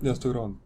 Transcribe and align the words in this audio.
Ya 0.00 0.12
estoy 0.12 0.30
grabando. 0.32 0.60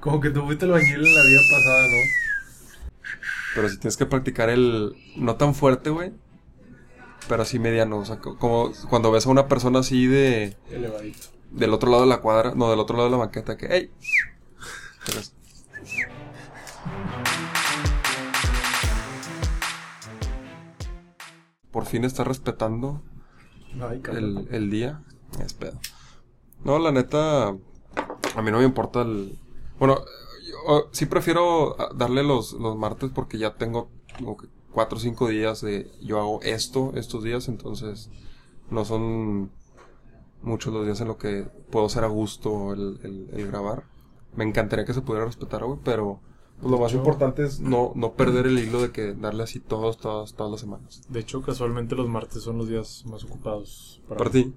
Como 0.00 0.20
que 0.20 0.30
tú 0.30 0.42
fuiste 0.46 0.64
el 0.64 0.70
bañil 0.70 1.06
en 1.06 1.14
la 1.14 1.22
vida 1.22 1.40
pasada, 1.50 1.82
¿no? 1.88 1.96
Pero 3.54 3.68
si 3.68 3.78
tienes 3.78 3.96
que 3.96 4.06
practicar 4.06 4.48
el. 4.48 4.94
No 5.16 5.36
tan 5.36 5.54
fuerte, 5.54 5.90
güey. 5.90 6.12
Pero 7.28 7.42
así 7.42 7.58
mediano. 7.58 7.98
O 7.98 8.04
sea, 8.04 8.18
co- 8.18 8.38
como 8.38 8.72
cuando 8.88 9.10
ves 9.10 9.26
a 9.26 9.30
una 9.30 9.46
persona 9.46 9.80
así 9.80 10.06
de. 10.06 10.56
Elevadito. 10.70 11.26
Del 11.50 11.74
otro 11.74 11.90
lado 11.90 12.02
de 12.04 12.08
la 12.08 12.20
cuadra. 12.20 12.54
No, 12.54 12.70
del 12.70 12.78
otro 12.78 12.96
lado 12.96 13.08
de 13.08 13.12
la 13.12 13.18
banqueta. 13.18 13.56
Que, 13.58 13.66
¡ey! 13.66 13.90
Pero 15.04 15.18
es- 15.20 15.34
fin 21.90 22.04
está 22.04 22.24
respetando 22.24 23.02
Ay, 23.80 24.02
el, 24.12 24.48
el 24.50 24.70
día. 24.70 25.02
Es 25.44 25.54
pedo. 25.54 25.78
No, 26.64 26.78
la 26.78 26.92
neta. 26.92 27.48
A 27.48 28.42
mí 28.42 28.50
no 28.50 28.58
me 28.58 28.64
importa 28.64 29.02
el. 29.02 29.38
Bueno, 29.78 29.98
yo 30.66 30.88
sí 30.92 31.06
prefiero 31.06 31.80
ah, 31.80 31.90
darle 31.94 32.22
los, 32.22 32.52
los 32.54 32.76
martes 32.76 33.10
porque 33.14 33.38
ya 33.38 33.54
tengo 33.54 33.90
como 34.18 34.36
que 34.36 34.48
cuatro 34.72 34.98
o 34.98 35.00
cinco 35.00 35.28
días 35.28 35.60
de. 35.60 35.90
Yo 36.02 36.18
hago 36.20 36.40
esto 36.42 36.92
estos 36.94 37.22
días, 37.24 37.48
entonces. 37.48 38.10
No 38.70 38.84
son 38.84 39.50
muchos 40.42 40.72
los 40.72 40.84
días 40.86 41.00
en 41.00 41.08
los 41.08 41.16
que 41.16 41.42
puedo 41.70 41.88
ser 41.88 42.04
a 42.04 42.08
gusto 42.08 42.72
el, 42.72 42.98
el- 43.02 43.30
el 43.32 43.46
grabar. 43.46 43.84
Me 44.36 44.44
encantaría 44.44 44.84
que 44.84 44.94
se 44.94 45.02
pudiera 45.02 45.26
respetar, 45.26 45.64
güey, 45.64 45.78
pero. 45.84 46.20
Pues, 46.60 46.70
lo 46.70 46.78
más 46.78 46.92
importante 46.92 47.44
es 47.44 47.60
no, 47.60 47.92
no 47.94 48.12
perder 48.12 48.46
el 48.46 48.58
hilo 48.58 48.82
de 48.82 48.90
que 48.90 49.14
darle 49.14 49.44
así 49.44 49.60
todos, 49.60 49.98
todas, 49.98 50.34
todas 50.34 50.50
las 50.52 50.60
semanas. 50.60 51.02
De 51.08 51.20
hecho, 51.20 51.42
casualmente 51.42 51.94
los 51.94 52.08
martes 52.08 52.42
son 52.42 52.58
los 52.58 52.68
días 52.68 53.04
más 53.06 53.24
ocupados 53.24 54.02
para 54.08 54.18
Para 54.18 54.30
ti. 54.30 54.54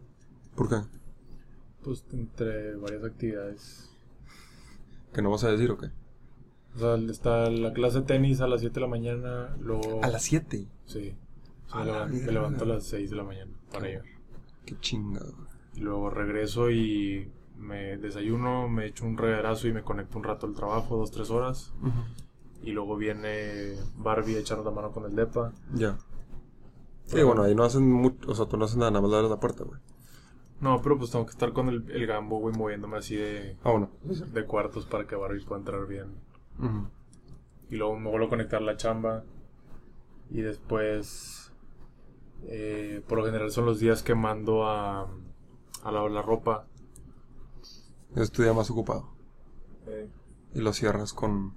¿Por 0.56 0.70
qué? 0.70 0.76
Pues 1.84 2.04
entre 2.12 2.76
varias 2.76 3.04
actividades. 3.04 3.90
¿Que 5.14 5.22
no 5.22 5.32
vas 5.32 5.44
a 5.44 5.52
decir 5.52 5.72
o 5.72 5.78
qué? 5.78 5.88
O 6.76 6.80
sea, 6.80 6.96
está 6.96 7.50
la 7.50 7.72
clase 7.74 8.00
de 8.00 8.06
tenis 8.06 8.42
a 8.42 8.48
las 8.48 8.62
7 8.62 8.74
de 8.74 8.82
la 8.82 8.88
mañana, 8.88 9.56
luego... 9.60 10.04
A 10.04 10.08
las 10.08 10.24
7. 10.24 10.68
Sí. 10.86 11.14
Me, 11.76 11.80
la 11.80 11.86
levanto, 11.86 12.14
me 12.14 12.20
verga. 12.20 12.32
levanto 12.34 12.64
a 12.64 12.68
las 12.68 12.84
6 12.86 13.10
de 13.12 13.16
la 13.16 13.24
mañana 13.24 13.52
para 13.72 13.90
ir. 13.90 14.02
Qué 14.66 14.76
chingado. 14.80 15.34
Y 15.76 15.82
luego 15.82 16.10
regreso 16.10 16.72
y 16.72 17.32
me 17.64 17.98
desayuno, 17.98 18.68
me 18.70 18.86
echo 18.88 19.06
un 19.06 19.18
reguerazo 19.18 19.68
y 19.68 19.74
me 19.74 19.82
conecto 19.84 20.18
un 20.18 20.24
rato 20.24 20.46
al 20.46 20.54
trabajo, 20.54 20.98
dos, 20.98 21.12
tres 21.12 21.30
horas. 21.32 21.74
Y 22.62 22.72
luego 22.72 22.96
viene 22.96 23.76
Barbie 23.98 24.36
a 24.36 24.40
echarnos 24.40 24.66
la 24.66 24.72
mano 24.72 24.92
con 24.92 25.06
el 25.06 25.16
depa. 25.16 25.52
Ya. 25.74 25.98
Sí, 27.06 27.22
bueno, 27.24 27.44
ahí 27.44 27.54
no 27.56 27.64
hacen 27.64 27.92
mucho, 27.92 28.32
o 28.32 28.36
sea, 28.36 28.46
tú 28.46 28.56
no 28.58 28.66
haces 28.66 28.78
nada, 28.78 28.92
nada 28.92 29.02
más 29.06 29.12
le 29.24 29.30
la 29.30 29.40
puerta, 29.40 29.64
güey. 29.64 29.80
No, 30.62 30.82
pero 30.82 30.98
pues 30.98 31.12
tengo 31.12 31.26
que 31.26 31.32
estar 31.32 31.52
con 31.52 31.68
el, 31.68 31.92
el 31.92 32.08
gambo, 32.08 32.40
güey, 32.40 32.56
moviéndome 32.56 32.98
así 32.98 33.18
de, 33.18 33.58
Ah, 33.64 33.72
bueno. 33.72 33.90
de 34.04 34.46
cuartos 34.46 34.86
para 34.86 35.06
que 35.06 35.16
Barbie 35.16 35.44
pueda 35.44 35.60
entrar 35.60 35.86
bien. 35.88 36.08
Y 37.70 37.76
luego 37.76 38.00
me 38.00 38.10
vuelvo 38.10 38.28
a 38.28 38.30
conectar 38.30 38.62
la 38.62 38.78
chamba. 38.78 39.24
Y 40.30 40.42
después, 40.42 41.52
eh, 42.44 43.02
por 43.08 43.18
lo 43.18 43.26
general 43.26 43.52
son 43.52 43.66
los 43.66 43.80
días 43.80 44.04
que 44.04 44.16
mando 44.16 44.66
a, 44.66 45.02
a 45.84 45.92
lavar 45.92 46.12
la 46.12 46.22
ropa. 46.22 46.66
Es 48.16 48.32
tu 48.32 48.44
día 48.44 48.54
más 48.54 48.70
ocupado. 48.70 49.08
Eh, 49.88 50.10
Y 50.54 50.60
lo 50.60 50.72
cierras 50.74 51.14
con, 51.14 51.54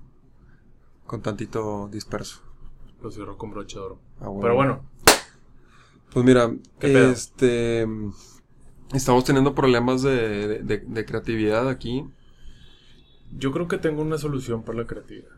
con 1.07 1.21
tantito 1.23 1.89
disperso. 1.89 2.41
lo 3.03 3.11
cierro 3.11 3.37
con 3.37 3.51
broche 3.51 3.79
de 3.79 3.85
oro. 3.85 3.99
Ah, 4.21 4.29
bueno. 4.29 4.41
Pero 4.41 4.55
bueno, 4.55 4.81
Pues 6.13 6.25
mira, 6.25 6.51
este... 6.81 7.87
Estamos 8.95 9.25
teniendo 9.25 9.55
problemas 9.55 10.03
de, 10.03 10.63
de, 10.63 10.79
de- 10.79 11.05
creatividad 11.05 11.69
aquí. 11.69 12.07
yo 13.37 13.51
creo 13.53 13.67
que 13.67 13.79
tengo 13.79 14.01
una 14.01 14.17
solución 14.17 14.63
para 14.63 14.79
la 14.79 14.87
creatividad. 14.87 15.33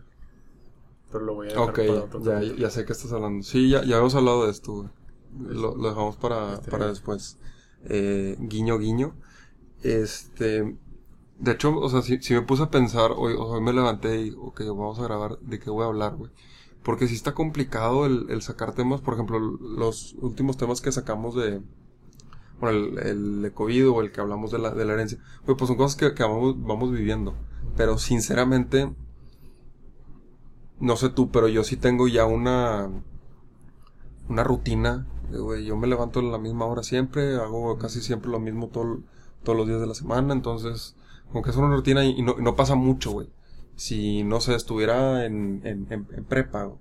Pero 1.11 1.25
lo 1.25 1.35
voy 1.35 1.47
a 1.47 1.50
dejar 1.50 1.71
Ok, 1.71 1.77
para 1.79 2.05
otro 2.05 2.21
ya, 2.23 2.43
ya 2.43 2.71
sé 2.71 2.85
que 2.85 2.93
estás 2.93 3.11
hablando. 3.12 3.43
Sí, 3.43 3.71
ya, 3.71 3.79
ya 3.85 3.97
habíamos 3.97 4.15
hablado 4.15 4.45
de 4.45 4.50
esto, 4.53 4.73
güey. 4.75 4.89
Lo, 5.39 5.75
lo 5.75 5.89
dejamos 5.89 6.17
para, 6.19 6.55
Este- 6.55 6.71
para 6.71 6.89
después. 6.89 7.39
Eh, 7.85 8.37
guiño, 8.39 8.79
guiño. 8.79 9.15
Este... 9.83 10.77
De 11.38 11.53
hecho, 11.53 11.76
o 11.78 11.88
sea, 11.88 12.03
si, 12.03 12.34
me 12.34 12.43
puse 12.43 12.65
a 12.65 12.71
pensar, 12.71 13.12
hoy, 13.16 13.34
hoy 13.38 13.60
me 13.60 13.72
levanté 13.72 14.22
y, 14.22 14.31
ok, 14.37 14.60
vamos 14.69 14.99
a 14.99 15.04
grabar, 15.04 15.38
¿de 15.41 15.59
qué 15.60 15.71
voy 15.71 15.84
a 15.84 15.87
hablar, 15.87 16.16
güey? 16.16 16.32
Porque 16.82 17.06
sí 17.06 17.15
está 17.15 17.32
complicado 17.34 18.06
el, 18.06 18.26
el 18.31 18.43
sacar 18.43 18.75
temas, 18.75 19.00
por 19.00 19.15
ejemplo, 19.15 19.38
los 19.38 20.15
últimos 20.21 20.56
temas 20.56 20.81
que 20.81 20.91
sacamos 20.91 21.37
de, 21.37 21.62
bueno, 22.60 22.76
el, 22.76 22.99
el 22.99 23.43
de 23.43 23.53
COVID 23.53 23.91
o 23.91 24.00
el 24.00 24.10
que 24.10 24.21
hablamos 24.21 24.50
de 24.50 24.59
la, 24.59 24.71
de 24.71 24.84
la 24.84 24.94
herencia, 24.94 25.19
güey, 25.44 25.56
pues 25.56 25.69
son 25.69 25.76
cosas 25.76 25.97
que, 25.97 26.15
que 26.15 26.22
vamos, 26.22 26.56
vamos 26.59 26.91
viviendo. 26.91 27.34
Pero 27.76 27.99
sinceramente, 27.99 28.93
no 30.81 30.97
sé 30.97 31.10
tú, 31.10 31.31
pero 31.31 31.49
yo 31.49 31.65
sí 31.65 31.76
tengo 31.76 32.09
ya 32.09 32.26
una, 32.26 32.91
una 34.28 34.44
rutina, 34.44 35.06
güey, 35.31 35.65
yo 35.65 35.76
me 35.76 35.87
levanto 35.87 36.20
a 36.20 36.22
la 36.22 36.38
misma 36.38 36.66
hora 36.66 36.82
siempre, 36.82 37.37
hago 37.37 37.78
casi 37.78 38.00
siempre 38.00 38.31
lo 38.31 38.41
mismo 38.41 38.69
todo, 38.69 39.00
todos 39.43 39.59
los 39.59 39.69
días 39.69 39.81
de 39.81 39.87
la 39.87 39.94
semana, 39.94 40.32
entonces, 40.32 40.97
como 41.31 41.43
que 41.43 41.50
es 41.50 41.56
una 41.56 41.75
rutina 41.75 42.05
y, 42.05 42.22
no, 42.22 42.37
no 42.39 42.56
pasa 42.56 42.75
mucho, 42.75 43.12
güey. 43.12 43.28
Si, 43.77 44.25
no 44.25 44.41
sé, 44.41 44.55
estuviera 44.55 45.25
en, 45.27 45.61
en, 45.65 45.87
en, 45.93 46.06
en 46.12 46.25
prepa, 46.25 46.65
güey, 46.65 46.78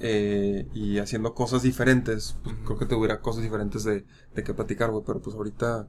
eh, 0.00 0.68
y 0.74 0.98
haciendo 0.98 1.34
cosas 1.34 1.62
diferentes, 1.62 2.36
pues 2.44 2.56
creo 2.64 2.78
que 2.78 2.86
tuviera 2.86 3.20
cosas 3.20 3.42
diferentes 3.42 3.84
de, 3.84 4.04
de 4.34 4.42
qué 4.44 4.54
platicar, 4.54 4.90
güey, 4.90 5.04
pero 5.06 5.20
pues 5.20 5.36
ahorita, 5.36 5.88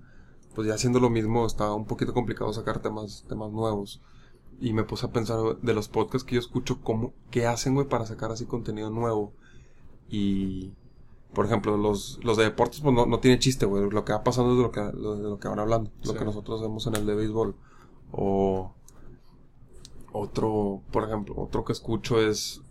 pues 0.55 0.67
ya 0.67 0.73
haciendo 0.75 0.99
lo 0.99 1.09
mismo, 1.09 1.45
está 1.45 1.73
un 1.73 1.85
poquito 1.85 2.13
complicado 2.13 2.51
sacar 2.53 2.81
temas, 2.81 3.25
temas 3.27 3.51
nuevos. 3.51 4.01
Y 4.61 4.73
me 4.73 4.83
puse 4.83 5.05
a 5.07 5.11
pensar 5.11 5.39
de 5.61 5.73
los 5.73 5.87
podcasts 5.89 6.25
que 6.27 6.35
yo 6.35 6.39
escucho, 6.41 6.81
cómo, 6.81 7.13
qué 7.31 7.47
hacen, 7.47 7.75
güey, 7.75 7.87
para 7.87 8.05
sacar 8.05 8.31
así 8.31 8.45
contenido 8.45 8.89
nuevo. 8.89 9.33
Y, 10.09 10.71
por 11.33 11.45
ejemplo, 11.45 11.77
los, 11.77 12.19
los 12.23 12.37
de 12.37 12.45
deportes, 12.45 12.81
pues 12.81 12.93
no, 12.95 13.05
no 13.05 13.19
tiene 13.19 13.39
chiste, 13.39 13.65
güey. 13.65 13.89
Lo 13.89 14.05
que 14.05 14.13
va 14.13 14.23
pasando 14.23 14.51
es 14.51 14.57
de 14.57 14.63
lo 14.63 14.71
que, 14.71 14.81
lo- 14.97 15.15
de 15.17 15.29
lo 15.29 15.39
que 15.39 15.47
van 15.47 15.59
hablando. 15.59 15.91
Lo 16.03 16.15
que 16.15 16.25
nosotros 16.25 16.61
vemos 16.61 16.87
en 16.87 16.95
el 16.95 17.05
de 17.05 17.15
béisbol. 17.15 17.55
O 18.11 18.73
otro, 20.11 20.81
por 20.91 21.03
ejemplo, 21.03 21.35
otro 21.37 21.63
que 21.63 21.73
escucho 21.73 22.19
es 22.21 22.61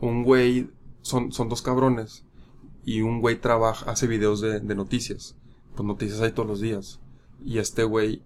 un 0.00 0.22
güey, 0.24 0.70
son, 1.02 1.32
son 1.32 1.48
dos 1.48 1.62
cabrones. 1.62 2.24
Y 2.84 3.02
un 3.02 3.20
güey 3.20 3.38
trabaja, 3.40 3.90
hace 3.90 4.06
videos 4.06 4.40
de, 4.40 4.60
de 4.60 4.74
noticias. 4.74 5.36
Pues 5.76 5.86
noticias 5.86 6.20
hay 6.20 6.32
todos 6.32 6.48
los 6.48 6.60
días. 6.60 7.00
Y 7.44 7.58
este 7.58 7.84
güey 7.84 8.22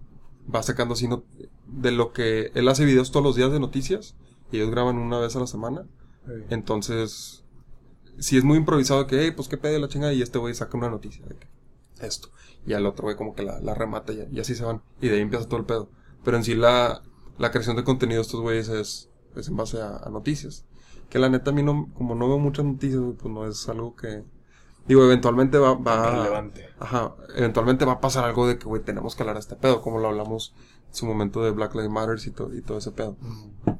va 0.52 0.62
sacando 0.62 0.94
así 0.94 1.08
no- 1.08 1.24
de 1.66 1.90
lo 1.90 2.12
que 2.12 2.52
él 2.54 2.68
hace 2.68 2.84
videos 2.84 3.10
todos 3.10 3.24
los 3.26 3.34
días 3.36 3.50
de 3.50 3.58
noticias. 3.58 4.14
Y 4.52 4.56
ellos 4.58 4.70
graban 4.70 4.98
una 4.98 5.18
vez 5.18 5.34
a 5.34 5.40
la 5.40 5.46
semana. 5.48 5.86
Entonces, 6.50 7.42
si 8.18 8.36
es 8.36 8.44
muy 8.44 8.56
improvisado 8.58 9.08
que, 9.08 9.20
hey, 9.24 9.32
pues 9.34 9.48
qué 9.48 9.56
pedo 9.56 9.78
la 9.80 9.88
chingada, 9.88 10.12
y 10.12 10.22
este 10.22 10.38
güey 10.38 10.54
saca 10.54 10.78
una 10.78 10.90
noticia 10.90 11.24
de 11.26 11.34
que 11.34 11.48
esto. 12.06 12.28
Y 12.64 12.74
al 12.74 12.86
otro 12.86 13.04
güey 13.04 13.16
como 13.16 13.34
que 13.34 13.42
la, 13.42 13.58
la 13.60 13.74
remata 13.74 14.12
y, 14.12 14.28
y 14.30 14.38
así 14.38 14.54
se 14.54 14.64
van. 14.64 14.82
Y 15.00 15.08
de 15.08 15.16
ahí 15.16 15.20
empieza 15.22 15.48
todo 15.48 15.58
el 15.58 15.66
pedo. 15.66 15.90
Pero 16.24 16.36
en 16.36 16.44
sí 16.44 16.54
la, 16.54 17.02
la 17.38 17.50
creación 17.50 17.76
de 17.76 17.84
contenido 17.84 18.18
de 18.18 18.22
estos 18.26 18.40
güeyes 18.40 18.68
es, 18.68 19.10
es 19.36 19.48
en 19.48 19.56
base 19.56 19.80
a, 19.80 19.96
a 19.98 20.08
noticias. 20.10 20.64
Que 21.10 21.18
la 21.18 21.28
neta 21.28 21.50
a 21.50 21.54
mí 21.54 21.62
no, 21.62 21.90
como 21.94 22.14
no 22.14 22.28
veo 22.28 22.38
muchas 22.38 22.64
noticias, 22.64 23.02
pues 23.18 23.32
no 23.32 23.46
es 23.46 23.68
algo 23.68 23.94
que... 23.94 24.24
Digo, 24.86 25.04
eventualmente 25.04 25.58
va, 25.58 25.74
va... 25.74 26.10
relevante. 26.10 26.66
Ajá, 26.80 27.14
eventualmente 27.36 27.84
va 27.84 27.92
a 27.92 28.00
pasar 28.00 28.24
algo 28.24 28.48
de 28.48 28.58
que, 28.58 28.64
güey, 28.66 28.82
tenemos 28.82 29.14
que 29.14 29.22
hablar 29.22 29.36
de 29.36 29.40
este 29.40 29.54
pedo, 29.54 29.80
como 29.80 29.98
lo 30.00 30.08
hablamos 30.08 30.54
en 30.88 30.94
su 30.94 31.06
momento 31.06 31.42
de 31.44 31.52
Black 31.52 31.74
Lives 31.74 31.90
Matter 31.90 32.18
y, 32.26 32.30
to- 32.30 32.52
y 32.52 32.62
todo 32.62 32.78
ese 32.78 32.90
pedo. 32.90 33.16
Mm. 33.20 33.70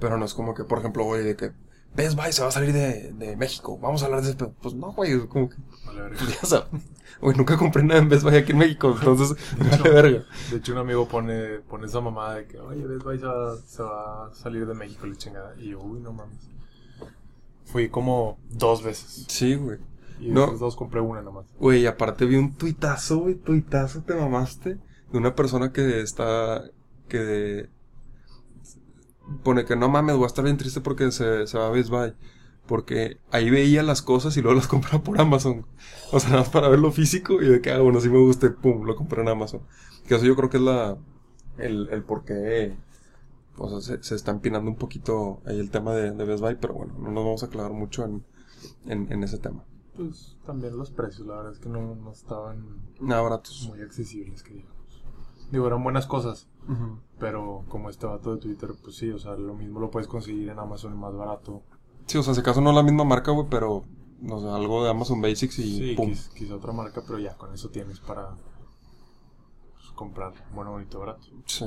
Pero 0.00 0.16
no 0.16 0.24
es 0.24 0.34
como 0.34 0.54
que, 0.54 0.64
por 0.64 0.78
ejemplo, 0.78 1.04
güey, 1.04 1.22
de 1.22 1.36
que 1.36 1.52
Best 1.94 2.16
Buy 2.16 2.32
se 2.32 2.42
va 2.42 2.48
a 2.48 2.52
salir 2.52 2.72
de, 2.72 3.12
de 3.12 3.36
México. 3.36 3.78
Vamos 3.78 4.02
a 4.02 4.06
hablar 4.06 4.22
de 4.22 4.30
ese. 4.30 4.36
Pues 4.62 4.74
no, 4.74 4.92
güey, 4.92 5.12
es 5.12 5.24
como 5.26 5.48
que, 5.48 5.56
Vale, 5.86 6.00
verga. 6.02 6.16
pues 6.18 6.40
ya 6.40 6.46
sabes. 6.46 6.68
Güey, 7.20 7.36
nunca 7.36 7.58
compré 7.58 7.82
nada 7.82 8.00
en 8.00 8.08
Best 8.08 8.22
Buy 8.22 8.36
aquí 8.36 8.52
en 8.52 8.58
México, 8.58 8.96
entonces, 8.98 9.36
me 9.58 9.68
vale 9.68 9.90
verga. 9.90 10.24
De 10.50 10.56
hecho, 10.56 10.72
un 10.72 10.78
amigo 10.78 11.06
pone, 11.06 11.58
pone 11.68 11.86
esa 11.86 12.00
mamada 12.00 12.36
de 12.36 12.46
que, 12.46 12.58
oye, 12.58 12.86
Best 12.86 13.02
Buy 13.04 13.18
se 13.18 13.26
va, 13.26 13.56
se 13.56 13.82
va 13.82 14.26
a 14.28 14.34
salir 14.34 14.66
de 14.66 14.72
México, 14.74 15.06
la 15.06 15.16
chingada. 15.16 15.54
Y 15.58 15.70
yo, 15.70 15.80
uy, 15.80 16.00
no 16.00 16.12
mames. 16.12 16.38
Fui 17.66 17.88
como 17.88 18.38
dos 18.50 18.82
veces. 18.82 19.26
Sí, 19.28 19.54
güey. 19.54 19.78
Y 20.18 20.28
No. 20.30 20.46
no. 20.48 20.58
dos 20.58 20.76
compré 20.76 21.00
una 21.00 21.22
nomás. 21.22 21.46
Güey, 21.58 21.86
aparte 21.86 22.24
vi 22.24 22.36
un 22.36 22.54
tuitazo, 22.56 23.18
güey, 23.18 23.34
tuitazo, 23.34 24.02
te 24.02 24.14
mamaste, 24.14 24.78
de 25.12 25.18
una 25.18 25.34
persona 25.34 25.72
que 25.72 26.00
está, 26.00 26.64
que 27.08 27.68
pone 29.42 29.64
que 29.64 29.76
no 29.76 29.88
mames, 29.88 30.16
voy 30.16 30.24
a 30.24 30.26
estar 30.28 30.44
bien 30.44 30.56
triste 30.56 30.80
porque 30.80 31.10
se, 31.12 31.46
se 31.46 31.58
va 31.58 31.68
a 31.68 31.70
Best 31.70 31.90
Buy. 31.90 32.14
Porque 32.66 33.18
ahí 33.32 33.50
veía 33.50 33.82
las 33.82 34.02
cosas 34.02 34.36
y 34.36 34.42
luego 34.42 34.56
las 34.56 34.68
compraba 34.68 35.02
por 35.02 35.20
Amazon. 35.20 35.66
O 36.12 36.20
sea, 36.20 36.30
nada 36.30 36.42
más 36.42 36.50
para 36.50 36.68
ver 36.68 36.78
lo 36.78 36.92
físico 36.92 37.42
y 37.42 37.46
de 37.48 37.60
que, 37.60 37.70
ah, 37.72 37.80
bueno, 37.80 38.00
si 38.00 38.08
me 38.08 38.18
gusta, 38.18 38.46
y 38.46 38.50
pum, 38.50 38.84
lo 38.84 38.96
compré 38.96 39.22
en 39.22 39.28
Amazon. 39.28 39.62
Que 40.06 40.14
eso 40.16 40.24
yo 40.26 40.36
creo 40.36 40.50
que 40.50 40.58
es 40.58 40.62
la, 40.62 40.96
el, 41.58 41.88
el 41.90 42.02
por 42.04 42.24
qué, 42.24 42.76
o 43.58 43.68
sea, 43.68 43.80
se, 43.80 44.02
se 44.02 44.14
está 44.14 44.30
empinando 44.32 44.70
un 44.70 44.76
poquito 44.76 45.40
ahí 45.46 45.58
el 45.58 45.70
tema 45.70 45.94
de, 45.94 46.12
de 46.12 46.24
Best 46.24 46.42
Buy, 46.42 46.56
pero 46.60 46.74
bueno, 46.74 46.94
no 46.98 47.10
nos 47.10 47.24
vamos 47.24 47.42
a 47.42 47.46
aclarar 47.46 47.72
mucho 47.72 48.04
en, 48.04 48.24
en, 48.86 49.10
en 49.12 49.22
ese 49.24 49.38
tema. 49.38 49.64
Pues 49.94 50.36
también 50.46 50.76
los 50.76 50.90
precios, 50.90 51.26
la 51.26 51.36
verdad 51.36 51.52
es 51.52 51.58
que 51.58 51.68
no, 51.68 51.94
no 51.94 52.12
estaban 52.12 52.64
Nada 53.00 53.22
baratos. 53.22 53.68
muy 53.68 53.80
accesibles, 53.82 54.42
que 54.42 54.54
digamos. 54.54 54.79
Digo, 55.50 55.66
eran 55.66 55.82
buenas 55.82 56.06
cosas, 56.06 56.46
pero 57.18 57.64
como 57.68 57.90
este 57.90 58.06
vato 58.06 58.34
de 58.34 58.40
Twitter, 58.40 58.70
pues 58.82 58.96
sí, 58.96 59.10
o 59.10 59.18
sea, 59.18 59.32
lo 59.36 59.54
mismo 59.54 59.80
lo 59.80 59.90
puedes 59.90 60.06
conseguir 60.08 60.48
en 60.48 60.58
Amazon 60.58 60.96
más 60.98 61.14
barato. 61.14 61.62
Sí, 62.06 62.18
o 62.18 62.22
sea, 62.22 62.34
si 62.34 62.40
acaso 62.40 62.60
no 62.60 62.70
es 62.70 62.76
la 62.76 62.82
misma 62.82 63.04
marca, 63.04 63.32
güey, 63.32 63.46
pero, 63.50 63.82
no 64.20 64.40
sé, 64.40 64.48
algo 64.48 64.84
de 64.84 64.90
Amazon 64.90 65.20
Basics 65.20 65.58
y 65.58 65.78
Sí, 65.78 65.94
pum. 65.96 66.10
quiz- 66.10 66.32
quizá 66.34 66.54
otra 66.54 66.72
marca, 66.72 67.02
pero 67.06 67.18
ya 67.18 67.36
con 67.36 67.52
eso 67.52 67.68
tienes 67.70 67.98
para 68.00 68.36
pues, 69.74 69.90
comprar 69.94 70.32
bueno, 70.54 70.72
bonito, 70.72 70.98
barato. 71.00 71.26
Sí. 71.46 71.64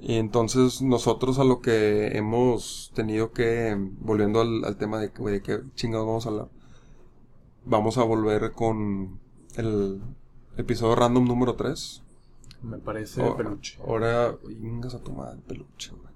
Y 0.00 0.14
entonces 0.16 0.82
nosotros 0.82 1.38
a 1.38 1.44
lo 1.44 1.60
que 1.60 2.16
hemos 2.16 2.90
tenido 2.94 3.32
que, 3.32 3.76
volviendo 4.00 4.40
al, 4.40 4.64
al 4.64 4.76
tema 4.76 4.98
de, 4.98 5.08
güey, 5.08 5.34
de 5.34 5.42
qué 5.42 5.60
chingados 5.74 6.06
vamos 6.06 6.26
a 6.26 6.28
hablar, 6.30 6.48
vamos 7.64 7.98
a 7.98 8.02
volver 8.04 8.52
con 8.52 9.20
el 9.56 10.00
episodio 10.56 10.94
random 10.96 11.24
número 11.26 11.54
3. 11.54 12.02
Me 12.62 12.78
parece 12.78 13.20
Oh, 13.22 13.30
de 13.36 13.44
peluche. 13.44 13.78
Ahora, 13.86 14.36
vengas 14.60 14.94
a 14.94 15.02
tu 15.02 15.12
madre, 15.12 15.40
peluche, 15.46 15.90
güey. 15.90 16.12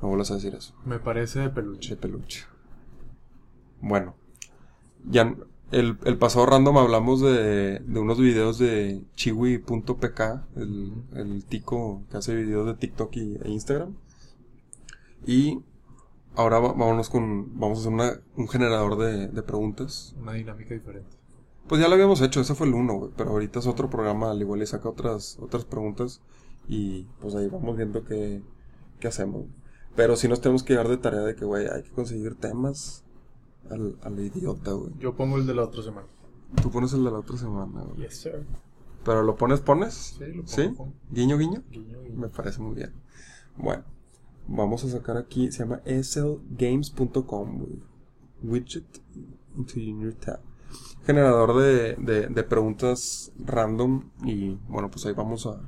No 0.00 0.08
vuelvas 0.08 0.30
a 0.30 0.34
decir 0.34 0.54
eso. 0.54 0.74
Me 0.84 0.98
parece 0.98 1.38
de 1.40 1.44
De 1.46 1.50
peluche. 1.52 1.96
peluche. 1.96 2.44
Bueno, 3.80 4.14
ya 5.08 5.34
el, 5.70 5.98
el 6.04 6.18
pasado 6.18 6.46
random 6.46 6.76
hablamos 6.78 7.20
de, 7.20 7.78
de 7.80 8.00
unos 8.00 8.18
videos 8.20 8.58
de 8.58 9.02
chiwi.pk, 9.16 10.20
el, 10.56 10.92
el 11.14 11.44
tico 11.46 12.02
que 12.10 12.16
hace 12.18 12.34
videos 12.34 12.66
de 12.66 12.74
TikTok 12.74 13.16
y, 13.16 13.38
e 13.42 13.50
Instagram. 13.50 13.94
Y 15.26 15.60
ahora 16.36 16.58
vámonos 16.58 17.08
con, 17.08 17.58
vamos 17.58 17.78
a 17.78 17.80
hacer 17.82 17.92
una- 17.92 18.20
un 18.36 18.48
generador 18.48 18.98
de, 18.98 19.28
de 19.28 19.42
preguntas. 19.42 20.14
Una 20.20 20.32
dinámica 20.34 20.74
diferente. 20.74 21.16
Pues 21.68 21.80
ya 21.80 21.88
lo 21.88 21.94
habíamos 21.94 22.20
hecho, 22.20 22.40
ese 22.40 22.54
fue 22.54 22.66
el 22.66 22.74
uno, 22.74 22.94
güey, 22.94 23.10
pero 23.16 23.30
ahorita 23.30 23.60
es 23.60 23.66
otro 23.66 23.88
programa, 23.88 24.30
al 24.30 24.40
igual 24.40 24.60
le 24.60 24.66
saca 24.66 24.88
otras, 24.88 25.38
otras 25.40 25.64
preguntas 25.64 26.20
y 26.68 27.04
pues 27.20 27.34
ahí 27.34 27.48
vamos 27.48 27.76
viendo 27.76 28.04
qué, 28.04 28.42
qué 29.00 29.08
hacemos. 29.08 29.46
Pero 29.94 30.16
sí 30.16 30.28
nos 30.28 30.40
tenemos 30.40 30.62
que 30.62 30.74
dar 30.74 30.88
de 30.88 30.96
tarea 30.96 31.20
de 31.20 31.34
que, 31.34 31.44
güey, 31.44 31.66
hay 31.68 31.82
que 31.82 31.90
conseguir 31.90 32.34
temas 32.34 33.04
al, 33.70 33.98
al 34.02 34.18
idiota, 34.18 34.72
güey. 34.72 34.92
Yo 34.98 35.14
pongo 35.14 35.36
el 35.36 35.46
de 35.46 35.54
la 35.54 35.64
otra 35.64 35.82
semana. 35.82 36.06
Tú 36.60 36.70
pones 36.70 36.92
el 36.92 37.04
de 37.04 37.10
la 37.10 37.18
otra 37.18 37.36
semana, 37.36 37.82
güey. 37.82 38.08
Yes, 38.08 38.20
sir. 38.20 38.46
Pero 39.04 39.22
lo 39.22 39.36
pones, 39.36 39.60
pones. 39.60 40.16
Sí, 40.18 40.26
lo 40.26 40.44
pongo. 40.44 40.48
¿Sí? 40.48 40.68
pongo. 40.68 40.92
Guiño, 41.10 41.36
guiño. 41.36 41.62
Guiño, 41.70 42.02
guiño. 42.02 42.16
Me 42.18 42.28
parece 42.28 42.60
muy 42.60 42.74
bien. 42.74 42.92
Bueno, 43.56 43.84
vamos 44.48 44.84
a 44.84 44.88
sacar 44.88 45.16
aquí, 45.16 45.52
se 45.52 45.60
llama 45.60 45.82
slgames.com, 45.84 47.58
güey. 47.58 47.82
Widget 48.42 49.00
into 49.56 49.78
your 49.78 50.14
tab. 50.14 50.40
Generador 51.04 51.56
de, 51.56 51.94
de, 51.96 52.26
de 52.28 52.42
preguntas 52.44 53.32
random 53.38 54.10
y 54.24 54.54
bueno, 54.68 54.90
pues 54.90 55.04
ahí 55.06 55.12
vamos 55.12 55.46
a, 55.46 55.60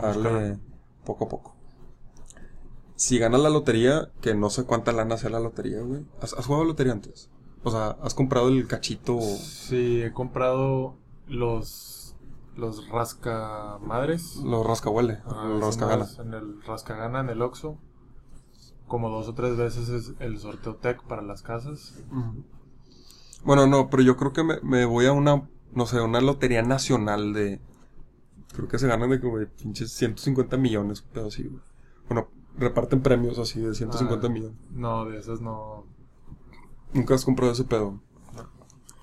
darle 0.00 0.58
poco 1.04 1.26
a 1.26 1.28
poco. 1.28 1.54
Si 2.96 3.18
ganas 3.18 3.40
la 3.40 3.50
lotería, 3.50 4.10
que 4.20 4.34
no 4.34 4.50
sé 4.50 4.64
cuánta 4.64 4.92
lana 4.92 5.16
sea 5.16 5.30
la 5.30 5.40
lotería, 5.40 5.80
güey. 5.80 6.04
¿Has, 6.20 6.32
has 6.34 6.46
jugado 6.46 6.64
lotería 6.64 6.92
antes? 6.92 7.30
O 7.62 7.70
sea, 7.70 7.96
¿has 8.02 8.14
comprado 8.14 8.48
el 8.48 8.66
cachito? 8.66 9.20
Sí, 9.20 10.02
he 10.02 10.12
comprado 10.12 10.96
los 11.26 11.94
los 12.56 12.88
rasca 12.88 13.78
madres. 13.80 14.36
Los 14.36 14.66
rascahuele, 14.66 15.18
Ah, 15.26 15.46
los 15.48 15.60
rascagana. 15.60 16.06
En 16.20 16.34
el 16.34 16.62
rascagana, 16.62 17.20
en 17.20 17.30
el 17.30 17.42
Oxxo. 17.42 17.78
Como 18.86 19.08
dos 19.08 19.28
o 19.28 19.34
tres 19.34 19.56
veces 19.56 19.88
es 19.88 20.12
el 20.20 20.38
sorteo 20.38 20.76
tech 20.76 21.02
para 21.04 21.22
las 21.22 21.42
casas. 21.42 22.02
Bueno, 23.44 23.66
no, 23.66 23.90
pero 23.90 24.02
yo 24.02 24.16
creo 24.16 24.32
que 24.32 24.42
me, 24.42 24.60
me 24.62 24.84
voy 24.84 25.06
a 25.06 25.12
una, 25.12 25.48
no 25.72 25.86
sé, 25.86 26.00
una 26.00 26.20
lotería 26.20 26.62
nacional 26.62 27.32
de... 27.32 27.60
Creo 28.54 28.68
que 28.68 28.78
se 28.78 28.86
ganan 28.86 29.10
de 29.10 29.20
como 29.20 29.38
de 29.38 29.46
pinches 29.46 29.90
150 29.92 30.56
millones, 30.56 31.04
pero 31.12 31.26
así, 31.26 31.42
güey. 31.44 31.62
Bueno, 32.08 32.28
reparten 32.56 33.02
premios 33.02 33.38
así 33.38 33.60
de 33.60 33.74
150 33.74 34.26
Ah. 34.26 34.30
millones. 34.30 34.56
No, 34.70 35.04
de 35.06 35.18
esas 35.18 35.40
no. 35.40 35.84
Nunca 36.92 37.14
has 37.16 37.24
comprado 37.24 37.52
ese 37.52 37.64
pedo. 37.64 38.00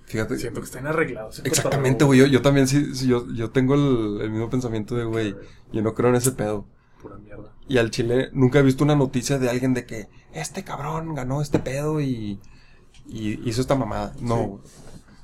Fíjate. 0.06 0.38
Siento 0.38 0.60
que 0.62 0.66
están 0.66 0.88
arreglados. 0.88 1.40
Exactamente, 1.46 2.04
güey. 2.06 2.20
Yo, 2.20 2.26
yo 2.28 2.42
también 2.42 2.68
sí, 2.68 2.96
sí, 2.96 3.08
yo, 3.08 3.26
yo 3.34 3.52
tengo 3.52 3.76
el, 3.76 4.22
el 4.22 4.32
mismo 4.32 4.50
pensamiento 4.50 4.96
de, 4.96 5.06
güey, 5.06 5.36
yo 5.72 5.82
no 5.82 5.94
creo 5.94 6.10
en 6.10 6.16
ese 6.16 6.32
pedo. 6.32 6.66
Pura 7.02 7.18
mierda. 7.18 7.54
Y 7.68 7.78
al 7.78 7.92
chile 7.92 8.30
nunca 8.34 8.60
he 8.60 8.64
visto 8.64 8.84
una 8.84 8.96
noticia 8.96 9.40
de 9.40 9.50
alguien 9.50 9.74
de 9.74 9.86
que 9.86 10.10
este 10.34 10.64
cabrón 10.64 11.16
ganó 11.16 11.42
este 11.42 11.60
pedo 11.60 12.02
y, 12.02 12.40
y 13.08 13.48
hizo 13.48 13.62
esta 13.62 13.76
mamada. 13.76 14.14
No, 14.22 14.62
Sí. 14.64 14.72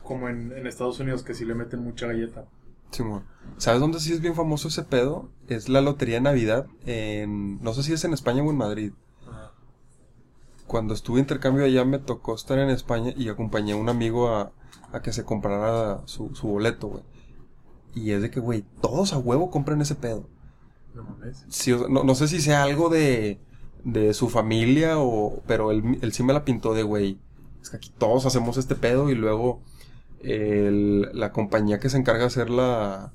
Como 0.03 0.29
en, 0.29 0.53
en 0.53 0.67
Estados 0.67 0.99
Unidos 0.99 1.23
que 1.23 1.33
sí 1.33 1.43
le 1.45 1.53
meten 1.53 1.83
mucha 1.83 2.07
galleta. 2.07 2.45
Simón. 2.91 3.23
¿Sabes 3.57 3.81
dónde 3.81 3.99
sí 3.99 4.13
es 4.13 4.21
bien 4.21 4.35
famoso 4.35 4.69
ese 4.69 4.83
pedo? 4.83 5.29
Es 5.49 5.67
la 5.67 5.81
Lotería 5.81 6.15
de 6.15 6.21
Navidad 6.21 6.67
en... 6.85 7.61
No 7.61 7.73
sé 7.73 7.83
si 7.83 7.93
es 7.93 8.03
en 8.05 8.13
España 8.13 8.41
o 8.43 8.49
en 8.49 8.57
Madrid. 8.57 8.93
Ajá. 9.27 9.51
Cuando 10.65 10.93
estuve 10.93 11.19
intercambio 11.19 11.65
allá 11.65 11.83
me 11.83 11.99
tocó 11.99 12.35
estar 12.35 12.57
en 12.59 12.69
España 12.69 13.13
y 13.17 13.27
acompañé 13.29 13.73
a 13.73 13.77
un 13.77 13.89
amigo 13.89 14.29
a, 14.29 14.53
a 14.93 15.01
que 15.01 15.11
se 15.11 15.25
comprara 15.25 16.01
su, 16.05 16.33
su 16.35 16.47
boleto, 16.47 16.87
güey. 16.87 17.03
Y 17.93 18.11
es 18.11 18.21
de 18.21 18.29
que, 18.31 18.39
güey, 18.39 18.63
todos 18.81 19.11
a 19.11 19.17
huevo 19.17 19.49
compran 19.51 19.81
ese 19.81 19.95
pedo. 19.95 20.29
No 20.93 21.03
mames. 21.03 21.45
Sí, 21.49 21.73
o 21.73 21.79
sea, 21.79 21.87
no, 21.89 22.03
no 22.03 22.15
sé 22.15 22.27
si 22.27 22.39
sea 22.41 22.63
algo 22.63 22.89
de, 22.89 23.39
de 23.83 24.13
su 24.13 24.29
familia 24.29 24.99
o... 24.99 25.41
Pero 25.47 25.71
él, 25.71 25.97
él 26.01 26.13
sí 26.13 26.23
me 26.23 26.33
la 26.33 26.45
pintó 26.45 26.73
de, 26.73 26.83
güey, 26.83 27.19
es 27.67 27.71
que 27.71 27.77
aquí 27.77 27.91
todos 27.97 28.25
hacemos 28.25 28.57
este 28.57 28.75
pedo 28.75 29.09
y 29.09 29.15
luego 29.15 29.61
el- 30.21 31.09
la 31.13 31.31
compañía 31.31 31.79
que 31.79 31.89
se 31.89 31.97
encarga 31.97 32.21
de 32.21 32.27
hacer 32.27 32.49
la... 32.49 33.11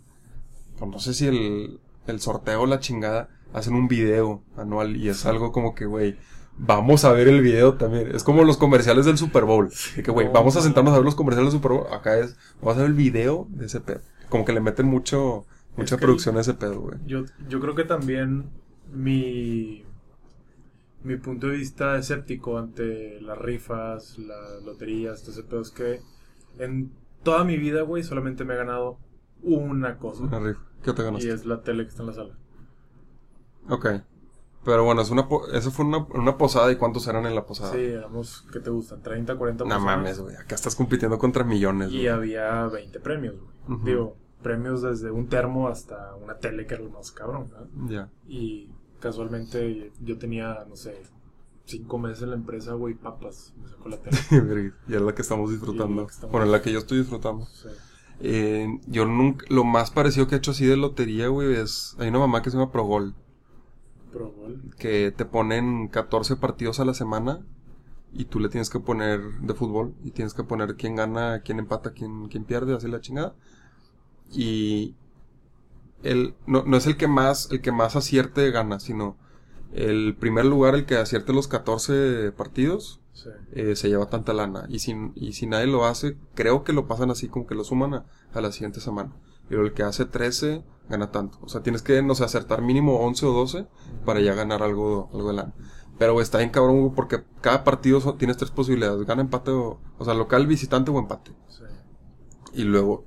pues 0.79 0.91
no 0.91 0.99
sé 0.99 1.15
si 1.15 1.27
el, 1.27 1.81
el 2.07 2.21
sorteo 2.21 2.63
o 2.63 2.67
la 2.67 2.79
chingada 2.81 3.29
hacen 3.53 3.75
un 3.75 3.89
video 3.89 4.43
anual 4.57 4.97
y 4.97 5.09
es 5.09 5.27
algo 5.27 5.53
como 5.53 5.75
que, 5.75 5.87
güey, 5.87 6.17
vamos 6.59 7.05
a 7.05 7.13
ver 7.13 7.29
el 7.29 7.41
video 7.41 7.75
también. 7.75 8.15
Es 8.15 8.23
como 8.25 8.45
los 8.45 8.57
comerciales 8.57 9.05
del 9.07 9.19
Super 9.19 9.45
Bowl. 9.45 9.71
De 9.97 10.03
que, 10.03 10.11
güey, 10.11 10.29
vamos 10.33 10.55
a 10.57 10.61
no. 10.61 10.65
sentarnos 10.65 10.93
a 10.95 10.97
ver 10.99 11.05
los 11.05 11.15
comerciales 11.15 11.53
del 11.53 11.61
Super 11.61 11.73
Bowl. 11.79 11.87
Acá 11.93 12.19
es, 12.19 12.37
vamos 12.61 12.77
a 12.77 12.81
ver 12.83 12.91
el 12.91 12.95
video 12.97 13.47
de 13.51 13.67
ese 13.67 13.81
pedo. 13.81 14.01
Como 14.29 14.45
que 14.45 14.53
le 14.53 14.61
meten 14.61 14.87
mucho, 14.87 15.45
mucha 15.77 15.97
que 15.97 16.03
producción 16.03 16.37
a 16.37 16.41
ese 16.43 16.55
pedo, 16.55 16.81
güey. 16.81 16.99
Yo, 17.07 17.25
yo 17.49 17.61
creo 17.61 17.75
que 17.75 17.85
también 17.85 18.51
mi, 18.91 19.85
mi 21.05 21.17
punto 21.17 21.49
de 21.49 21.57
vista 21.57 21.97
escéptico 21.99 22.59
ante 22.59 23.21
las 23.21 23.39
rifas, 23.39 24.19
las 24.19 24.63
loterías, 24.65 25.23
todo 25.23 25.33
ese 25.33 25.43
pedo 25.43 25.61
es 25.61 25.71
que 25.71 26.01
en 26.59 26.93
toda 27.23 27.45
mi 27.45 27.57
vida, 27.57 27.83
güey, 27.83 28.03
solamente 28.03 28.45
me 28.45 28.55
he 28.55 28.57
ganado 28.57 28.99
una 29.43 29.99
cosa. 29.99 30.25
Una 30.25 30.39
rifa. 30.39 30.61
¿Qué 30.83 30.93
te 30.93 31.03
Y 31.03 31.05
ganaste? 31.05 31.33
es 31.33 31.47
la 31.47 31.63
tele 31.63 31.85
que 31.85 31.89
está 31.91 32.03
en 32.03 32.09
la 32.09 32.13
sala. 32.15 32.35
Ok. 33.69 33.87
Pero 34.65 34.85
bueno, 34.85 35.03
es 35.03 35.11
una 35.11 35.29
po- 35.29 35.49
eso 35.49 35.73
fue 35.73 35.85
una, 35.85 35.99
una 36.15 36.39
posada 36.39 36.71
y 36.71 36.77
cuántos 36.77 37.07
eran 37.09 37.27
en 37.27 37.35
la 37.35 37.45
posada. 37.47 37.73
Sí, 37.73 37.81
éramos, 37.81 38.47
¿qué 38.53 38.61
te 38.61 38.71
gustan? 38.71 39.03
30, 39.03 39.37
40 39.37 39.65
No 39.65 39.81
mames, 39.81 40.21
güey. 40.21 40.37
Acá 40.37 40.55
estás 40.55 40.77
compitiendo 40.77 41.19
contra 41.19 41.43
millones, 41.43 41.91
Y 41.91 42.07
había 42.07 42.67
20 42.67 43.01
premios, 43.01 43.35
güey. 43.67 43.81
Digo, 43.85 44.17
premios 44.43 44.83
desde 44.83 45.11
un 45.11 45.29
termo 45.29 45.69
hasta 45.69 46.15
una 46.15 46.37
tele 46.39 46.67
que 46.67 46.75
era 46.75 46.85
lo 46.85 46.91
más 46.91 47.11
cabrón, 47.11 47.49
¿verdad? 47.51 47.67
Ya. 47.89 48.09
Y 48.29 48.71
casualmente 49.03 49.93
yo 50.01 50.17
tenía, 50.19 50.65
no 50.69 50.77
sé, 50.77 51.03
cinco 51.67 51.99
meses 51.99 52.23
en 52.23 52.31
la 52.31 52.37
empresa, 52.37 52.73
güey, 52.75 52.95
papas. 52.95 53.53
Me 53.61 53.69
sacó 53.69 53.89
la 53.89 53.99
tele. 53.99 54.73
y 54.89 54.95
es 54.95 55.01
la 55.03 55.15
que 55.15 55.23
estamos 55.23 55.51
disfrutando. 55.51 56.07
que 56.07 56.13
estamos- 56.13 56.33
Bueno, 56.33 56.47
la 56.47 56.63
que 56.63 56.73
yo 56.73 56.79
estoy 56.79 56.99
disfrutando. 56.99 57.47
Sí. 57.47 57.69
Eh, 58.21 58.79
yo 58.87 59.05
nunca, 59.05 59.45
lo 59.49 59.65
más 59.65 59.91
parecido 59.91 60.29
que 60.29 60.37
he 60.37 60.39
hecho 60.39 60.53
así 60.53 60.65
de 60.65 60.77
lotería, 60.77 61.27
güey, 61.29 61.55
es, 61.57 61.97
hay 61.99 62.09
una 62.09 62.21
mamá 62.21 62.41
que 62.43 62.51
se 62.51 62.57
llama 62.57 62.71
Progol, 62.71 63.15
Pro 64.13 64.31
Bowl. 64.31 64.61
que 64.79 65.13
te 65.17 65.25
ponen 65.25 65.89
14 65.89 66.37
partidos 66.37 66.79
a 66.79 66.85
la 66.85 66.95
semana 66.95 67.41
y 68.13 68.27
tú 68.27 68.39
le 68.39 68.49
tienes 68.49 68.71
que 68.71 68.79
poner 68.79 69.21
de 69.41 69.55
fútbol 69.55 69.95
y 70.05 70.13
tienes 70.13 70.35
que 70.35 70.45
poner 70.45 70.77
quién 70.77 70.95
gana, 70.95 71.41
quién 71.41 71.59
empata, 71.59 71.93
quién, 71.93 72.29
quién 72.29 72.45
pierde, 72.45 72.77
así 72.77 72.87
la 72.87 73.01
chingada. 73.01 73.35
Y 74.31 74.95
el, 76.03 76.35
no, 76.47 76.65
no 76.67 76.77
es 76.77 76.87
el 76.87 76.97
que 76.97 77.09
más, 77.09 77.51
el 77.51 77.61
que 77.61 77.73
más 77.73 77.97
acierte 77.97 78.51
gana, 78.51 78.81
sino 78.81 79.17
el 79.73 80.17
primer 80.19 80.45
lugar, 80.45 80.75
el 80.75 80.85
que 80.87 80.97
acierte 80.97 81.33
los 81.33 81.49
14 81.49 82.33
partidos, 82.33 83.01
Sí. 83.13 83.29
eh, 83.53 83.77
se 83.77 83.89
lleva 83.89 84.07
tanta 84.09 84.33
lana. 84.33 84.65
Y 84.69 84.79
si, 84.81 84.95
y 85.15 85.33
si 85.35 85.47
nadie 85.47 85.67
lo 85.67 85.85
hace, 85.85 86.17
creo 86.35 86.65
que 86.65 86.73
lo 86.73 86.89
pasan 86.89 87.11
así, 87.11 87.29
como 87.29 87.47
que 87.47 87.55
lo 87.55 87.63
suman 87.65 87.95
a, 87.95 88.07
a 88.33 88.41
la 88.41 88.53
siguiente 88.53 88.81
semana. 88.81 89.13
Pero 89.49 89.63
el 89.65 89.75
que 89.75 89.83
hace 89.83 90.07
13 90.07 90.65
gana 90.89 91.11
tanto. 91.11 91.39
O 91.43 91.49
sea, 91.49 91.63
tienes 91.63 91.83
que, 91.83 92.03
no 92.03 92.15
sé, 92.15 92.25
acertar 92.25 92.63
mínimo 92.63 93.01
11 93.01 93.27
o 93.27 93.33
12 93.33 93.67
para 94.05 94.21
ya 94.21 94.35
ganar 94.35 94.63
algo, 94.63 95.11
algo 95.13 95.29
de 95.29 95.35
lana. 95.35 95.55
Pero 95.99 96.21
está 96.23 96.39
bien 96.39 96.51
cabrón, 96.51 96.95
porque 96.95 97.23
cada 97.43 97.65
partido 97.65 98.01
son- 98.01 98.17
tienes 98.19 98.39
tres 98.39 98.51
posibilidades. 98.51 99.07
Gana 99.07 99.21
empate 99.23 99.51
o, 99.51 99.79
o 99.99 100.05
sea, 100.05 100.15
local, 100.15 100.47
visitante 100.47 100.91
o 100.91 100.99
empate. 100.99 101.33
Sí. 101.49 101.65
Y 102.55 102.65
luego, 102.65 103.05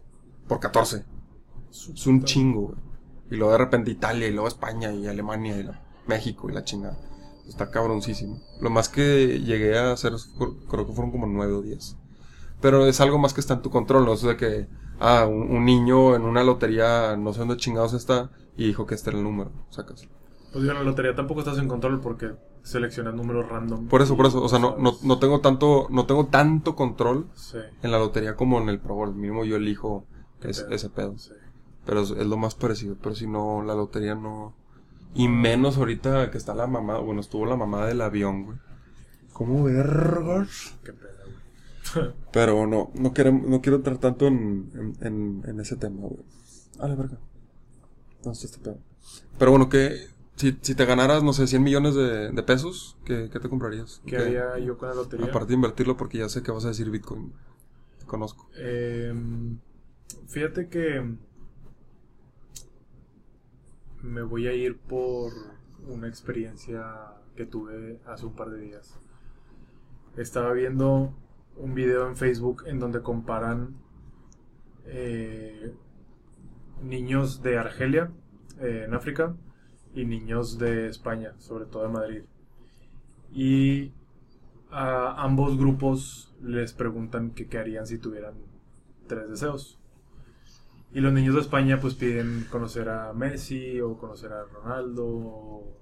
por 0.47 0.59
14. 0.59 1.03
Es 1.93 2.07
un 2.07 2.23
chingo, 2.23 2.61
güey. 2.61 2.77
Y 3.31 3.35
luego 3.35 3.51
de 3.53 3.57
repente 3.57 3.91
Italia, 3.91 4.27
y 4.27 4.31
luego 4.31 4.47
España, 4.47 4.91
y 4.91 5.07
Alemania, 5.07 5.57
y 5.57 5.63
la... 5.63 5.85
México 6.07 6.49
y 6.49 6.53
la 6.53 6.63
chingada. 6.63 6.97
Está 7.47 7.69
cabroncísimo. 7.69 8.41
Lo 8.61 8.69
más 8.69 8.89
que 8.89 9.39
llegué 9.39 9.77
a 9.77 9.91
hacer, 9.91 10.13
creo 10.69 10.87
que 10.87 10.93
fueron 10.93 11.11
como 11.11 11.27
nueve 11.27 11.53
o 11.53 11.61
diez. 11.61 11.97
Pero 12.61 12.87
es 12.87 13.01
algo 13.01 13.19
más 13.19 13.33
que 13.33 13.41
está 13.41 13.55
en 13.55 13.61
tu 13.61 13.69
control, 13.69 14.05
¿no? 14.05 14.13
Eso 14.13 14.27
de 14.27 14.37
que, 14.37 14.67
ah, 14.99 15.25
un, 15.27 15.65
niño 15.65 16.15
en 16.15 16.23
una 16.23 16.43
lotería, 16.43 17.15
no 17.17 17.33
sé 17.33 17.39
dónde 17.39 17.57
chingados 17.57 17.93
está, 17.93 18.31
y 18.57 18.65
dijo 18.65 18.85
que 18.85 18.95
este 18.95 19.11
era 19.11 19.19
el 19.19 19.25
número, 19.25 19.51
sacas. 19.69 20.07
Pues 20.51 20.63
yo 20.63 20.71
en 20.71 20.77
la 20.77 20.83
lotería 20.83 21.13
tampoco 21.15 21.41
estás 21.41 21.57
en 21.59 21.67
control 21.67 21.99
porque 21.99 22.31
seleccionas 22.63 23.13
números 23.13 23.47
random. 23.47 23.87
Por 23.87 24.01
eso, 24.01 24.15
por 24.15 24.25
eso, 24.25 24.41
o 24.41 24.49
sea, 24.49 24.57
no, 24.57 24.77
no, 24.77 24.93
no 25.03 25.19
tengo 25.19 25.41
tanto, 25.41 25.87
no 25.91 26.05
tengo 26.05 26.27
tanto 26.27 26.75
control 26.75 27.27
en 27.83 27.91
la 27.91 27.99
lotería 27.99 28.35
como 28.35 28.59
en 28.59 28.69
el 28.69 28.79
Pro 28.79 28.95
Bowl. 28.95 29.13
Mínimo 29.13 29.43
yo 29.43 29.57
elijo 29.57 30.07
ese 30.41 30.89
pedo. 30.89 31.15
Pero 31.85 32.01
es, 32.01 32.09
lo 32.11 32.37
más 32.37 32.55
parecido, 32.55 32.95
pero 33.01 33.15
si 33.15 33.27
no, 33.27 33.63
la 33.63 33.75
lotería 33.75 34.15
no... 34.15 34.53
Y 35.13 35.27
menos 35.29 35.77
ahorita 35.77 36.29
que 36.31 36.37
está 36.37 36.53
la 36.53 36.67
mamá, 36.67 36.97
bueno, 36.99 37.21
estuvo 37.21 37.45
la 37.45 37.55
mamá 37.55 37.85
del 37.85 38.01
avión, 38.01 38.45
güey. 38.45 38.57
¿Cómo 39.33 39.63
vergas? 39.63 40.75
Qué 40.83 40.93
pedo, 40.93 41.09
güey. 41.25 42.13
Pero 42.31 42.67
no, 42.67 42.91
no, 42.95 43.13
quiero, 43.13 43.31
no 43.31 43.61
quiero 43.61 43.77
entrar 43.77 43.97
tanto 43.97 44.27
en, 44.27 44.95
en, 45.01 45.43
en, 45.45 45.59
ese 45.59 45.75
tema, 45.75 46.01
güey. 46.01 46.23
A 46.79 46.87
la 46.87 46.95
verga. 46.95 47.17
No 48.25 48.33
sé 48.33 48.47
este 48.47 48.59
pedo. 48.59 48.77
Pero 49.37 49.51
bueno, 49.51 49.69
que 49.69 50.07
si, 50.35 50.57
si 50.61 50.75
te 50.75 50.85
ganaras, 50.85 51.23
no 51.23 51.31
sé, 51.31 51.47
100 51.47 51.63
millones 51.63 51.95
de, 51.95 52.31
de 52.31 52.43
pesos, 52.43 52.97
¿qué, 53.05 53.29
¿qué, 53.31 53.39
te 53.39 53.49
comprarías? 53.49 54.01
¿Qué 54.05 54.17
haría 54.17 54.57
yo 54.59 54.77
con 54.77 54.89
la 54.89 54.95
lotería? 54.95 55.27
Aparte 55.27 55.49
de 55.49 55.53
invertirlo, 55.55 55.95
porque 55.95 56.17
ya 56.17 56.29
sé 56.29 56.43
que 56.43 56.51
vas 56.51 56.65
a 56.65 56.69
decir 56.69 56.89
Bitcoin. 56.89 57.31
Te 57.99 58.05
conozco. 58.05 58.49
Eh, 58.57 59.13
fíjate 60.27 60.67
que 60.67 61.15
me 64.05 64.21
voy 64.21 64.47
a 64.47 64.53
ir 64.53 64.77
por 64.77 65.33
una 65.87 66.07
experiencia 66.07 66.85
que 67.35 67.45
tuve 67.45 67.99
hace 68.05 68.25
un 68.25 68.33
par 68.33 68.49
de 68.49 68.61
días. 68.61 68.99
Estaba 70.15 70.53
viendo 70.53 71.13
un 71.57 71.73
video 71.73 72.07
en 72.07 72.15
Facebook 72.15 72.63
en 72.67 72.79
donde 72.79 73.01
comparan 73.01 73.75
eh, 74.85 75.73
niños 76.83 77.41
de 77.41 77.57
Argelia, 77.57 78.11
eh, 78.59 78.83
en 78.85 78.93
África, 78.93 79.35
y 79.93 80.05
niños 80.05 80.59
de 80.59 80.87
España, 80.87 81.33
sobre 81.39 81.65
todo 81.65 81.83
de 81.83 81.89
Madrid. 81.89 82.23
Y 83.33 83.91
a 84.69 85.23
ambos 85.23 85.57
grupos 85.57 86.33
les 86.41 86.73
preguntan 86.73 87.31
qué 87.31 87.57
harían 87.57 87.87
si 87.87 87.97
tuvieran 87.97 88.35
tres 89.07 89.29
deseos. 89.29 89.79
Y 90.95 91.01
los 91.01 91.11
niños 91.11 91.35
de 91.35 91.41
España 91.41 91.77
pues 91.81 91.93
piden 91.93 92.47
conocer 92.49 92.87
a 92.87 93.11
Messi 93.11 93.81
o 93.81 93.97
conocer 93.97 94.31
a 94.31 94.45
Ronaldo 94.45 95.05
o 95.05 95.77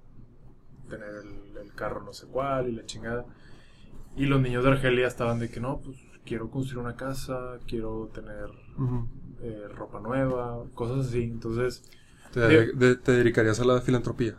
tener 0.90 1.08
el, 1.08 1.72
carro 1.76 2.02
no 2.02 2.12
sé 2.12 2.26
cuál 2.26 2.68
y 2.68 2.72
la 2.72 2.84
chingada. 2.84 3.24
Y 4.16 4.26
los 4.26 4.40
niños 4.40 4.64
de 4.64 4.72
Argelia 4.72 5.06
estaban 5.06 5.38
de 5.38 5.50
que 5.50 5.60
no, 5.60 5.78
pues 5.78 5.98
quiero 6.24 6.50
construir 6.50 6.84
una 6.84 6.96
casa, 6.96 7.60
quiero 7.68 8.10
tener 8.12 8.48
eh, 9.40 9.68
ropa 9.72 10.00
nueva, 10.00 10.64
cosas 10.74 11.06
así. 11.06 11.22
Entonces... 11.22 11.88
¿Te, 12.32 12.96
te 12.96 13.12
dedicarías 13.12 13.60
a 13.60 13.64
la 13.64 13.80
filantropía? 13.82 14.34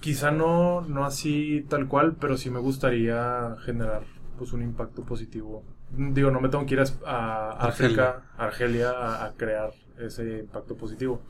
Quizá 0.00 0.32
no, 0.32 0.80
no 0.80 1.04
así 1.04 1.64
tal 1.68 1.86
cual, 1.86 2.16
pero 2.20 2.36
sí 2.36 2.50
me 2.50 2.58
gustaría 2.58 3.56
generar 3.64 4.02
pues 4.38 4.52
un 4.52 4.62
impacto 4.62 5.04
positivo 5.04 5.62
digo, 5.90 6.30
no 6.30 6.40
me 6.40 6.48
tengo 6.48 6.66
que 6.66 6.74
ir 6.74 6.80
a, 7.06 7.50
África, 7.52 8.22
Argelia, 8.36 9.24
a, 9.24 9.32
crear 9.34 9.72
ese 9.98 10.40
impacto 10.40 10.76
positivo. 10.76 11.22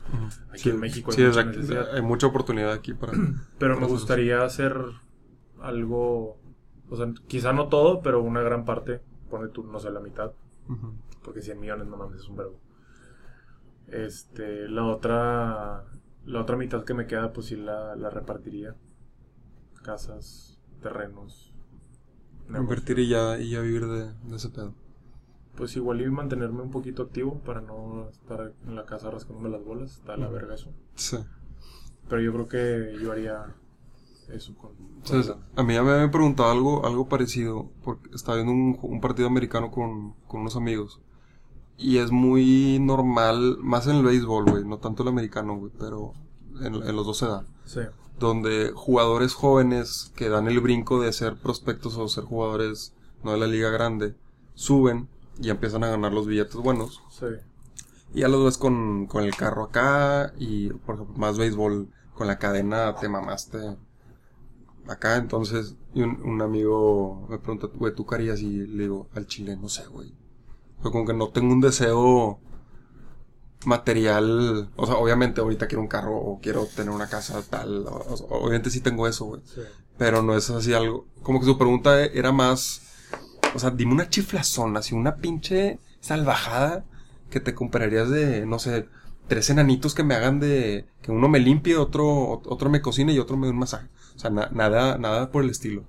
Aquí 0.51 0.69
en 0.69 0.79
México 0.79 1.11
hay, 1.11 1.25
mucha 1.25 1.41
hay 1.93 2.01
mucha 2.01 2.27
oportunidad 2.27 2.71
aquí 2.73 2.93
para... 2.93 3.13
pero 3.59 3.79
me 3.79 3.87
gustaría 3.87 4.43
hacer 4.43 4.75
algo, 5.61 6.37
o 6.89 6.95
sea, 6.95 7.11
quizá 7.27 7.53
no 7.53 7.67
todo, 7.67 8.01
pero 8.01 8.21
una 8.21 8.41
gran 8.41 8.65
parte, 8.65 9.01
pone 9.29 9.49
tú, 9.49 9.63
no 9.63 9.79
sé, 9.79 9.89
la 9.91 9.99
mitad. 9.99 10.31
Porque 11.23 11.41
100 11.41 11.59
millones, 11.59 11.87
no 11.87 11.97
mames, 11.97 12.21
es 12.21 12.29
un 12.29 12.37
verbo. 12.37 12.59
Este, 13.87 14.69
la 14.69 14.85
otra, 14.85 15.83
la 16.25 16.41
otra 16.41 16.55
mitad 16.55 16.83
que 16.83 16.93
me 16.93 17.07
queda, 17.07 17.33
pues 17.33 17.47
sí 17.47 17.55
la, 17.55 17.95
la 17.95 18.11
repartiría. 18.11 18.75
Casas, 19.81 20.59
terrenos, 20.81 21.48
Invertir 22.57 22.99
y 22.99 23.07
ya, 23.07 23.39
y 23.39 23.51
ya 23.51 23.61
vivir 23.61 23.85
de, 23.87 24.35
ese 24.35 24.49
pedo. 24.49 24.73
Pues 25.55 25.75
igual 25.75 26.01
y 26.01 26.09
mantenerme 26.09 26.61
un 26.61 26.71
poquito 26.71 27.03
activo 27.03 27.39
para 27.39 27.61
no 27.61 28.09
estar 28.09 28.53
en 28.65 28.75
la 28.75 28.85
casa 28.85 29.11
rascándome 29.11 29.49
las 29.49 29.63
bolas. 29.63 29.91
Está 29.91 30.17
la 30.17 30.29
verga 30.29 30.55
eso. 30.55 30.71
Sí. 30.95 31.17
Pero 32.07 32.21
yo 32.21 32.33
creo 32.33 32.47
que 32.47 32.97
yo 33.03 33.11
haría 33.11 33.55
eso 34.29 34.55
con... 34.55 34.71
a 35.55 35.63
mí 35.63 35.73
ya 35.73 35.83
me 35.83 35.91
habían 35.91 36.11
preguntado 36.11 36.51
algo, 36.51 36.85
algo 36.85 37.07
parecido. 37.07 37.69
Porque 37.83 38.09
estaba 38.15 38.41
viendo 38.41 38.53
un, 38.87 39.01
partido 39.01 39.27
americano 39.27 39.69
con, 39.69 40.13
con 40.27 40.41
unos 40.41 40.55
amigos. 40.55 41.01
Y 41.77 41.97
es 41.97 42.11
muy 42.11 42.79
normal, 42.79 43.57
más 43.59 43.87
en 43.87 43.97
el 43.97 44.03
béisbol, 44.03 44.51
güey, 44.51 44.65
no 44.65 44.79
tanto 44.79 45.03
el 45.03 45.09
americano, 45.09 45.55
güey, 45.57 45.71
pero 45.79 46.13
en, 46.61 46.75
en 46.75 46.95
los 46.95 47.05
dos 47.05 47.17
se 47.17 47.25
da. 47.25 47.45
Sí 47.63 47.81
donde 48.19 48.71
jugadores 48.75 49.33
jóvenes 49.33 50.11
que 50.15 50.29
dan 50.29 50.47
el 50.47 50.59
brinco 50.59 51.01
de 51.01 51.13
ser 51.13 51.37
prospectos 51.37 51.97
o 51.97 52.07
ser 52.07 52.25
jugadores 52.25 52.93
no 53.23 53.31
de 53.31 53.37
la 53.37 53.47
liga 53.47 53.69
grande 53.69 54.15
suben 54.53 55.07
y 55.41 55.49
empiezan 55.49 55.83
a 55.83 55.89
ganar 55.89 56.13
los 56.13 56.27
billetes 56.27 56.55
buenos. 56.55 57.01
Sí. 57.09 57.25
Y 58.13 58.21
ya 58.21 58.27
los 58.27 58.43
ves 58.43 58.57
con, 58.57 59.07
con 59.07 59.23
el 59.23 59.35
carro 59.35 59.63
acá 59.63 60.33
y, 60.37 60.69
por 60.69 60.95
ejemplo, 60.95 61.17
más 61.17 61.37
béisbol 61.37 61.89
con 62.13 62.27
la 62.27 62.39
cadena 62.39 62.95
te 62.95 63.07
mamaste 63.07 63.77
acá. 64.87 65.17
Entonces, 65.17 65.75
y 65.93 66.01
un, 66.01 66.41
amigo 66.41 67.25
me 67.29 67.39
pregunta, 67.39 67.67
güey, 67.73 67.93
¿tú 67.95 68.05
qué 68.05 68.15
harías? 68.15 68.41
Y 68.41 68.67
le 68.67 68.83
digo, 68.83 69.07
al 69.15 69.27
chile, 69.27 69.55
no 69.55 69.69
sé, 69.69 69.85
güey. 69.87 70.13
Pero 70.77 70.91
como 70.91 71.05
que 71.05 71.13
no 71.13 71.29
tengo 71.29 71.53
un 71.53 71.61
deseo 71.61 72.39
material, 73.65 74.69
o 74.75 74.85
sea, 74.85 74.95
obviamente 74.95 75.41
ahorita 75.41 75.67
quiero 75.67 75.81
un 75.81 75.87
carro 75.87 76.15
o 76.15 76.39
quiero 76.39 76.65
tener 76.65 76.91
una 76.91 77.09
casa 77.09 77.41
tal, 77.49 77.85
obviamente 78.29 78.69
sí 78.69 78.81
tengo 78.81 79.07
eso, 79.07 79.25
güey. 79.25 79.41
Pero 79.97 80.21
no 80.21 80.35
es 80.35 80.49
así 80.49 80.73
algo, 80.73 81.07
como 81.23 81.39
que 81.39 81.45
su 81.45 81.57
pregunta 81.57 82.03
era 82.03 82.31
más, 82.31 82.81
o 83.53 83.59
sea, 83.59 83.71
dime 83.71 83.93
una 83.93 84.09
chiflazón, 84.09 84.77
así 84.77 84.95
una 84.95 85.17
pinche 85.17 85.79
salvajada 85.99 86.85
que 87.29 87.39
te 87.39 87.53
comprarías 87.53 88.09
de, 88.09 88.45
no 88.45 88.59
sé, 88.59 88.87
tres 89.27 89.49
enanitos 89.49 89.93
que 89.93 90.03
me 90.03 90.15
hagan 90.15 90.39
de, 90.39 90.87
que 91.01 91.11
uno 91.11 91.29
me 91.29 91.39
limpie, 91.39 91.77
otro, 91.77 92.41
otro 92.45 92.69
me 92.69 92.81
cocine 92.81 93.13
y 93.13 93.19
otro 93.19 93.37
me 93.37 93.47
dé 93.47 93.53
un 93.53 93.59
masaje. 93.59 93.87
O 94.15 94.19
sea, 94.19 94.31
nada, 94.31 94.97
nada 94.97 95.31
por 95.31 95.43
el 95.43 95.49
estilo. 95.49 95.85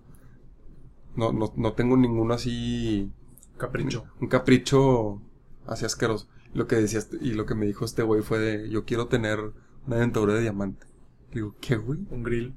No, 1.16 1.32
no, 1.32 1.52
no 1.56 1.72
tengo 1.72 1.96
ninguno 1.96 2.34
así. 2.34 3.10
Capricho. 3.58 4.04
Un 4.20 4.28
capricho 4.28 5.20
así 5.66 5.84
asqueroso. 5.84 6.28
Lo 6.52 6.66
que 6.66 6.76
decía 6.76 7.00
y 7.20 7.34
lo 7.34 7.46
que 7.46 7.54
me 7.54 7.66
dijo 7.66 7.84
este 7.84 8.02
güey 8.02 8.22
fue 8.22 8.38
de, 8.38 8.70
yo 8.70 8.84
quiero 8.84 9.06
tener 9.06 9.38
una 9.86 9.96
dentadura 9.96 10.34
de 10.34 10.40
diamante. 10.40 10.86
Digo, 11.32 11.54
¿qué 11.60 11.76
güey? 11.76 12.00
Un 12.10 12.22
grill. 12.22 12.54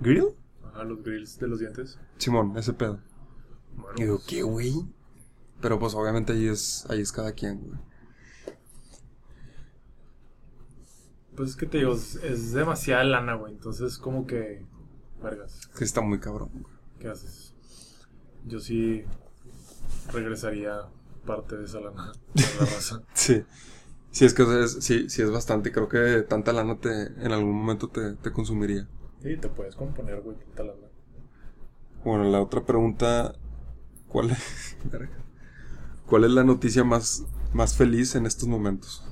¿Grill? 0.00 0.28
Ajá, 0.64 0.84
los 0.84 1.02
grills 1.02 1.38
de 1.38 1.48
los 1.48 1.60
dientes. 1.60 1.98
Simón, 2.16 2.56
ese 2.56 2.72
pedo. 2.72 3.00
digo, 3.96 4.16
pues 4.16 4.26
¿qué 4.26 4.42
güey? 4.42 4.74
Pero 5.60 5.78
pues 5.78 5.94
obviamente 5.94 6.32
ahí 6.32 6.46
es, 6.46 6.86
ahí 6.88 7.00
es 7.00 7.12
cada 7.12 7.32
quien, 7.32 7.60
güey. 7.60 7.78
Pues 11.36 11.50
es 11.50 11.56
que 11.56 11.66
te 11.66 11.78
digo, 11.78 11.92
es, 11.92 12.52
demasiada 12.52 13.04
lana, 13.04 13.34
güey. 13.34 13.52
Entonces, 13.52 13.98
como 13.98 14.26
que. 14.26 14.66
Vergas. 15.22 15.68
Que 15.76 15.84
está 15.84 16.00
muy 16.00 16.18
cabrón, 16.18 16.50
güey. 16.52 16.74
¿Qué 16.98 17.08
haces? 17.08 17.54
Yo 18.44 18.58
sí 18.58 19.04
regresaría 20.12 20.80
parte 21.28 21.56
de 21.56 21.64
esa 21.66 21.80
lana 21.80 22.12
la 22.34 22.66
raza. 22.66 23.02
sí. 23.12 23.44
Sí, 24.10 24.24
es 24.24 24.32
que 24.32 24.42
es, 24.64 24.72
sí, 24.80 25.08
sí 25.10 25.22
es 25.22 25.30
bastante. 25.30 25.70
Creo 25.70 25.86
que 25.86 26.22
tanta 26.22 26.52
lana 26.52 26.80
te, 26.80 26.90
en 26.90 27.30
algún 27.30 27.54
momento 27.54 27.88
te, 27.88 28.14
te 28.14 28.32
consumiría. 28.32 28.88
Sí, 29.22 29.36
te 29.36 29.48
puedes 29.48 29.76
componer, 29.76 30.22
güey, 30.22 30.36
tanta 30.38 30.64
lana. 30.64 30.88
Bueno, 32.04 32.24
la 32.24 32.40
otra 32.40 32.64
pregunta. 32.64 33.34
¿Cuál 34.08 34.30
es, 34.30 34.76
¿Cuál 36.06 36.24
es 36.24 36.30
la 36.30 36.42
noticia 36.42 36.84
más, 36.84 37.26
más 37.52 37.76
feliz 37.76 38.14
en 38.14 38.24
estos 38.24 38.48
momentos? 38.48 39.04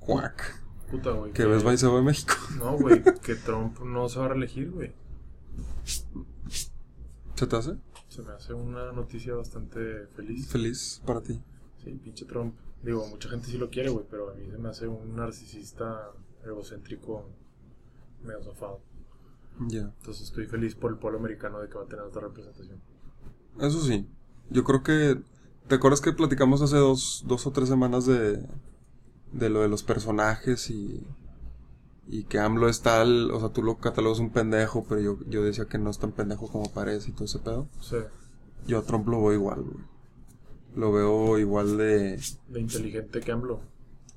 Cuac. 0.00 0.60
Puta, 0.90 1.12
güey. 1.12 1.32
Que, 1.32 1.44
ves 1.44 1.62
Vice 1.62 1.86
de 1.86 2.02
México. 2.02 2.34
No, 2.58 2.76
güey, 2.76 3.02
que 3.22 3.36
Trump 3.36 3.78
no 3.80 4.08
se 4.08 4.18
va 4.18 4.26
a 4.26 4.28
reelegir, 4.30 4.72
güey. 4.72 4.92
¿Se 7.36 7.46
te 7.46 7.56
hace? 7.56 7.76
Se 8.20 8.26
me 8.26 8.32
hace 8.34 8.52
una 8.52 8.92
noticia 8.92 9.34
bastante 9.34 10.06
feliz. 10.14 10.46
Feliz 10.46 11.00
para 11.06 11.22
ti. 11.22 11.40
Sí, 11.82 11.98
pinche 12.04 12.26
Trump. 12.26 12.54
Digo, 12.82 13.06
mucha 13.08 13.30
gente 13.30 13.46
sí 13.46 13.56
lo 13.56 13.70
quiere, 13.70 13.88
güey, 13.88 14.04
pero 14.10 14.30
a 14.30 14.34
mí 14.34 14.44
se 14.50 14.58
me 14.58 14.68
hace 14.68 14.86
un 14.86 15.16
narcisista 15.16 16.12
egocéntrico 16.44 17.24
medio 18.22 18.42
zafado. 18.42 18.80
Ya. 19.68 19.92
Entonces 20.00 20.24
estoy 20.24 20.44
feliz 20.46 20.74
por 20.74 20.90
el 20.90 20.98
pueblo 20.98 21.18
americano 21.18 21.60
de 21.60 21.68
que 21.68 21.76
va 21.76 21.84
a 21.84 21.86
tener 21.86 22.04
otra 22.04 22.20
representación. 22.20 22.78
Eso 23.58 23.80
sí. 23.80 24.06
Yo 24.50 24.64
creo 24.64 24.82
que. 24.82 25.18
¿Te 25.66 25.76
acuerdas 25.76 26.02
que 26.02 26.12
platicamos 26.12 26.60
hace 26.60 26.76
dos, 26.76 27.24
dos 27.26 27.46
o 27.46 27.52
tres 27.52 27.70
semanas 27.70 28.04
de. 28.04 28.46
de 29.32 29.48
lo 29.48 29.62
de 29.62 29.68
los 29.68 29.82
personajes 29.82 30.68
y. 30.68 31.06
y 32.12 32.24
que 32.24 32.40
AMLO 32.40 32.68
es 32.68 32.82
tal, 32.82 33.30
o 33.30 33.38
sea, 33.38 33.50
tú 33.50 33.62
lo 33.62 33.78
catalogas 33.78 34.18
un 34.18 34.30
pendejo, 34.30 34.84
pero 34.88 35.00
yo, 35.00 35.18
yo 35.28 35.44
decía 35.44 35.66
que 35.66 35.78
no 35.78 35.90
es 35.90 35.98
tan 35.98 36.10
pendejo 36.10 36.48
como 36.48 36.68
parece 36.72 37.10
y 37.10 37.12
todo 37.12 37.24
ese 37.24 37.38
pedo. 37.38 37.68
Sí. 37.80 37.96
Yo 38.66 38.78
a 38.78 38.82
Trump 38.82 39.06
lo 39.06 39.22
veo 39.22 39.32
igual, 39.34 39.62
güey. 39.62 39.84
Lo 40.74 40.92
veo 40.92 41.38
igual 41.38 41.78
de... 41.78 42.18
De 42.48 42.60
inteligente 42.60 43.20
que 43.20 43.30
AMLO. 43.30 43.60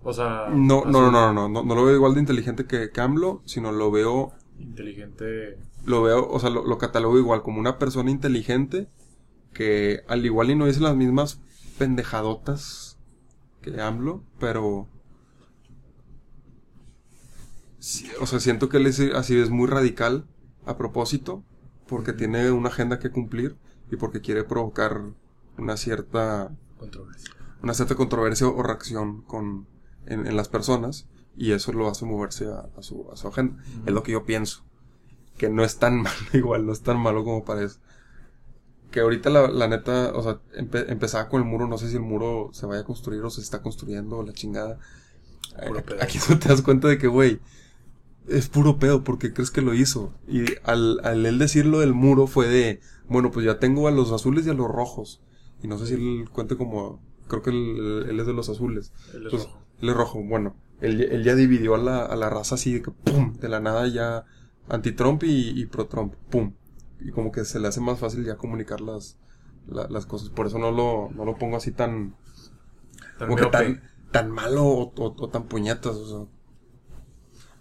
O 0.04 0.12
sea. 0.12 0.50
No, 0.50 0.84
no, 0.86 1.12
no, 1.12 1.12
no, 1.12 1.34
no, 1.34 1.48
no, 1.48 1.64
no 1.64 1.76
lo 1.76 1.86
veo 1.86 1.96
igual 1.96 2.16
de 2.16 2.22
inteligente 2.22 2.66
que, 2.66 2.90
que 2.90 3.02
AMLO, 3.02 3.42
sino 3.46 3.72
lo 3.72 3.92
veo, 3.92 4.34
Inteligente. 4.60 5.58
lo 5.86 6.02
veo, 6.02 6.28
o 6.28 6.40
sea, 6.40 6.50
lo, 6.50 6.66
lo 6.66 6.78
catalogo 6.80 7.20
igual 7.20 7.44
como 7.44 7.60
una 7.60 7.78
persona 7.78 8.10
inteligente 8.12 8.88
que 9.54 10.02
al 10.08 10.26
igual 10.26 10.50
y 10.50 10.56
no 10.56 10.66
dice 10.66 10.80
las 10.82 10.96
mismas 10.96 11.40
pendejadotas 11.78 12.98
que 13.62 13.80
AMLO, 13.80 14.24
pero... 14.40 14.88
sí, 17.84 18.08
o 18.20 18.26
sea, 18.26 18.40
siento 18.40 18.70
que 18.70 18.78
él 18.78 18.88
es 18.88 19.00
así, 19.16 19.38
es 19.38 19.50
muy 19.50 19.68
radical 19.68 20.26
a 20.66 20.78
propósito, 20.78 21.44
porque 21.88 22.14
tiene 22.14 22.52
una 22.52 22.70
agenda 22.70 23.00
que 23.00 23.12
cumplir 23.12 23.58
y 23.92 23.98
porque 23.98 24.22
quiere 24.22 24.44
provocar 24.44 25.02
una 25.58 25.78
cierta 25.78 26.52
Controversia. 26.78 27.34
una 27.62 27.74
cierta 27.74 27.96
controversia 27.96 28.48
o 28.48 28.64
reacción 28.64 29.22
con, 29.24 29.68
en, 30.06 30.26
en 30.28 30.36
las 30.36 30.50
personas 30.50 31.08
y 31.36 31.52
eso 31.52 31.74
lo 31.74 31.88
hace 31.90 32.06
moverse 32.06 32.46
a, 32.48 32.70
a 32.78 32.84
su, 32.84 33.08
a 33.12 33.16
su 33.18 33.28
agenda. 33.28 33.62
Es 33.86 33.94
lo 33.94 34.04
que 34.04 34.12
yo 34.14 34.26
pienso. 34.26 34.64
Que 35.38 35.50
no 35.50 35.64
es 35.64 35.78
tan 35.80 36.02
malo, 36.04 36.16
igual, 36.34 36.66
no 36.66 36.74
es 36.74 36.82
tan 36.84 37.00
malo 37.00 37.24
como 37.24 37.44
parece. 37.46 37.80
Que 38.92 39.00
ahorita 39.00 39.30
la, 39.32 39.48
la 39.48 39.68
neta, 39.68 40.12
o 40.14 40.22
sea, 40.22 40.40
empe- 40.56 40.86
empezaba 40.88 41.28
con 41.28 41.42
el 41.42 41.48
muro, 41.48 41.68
no 41.68 41.78
sé 41.80 41.90
si 41.90 41.96
el 41.96 42.02
muro 42.04 42.50
se 42.54 42.68
vaya 42.68 42.82
a 42.82 42.86
construir 42.86 43.24
o 43.24 43.30
se 43.32 43.42
está 43.42 43.62
construyendo 43.62 44.18
o 44.20 44.24
la 44.24 44.34
chingada. 44.34 44.78
Puro 45.66 45.80
Eh. 45.80 45.98
Aquí 46.02 46.20
tú 46.20 46.38
te 46.38 46.50
das 46.50 46.62
cuenta 46.62 46.88
de 46.88 46.98
que, 46.98 47.08
güey, 47.08 47.40
es 48.28 48.50
puro 48.50 48.80
pedo 48.80 49.04
porque 49.04 49.34
crees 49.34 49.52
que 49.52 49.62
lo 49.62 49.74
hizo. 49.74 50.14
Y 50.28 50.44
al, 50.64 51.00
al 51.04 51.26
él 51.26 51.40
decir 51.40 51.66
lo 51.66 51.80
del 51.80 51.94
muro 51.94 52.28
fue 52.28 52.48
de, 52.48 52.80
bueno, 53.08 53.32
pues 53.32 53.46
ya 53.46 53.60
tengo 53.60 53.88
a 53.88 53.92
los 53.92 54.12
azules 54.12 54.46
y 54.48 54.50
a 54.50 54.54
los 54.54 54.68
rojos. 54.70 55.22
Y 55.62 55.68
no 55.68 55.78
sé 55.78 55.88
si 55.88 55.94
él 55.96 56.30
cuente 56.32 56.58
como, 56.58 57.02
creo 57.28 57.42
que 57.42 57.50
él, 57.52 58.06
él 58.10 58.20
es 58.20 58.26
de 58.28 58.34
los 58.34 58.50
azules. 58.50 58.94
Él 59.14 59.28
es 59.28 59.32
Pues, 59.32 59.44
rojo. 59.44 59.60
él 59.82 59.90
es 59.90 59.96
rojo, 59.96 60.24
bueno. 60.24 60.56
Él, 60.82 61.02
él 61.02 61.24
ya 61.24 61.36
dividió 61.36 61.76
a 61.76 61.78
la, 61.78 62.06
a 62.06 62.16
la 62.16 62.30
raza 62.30 62.56
así 62.56 62.74
de 62.74 62.82
que, 62.82 62.92
pum, 62.92 63.34
de 63.34 63.50
la 63.50 63.60
nada 63.62 63.88
ya 63.88 64.26
anti-Trump 64.70 65.24
y, 65.24 65.50
y 65.62 65.66
pro-Trump, 65.66 66.14
pum. 66.30 66.54
Y 67.00 67.12
como 67.12 67.32
que 67.32 67.46
se 67.46 67.60
le 67.60 67.68
hace 67.68 67.82
más 67.82 68.00
fácil 68.00 68.26
ya 68.26 68.38
comunicar 68.38 68.82
las, 68.82 69.18
la- 69.68 69.88
las 69.90 70.06
cosas. 70.06 70.30
Por 70.30 70.48
eso 70.48 70.60
no 70.60 70.72
lo, 70.72 71.10
no 71.16 71.26
lo 71.26 71.38
pongo 71.38 71.58
así 71.58 71.72
tan, 71.72 72.16
Tan 73.18 73.28
como 73.28 73.36
que 73.38 73.44
miope. 73.44 73.52
tan, 73.52 73.82
tan 74.12 74.32
malo 74.32 74.66
o, 74.66 74.94
o- 74.96 75.16
o 75.18 75.30
tan 75.30 75.44
puñetas, 75.48 75.96
o 75.96 76.08
sea. 76.08 76.34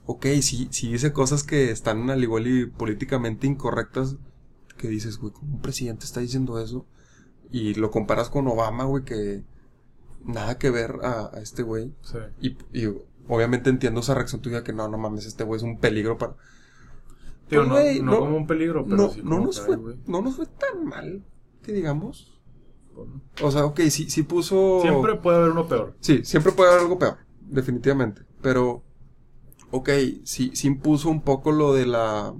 Ok, 0.05 0.27
si, 0.41 0.69
si 0.71 0.91
dice 0.93 1.13
cosas 1.13 1.45
que 1.45 1.71
están 1.71 2.11
al 2.11 2.23
igual 2.23 2.47
y 2.47 2.67
políticamente 2.67 3.47
incorrectas, 3.47 4.17
que 4.77 4.89
dices, 4.89 5.19
güey, 5.19 5.33
como 5.33 5.55
un 5.55 5.63
presidente 5.63 6.05
está 6.05 6.21
diciendo 6.21 6.59
eso, 6.59 6.87
y 7.51 7.75
lo 7.75 7.91
comparas 7.91 8.29
con 8.29 8.49
Obama, 8.49 8.85
güey, 8.85 9.05
que 9.05 9.45
nada 10.25 10.59
que 10.59 10.71
ver 10.71 10.97
a, 11.03 11.31
a 11.35 11.41
este 11.41 11.63
güey, 11.63 11.93
Sí. 12.03 12.19
y, 12.41 12.49
y 12.73 12.93
obviamente 13.29 13.71
entiendo 13.71 14.01
esa 14.01 14.15
reacción 14.15 14.41
tuya 14.43 14.65
que 14.65 14.73
no, 14.73 14.89
no 14.89 14.99
mames, 14.99 15.27
este 15.27 15.45
güey 15.45 15.59
es 15.59 15.63
un 15.63 15.79
peligro 15.79 16.19
para... 16.19 16.35
Digo, 17.49 17.65
Pues, 17.65 17.69
no, 17.69 17.75
güey, 17.75 18.01
no 18.01 18.13
no- 18.13 18.19
como 18.21 18.37
un 18.39 18.47
peligro, 18.47 18.85
pero 18.85 18.97
No, 18.97 19.11
sí 19.11 19.21
no, 19.23 19.41
nos 19.41 19.61
fue, 19.61 19.77
no 20.07 20.21
nos 20.23 20.37
fue 20.37 20.47
tan 20.47 20.85
mal, 20.85 21.25
que 21.63 21.73
digamos. 21.73 22.41
pues. 22.95 23.09
O 23.43 23.51
sea, 23.53 23.67
ok, 23.67 23.81
sí, 23.91 24.11
sí 24.11 24.23
puso... 24.25 24.81
Siempre 24.83 25.15
puede 25.17 25.39
haber 25.39 25.51
uno 25.51 25.69
peor. 25.69 25.95
Sí, 26.01 26.25
siempre 26.25 26.51
puede 26.53 26.71
haber 26.71 26.83
algo 26.83 26.99
peor, 26.99 27.19
definitivamente. 27.43 28.23
Pero, 28.41 28.83
ok, 29.73 29.91
sí, 30.23 30.53
sí 30.55 30.69
impuso 30.69 31.09
un 31.11 31.23
poco 31.23 31.51
lo 31.51 31.75
de 31.75 31.87
la... 31.87 32.33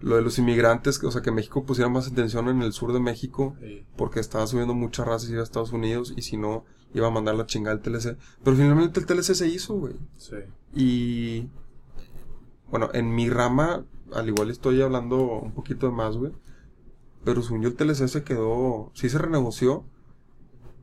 Lo 0.00 0.14
de 0.14 0.22
los 0.22 0.38
inmigrantes, 0.38 1.02
o 1.02 1.10
sea, 1.10 1.22
que 1.22 1.32
México 1.32 1.64
pusiera 1.64 1.88
más 1.88 2.06
atención 2.06 2.48
en 2.48 2.62
el 2.62 2.72
sur 2.72 2.92
de 2.92 3.00
México, 3.00 3.56
Sí. 3.60 3.84
porque 3.96 4.20
estaba 4.20 4.46
subiendo 4.46 4.72
mucha 4.72 5.04
raza 5.04 5.26
y 5.26 5.32
iba 5.32 5.40
a 5.40 5.44
Estados 5.44 5.72
Unidos, 5.72 6.14
y 6.16 6.22
si 6.22 6.36
no, 6.36 6.64
iba 6.94 7.08
a 7.08 7.10
mandar 7.10 7.34
la 7.34 7.46
chingada 7.46 7.74
al 7.76 7.82
TLC. 7.82 8.16
Pero 8.44 8.56
finalmente 8.56 9.00
el 9.00 9.06
TLC 9.06 9.34
se 9.34 9.48
hizo, 9.48 9.74
güey. 9.74 9.94
Sí. 10.16 10.36
Y 10.72 11.48
bueno, 12.70 12.90
en 12.92 13.12
mi 13.12 13.28
rama, 13.28 13.84
al 14.12 14.28
igual 14.28 14.50
estoy 14.50 14.80
hablando 14.82 15.20
un 15.40 15.50
poquito 15.52 15.86
de 15.86 15.92
más, 15.92 16.16
güey. 16.16 16.32
Pero 17.24 17.42
según 17.42 17.62
yo 17.62 17.68
el 17.68 17.74
TLC 17.74 18.06
se 18.06 18.22
quedó, 18.22 18.92
sí 18.94 19.08
se 19.08 19.18
renegoció, 19.18 19.84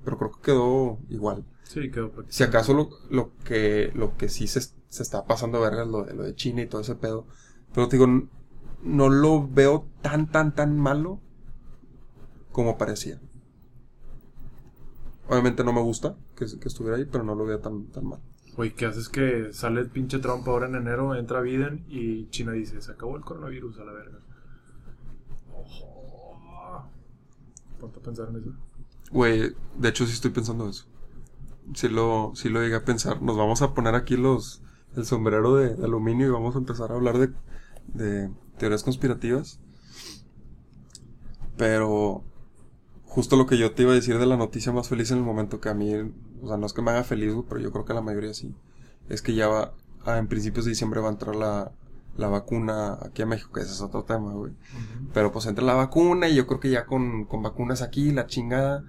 pero 0.04 0.18
creo 0.18 0.32
que 0.34 0.42
quedó 0.42 1.00
igual. 1.10 1.46
Sí, 1.64 1.90
quedó. 1.90 2.12
Si 2.28 2.44
acaso 2.44 2.74
lo, 2.74 2.90
lo 3.10 3.32
que 3.46 3.92
lo 3.96 4.18
que 4.18 4.28
sí 4.28 4.46
se, 4.48 4.62
se 4.96 5.04
está 5.04 5.26
pasando 5.26 5.62
verga 5.62 5.84
es 5.84 5.88
lo 5.88 6.04
de, 6.04 6.14
lo 6.14 6.24
de 6.24 6.36
China 6.36 6.62
y 6.62 6.68
todo 6.68 6.82
ese 6.82 6.96
pedo. 6.96 7.28
Pero 7.74 7.88
te 7.88 7.98
digo, 7.98 8.08
no 8.84 9.10
lo 9.10 9.48
veo 9.48 9.86
tan, 10.02 10.32
tan, 10.32 10.56
tan 10.56 10.78
malo 10.78 11.20
como 12.52 12.78
parecía. 12.78 13.20
Obviamente 15.28 15.64
no 15.64 15.74
me 15.74 15.82
gusta 15.82 16.16
que, 16.36 16.46
que 16.46 16.68
estuviera 16.68 16.98
ahí, 16.98 17.06
pero 17.06 17.24
no 17.24 17.36
lo 17.36 17.46
veo 17.46 17.60
tan, 17.60 17.88
tan 17.88 18.06
mal. 18.06 18.22
Güey, 18.56 18.74
¿qué 18.74 18.86
haces 18.86 19.10
que 19.10 19.52
sale 19.52 19.82
el 19.82 19.90
pinche 19.90 20.20
Trump 20.20 20.48
ahora 20.48 20.68
en 20.68 20.76
enero, 20.76 21.14
entra 21.16 21.42
Biden 21.42 21.84
y 21.90 22.30
China 22.30 22.54
dice, 22.54 22.82
se 22.82 22.92
acabó 22.92 23.18
el 23.18 23.24
coronavirus 23.24 23.80
a 23.80 23.84
la 23.84 23.92
verga? 23.92 24.20
Ojo. 25.54 26.90
Ponte 27.80 28.00
a 28.00 28.02
pensar 28.02 28.30
en 28.30 28.38
eso. 28.38 28.54
Güey, 29.12 29.54
de 29.78 29.90
hecho 29.90 30.06
sí 30.06 30.14
estoy 30.14 30.32
pensando 30.32 30.70
eso. 30.70 30.86
Sí 31.74 31.90
lo, 31.90 32.32
sí 32.36 32.48
lo 32.48 32.62
llegué 32.62 32.76
a 32.76 32.86
pensar. 32.86 33.22
Nos 33.22 33.36
vamos 33.36 33.62
a 33.62 33.74
poner 33.74 33.96
aquí 33.96 34.16
los, 34.16 34.62
el 34.96 35.06
sombrero 35.06 35.56
de, 35.56 35.84
aluminio 35.84 36.28
y 36.28 36.32
vamos 36.32 36.56
a 36.56 36.60
empezar 36.60 36.92
a 36.92 36.96
hablar 36.96 37.18
de, 37.18 37.32
de 37.94 38.30
teorías 38.58 38.84
conspirativas. 38.84 39.60
Pero 41.58 42.24
justo 43.04 43.38
lo 43.38 43.46
que 43.46 43.58
yo 43.58 43.74
te 43.74 43.84
iba 43.84 43.92
a 43.92 43.96
decir 43.96 44.20
de 44.20 44.26
la 44.26 44.38
noticia 44.38 44.72
más 44.72 44.90
feliz 44.90 45.12
en 45.12 45.20
el 45.20 45.24
momento 45.24 45.62
que 45.62 45.70
a 45.70 45.74
mí, 45.74 45.94
o 46.42 46.48
sea, 46.48 46.58
no 46.58 46.66
es 46.66 46.74
que 46.74 46.82
me 46.82 46.92
haga 46.92 47.04
feliz, 47.04 47.34
güey, 47.34 47.46
pero 47.48 47.62
yo 47.62 47.72
creo 47.72 47.86
que 47.86 47.94
a 47.94 47.96
la 47.96 48.02
mayoría 48.02 48.34
sí. 48.34 48.54
Es 49.08 49.22
que 49.22 49.34
ya 49.34 49.48
va, 49.48 49.74
ah, 50.04 50.18
en 50.18 50.28
principios 50.28 50.66
de 50.66 50.72
diciembre 50.72 51.00
va 51.00 51.08
a 51.08 51.12
entrar 51.12 51.36
la, 51.36 51.72
la 52.18 52.28
vacuna 52.28 52.98
aquí 53.02 53.22
a 53.22 53.26
México, 53.26 53.52
que 53.54 53.62
ese 53.62 53.72
es 53.72 53.82
otro 53.82 54.04
tema, 54.04 54.34
güey. 54.34 54.54
Pero 55.14 55.32
pues 55.32 55.46
entra 55.46 55.64
la 55.64 55.76
vacuna 55.76 56.28
y 56.28 56.36
yo 56.36 56.48
creo 56.48 56.60
que 56.60 56.70
ya 56.70 56.86
con, 56.86 57.26
con 57.26 57.44
vacunas 57.44 57.82
aquí, 57.82 58.12
la 58.12 58.28
chingada. 58.28 58.84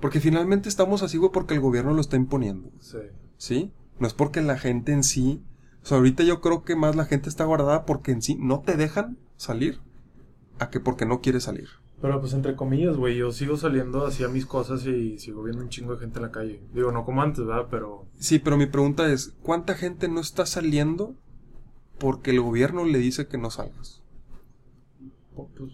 Porque 0.00 0.20
finalmente 0.20 0.68
estamos 0.68 1.02
así, 1.02 1.16
güey, 1.16 1.30
porque 1.32 1.54
el 1.54 1.60
gobierno 1.60 1.92
lo 1.92 2.00
está 2.00 2.16
imponiendo. 2.16 2.70
Sí. 2.80 2.98
¿Sí? 3.36 3.72
No 3.98 4.06
es 4.06 4.14
porque 4.14 4.40
la 4.42 4.58
gente 4.58 4.92
en 4.92 5.04
sí. 5.04 5.42
O 5.82 5.86
sea, 5.86 5.98
ahorita 5.98 6.22
yo 6.22 6.40
creo 6.40 6.62
que 6.62 6.76
más 6.76 6.94
la 6.96 7.04
gente 7.04 7.28
está 7.28 7.44
guardada 7.44 7.84
porque 7.84 8.12
en 8.12 8.22
sí 8.22 8.36
no 8.38 8.60
te 8.60 8.76
dejan 8.76 9.18
salir. 9.36 9.80
A 10.58 10.70
que 10.70 10.78
porque 10.80 11.06
no 11.06 11.20
quiere 11.20 11.40
salir. 11.40 11.68
Pero 12.00 12.20
pues 12.20 12.34
entre 12.34 12.54
comillas, 12.56 12.96
güey, 12.96 13.16
yo 13.16 13.32
sigo 13.32 13.56
saliendo 13.56 14.06
hacia 14.06 14.28
mis 14.28 14.46
cosas 14.46 14.86
y 14.86 15.18
sigo 15.18 15.42
viendo 15.42 15.62
un 15.62 15.70
chingo 15.70 15.94
de 15.94 16.00
gente 16.00 16.18
en 16.18 16.22
la 16.22 16.30
calle. 16.30 16.62
Digo, 16.72 16.92
no 16.92 17.04
como 17.04 17.22
antes, 17.22 17.44
¿verdad? 17.44 17.66
Pero 17.70 18.06
Sí, 18.18 18.38
pero 18.38 18.56
mi 18.56 18.66
pregunta 18.66 19.10
es: 19.10 19.34
¿cuánta 19.42 19.74
gente 19.74 20.08
no 20.08 20.20
está 20.20 20.46
saliendo 20.46 21.14
porque 21.98 22.30
el 22.30 22.40
gobierno 22.40 22.84
le 22.84 22.98
dice 22.98 23.26
que 23.26 23.38
no 23.38 23.50
salgas? 23.50 24.02
pues, 25.34 25.72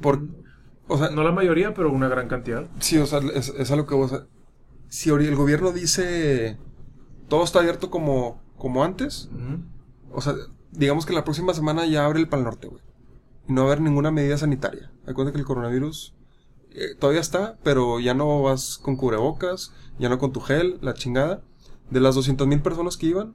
Por, 0.00 0.22
o 0.88 0.98
sea, 0.98 1.10
no 1.10 1.24
la 1.24 1.32
mayoría, 1.32 1.74
pero 1.74 1.90
una 1.90 2.08
gran 2.08 2.28
cantidad. 2.28 2.66
Sí, 2.78 2.98
o 2.98 3.06
sea, 3.06 3.20
es, 3.34 3.48
es 3.48 3.70
a 3.70 3.76
lo 3.76 3.86
que 3.86 3.94
vos... 3.94 4.24
Si 4.88 5.08
el 5.08 5.36
gobierno 5.36 5.72
dice 5.72 6.58
todo 7.32 7.44
está 7.44 7.60
abierto 7.60 7.88
como, 7.90 8.41
como 8.62 8.84
antes, 8.84 9.28
o 10.12 10.20
sea, 10.20 10.34
digamos 10.70 11.04
que 11.04 11.12
la 11.12 11.24
próxima 11.24 11.52
semana 11.52 11.84
ya 11.84 12.04
abre 12.04 12.20
el 12.20 12.28
Pal 12.28 12.44
Norte, 12.44 12.68
güey. 12.68 12.80
Y 13.48 13.52
no 13.52 13.62
va 13.62 13.70
a 13.70 13.72
haber 13.72 13.82
ninguna 13.82 14.12
medida 14.12 14.38
sanitaria. 14.38 14.92
Recuerda 15.04 15.32
que 15.32 15.38
el 15.38 15.44
coronavirus 15.44 16.14
eh, 16.70 16.94
todavía 16.94 17.20
está, 17.20 17.58
pero 17.64 17.98
ya 17.98 18.14
no 18.14 18.40
vas 18.40 18.78
con 18.78 18.94
cubrebocas, 18.94 19.72
ya 19.98 20.08
no 20.08 20.20
con 20.20 20.32
tu 20.32 20.38
gel, 20.38 20.78
la 20.80 20.94
chingada. 20.94 21.42
De 21.90 21.98
las 21.98 22.14
200 22.14 22.46
mil 22.46 22.62
personas 22.62 22.96
que 22.96 23.06
iban, 23.06 23.34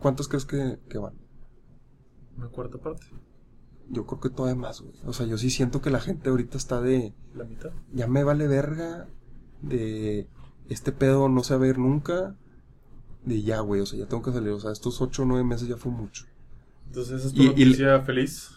¿cuántas 0.00 0.26
crees 0.26 0.46
que, 0.46 0.78
que 0.88 0.96
van? 0.96 1.12
Una 2.38 2.48
cuarta 2.48 2.78
parte. 2.78 3.06
Yo 3.90 4.06
creo 4.06 4.20
que 4.20 4.30
todavía 4.30 4.58
más, 4.58 4.80
güey. 4.80 4.94
O 5.04 5.12
sea, 5.12 5.26
yo 5.26 5.36
sí 5.36 5.50
siento 5.50 5.82
que 5.82 5.90
la 5.90 6.00
gente 6.00 6.30
ahorita 6.30 6.56
está 6.56 6.80
de... 6.80 7.12
La 7.34 7.44
mitad. 7.44 7.72
ya 7.92 8.06
me 8.06 8.24
vale 8.24 8.48
verga 8.48 9.06
de 9.60 10.30
este 10.70 10.92
pedo 10.92 11.28
no 11.28 11.44
se 11.44 11.58
va 11.58 11.66
a 11.66 11.68
ir 11.68 11.78
nunca. 11.78 12.38
De 13.24 13.42
ya, 13.42 13.60
güey, 13.60 13.80
o 13.80 13.86
sea, 13.86 13.98
ya 13.98 14.06
tengo 14.06 14.22
que 14.22 14.32
salir. 14.32 14.50
O 14.50 14.60
sea, 14.60 14.70
estos 14.72 15.00
8 15.00 15.22
o 15.22 15.24
9 15.24 15.44
meses 15.44 15.66
ya 15.68 15.76
fue 15.76 15.90
mucho. 15.92 16.26
Entonces, 16.86 17.20
¿esa 17.20 17.28
es 17.28 17.34
tu 17.34 17.42
Y- 17.42 17.46
y- 17.46 17.48
noticia 17.64 18.00
feliz? 18.02 18.50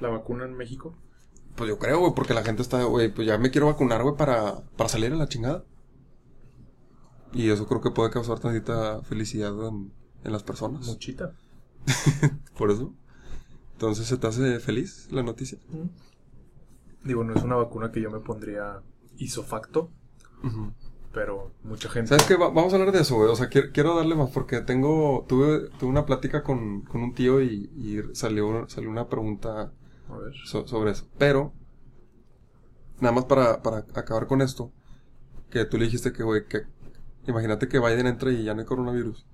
¿La 0.00 0.08
vacuna 0.08 0.44
en 0.44 0.54
México? 0.54 0.94
Pues 1.56 1.68
yo 1.68 1.78
creo, 1.78 2.00
güey, 2.00 2.12
porque 2.14 2.34
la 2.34 2.42
gente 2.44 2.62
está, 2.62 2.82
güey, 2.84 3.12
pues 3.12 3.26
ya 3.26 3.38
me 3.38 3.50
quiero 3.50 3.66
vacunar, 3.66 4.02
güey, 4.02 4.16
para, 4.16 4.60
para 4.76 4.88
salir 4.88 5.12
a 5.12 5.16
la 5.16 5.28
chingada. 5.28 5.64
Y 7.32 7.48
eso 7.50 7.66
creo 7.66 7.80
que 7.80 7.90
puede 7.90 8.10
causar 8.10 8.38
tantita 8.38 9.00
felicidad 9.02 9.52
en, 9.68 9.92
en 10.24 10.32
las 10.32 10.42
personas. 10.42 10.86
Muchita. 10.86 11.32
Por 12.58 12.70
eso. 12.70 12.92
Entonces, 13.72 14.06
¿se 14.06 14.16
te 14.18 14.26
hace 14.26 14.60
feliz 14.60 15.08
la 15.10 15.22
noticia? 15.22 15.58
Digo, 17.04 17.24
no 17.24 17.34
es 17.34 17.42
una 17.42 17.56
vacuna 17.56 17.90
que 17.90 18.00
yo 18.00 18.10
me 18.10 18.20
pondría 18.20 18.80
isofacto, 19.16 19.90
Ujú. 20.44 20.72
Pero 21.12 21.52
mucha 21.62 21.88
gente... 21.88 22.08
¿Sabes 22.08 22.24
qué? 22.26 22.36
Va- 22.36 22.50
vamos 22.50 22.72
a 22.72 22.76
hablar 22.76 22.92
de 22.92 23.00
eso, 23.02 23.16
güey. 23.16 23.28
O 23.30 23.36
sea, 23.36 23.48
quiero, 23.48 23.68
quiero 23.72 23.94
darle 23.96 24.14
más 24.14 24.30
porque 24.30 24.60
tengo... 24.60 25.24
Tuve, 25.28 25.68
tuve 25.78 25.90
una 25.90 26.06
plática 26.06 26.42
con, 26.42 26.82
con 26.82 27.02
un 27.02 27.14
tío 27.14 27.40
y, 27.42 27.70
y 27.76 28.00
salió, 28.14 28.68
salió 28.68 28.90
una 28.90 29.08
pregunta 29.08 29.72
A 30.08 30.16
ver. 30.16 30.32
so- 30.46 30.66
sobre 30.66 30.92
eso. 30.92 31.06
Pero, 31.18 31.52
nada 33.00 33.14
más 33.14 33.24
para, 33.26 33.62
para 33.62 33.78
acabar 33.78 34.26
con 34.26 34.40
esto, 34.42 34.72
que 35.50 35.64
tú 35.64 35.76
le 35.78 35.84
dijiste 35.84 36.12
que, 36.12 36.22
güey, 36.22 36.46
que 36.46 36.62
imagínate 37.26 37.68
que 37.68 37.78
Biden 37.78 38.06
entra 38.06 38.30
y 38.32 38.44
ya 38.44 38.54
no 38.54 38.60
hay 38.60 38.66
coronavirus. 38.66 39.26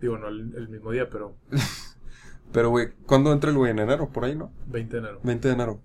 Digo, 0.00 0.18
no 0.18 0.28
el, 0.28 0.54
el 0.56 0.68
mismo 0.68 0.90
día, 0.90 1.08
pero 1.08 1.36
Pero, 2.52 2.70
güey, 2.70 2.92
¿cuándo 3.06 3.32
entra 3.32 3.50
el 3.50 3.56
güey? 3.56 3.72
En 3.72 3.80
enero, 3.80 4.10
por 4.10 4.24
ahí, 4.24 4.36
¿no? 4.36 4.52
20 4.66 4.92
de 4.92 4.98
enero. 5.00 5.20
20 5.24 5.48
de 5.48 5.54
enero. 5.54 5.80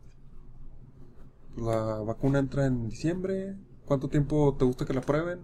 La 1.58 2.00
vacuna 2.06 2.40
entra 2.40 2.66
en 2.68 2.90
diciembre. 2.90 3.56
¿Cuánto 3.90 4.08
tiempo 4.08 4.56
te 4.56 4.66
gusta 4.66 4.86
que 4.86 4.94
la 4.94 5.02
prueben? 5.02 5.40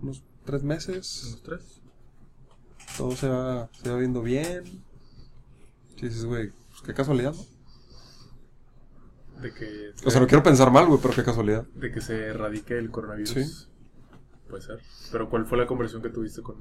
¿Unos 0.00 0.22
tres 0.44 0.62
meses? 0.62 1.24
¿Unos 1.26 1.42
tres? 1.42 1.80
Todo 2.96 3.16
se 3.16 3.28
va, 3.28 3.68
se 3.82 3.90
va 3.90 3.96
viendo 3.96 4.22
bien. 4.22 4.62
Si 5.96 6.06
dices, 6.06 6.24
güey, 6.24 6.52
pues 6.68 6.82
qué 6.82 6.94
casualidad, 6.94 7.34
¿no? 7.34 7.44
De 9.42 9.52
que, 9.52 9.90
O 10.06 10.10
sea, 10.12 10.20
no 10.20 10.28
quiero 10.28 10.44
pensar 10.44 10.70
mal, 10.70 10.86
güey, 10.86 11.00
pero 11.02 11.12
qué 11.12 11.24
casualidad. 11.24 11.64
de 11.74 11.90
que 11.90 12.00
se 12.00 12.26
erradique 12.26 12.78
el 12.78 12.92
coronavirus. 12.92 13.30
Sí. 13.30 13.66
Puede 14.48 14.62
ser. 14.62 14.78
Pero 15.10 15.28
¿cuál 15.28 15.46
fue 15.46 15.58
la 15.58 15.66
conversación 15.66 16.02
que 16.02 16.10
tuviste 16.10 16.42
con... 16.42 16.58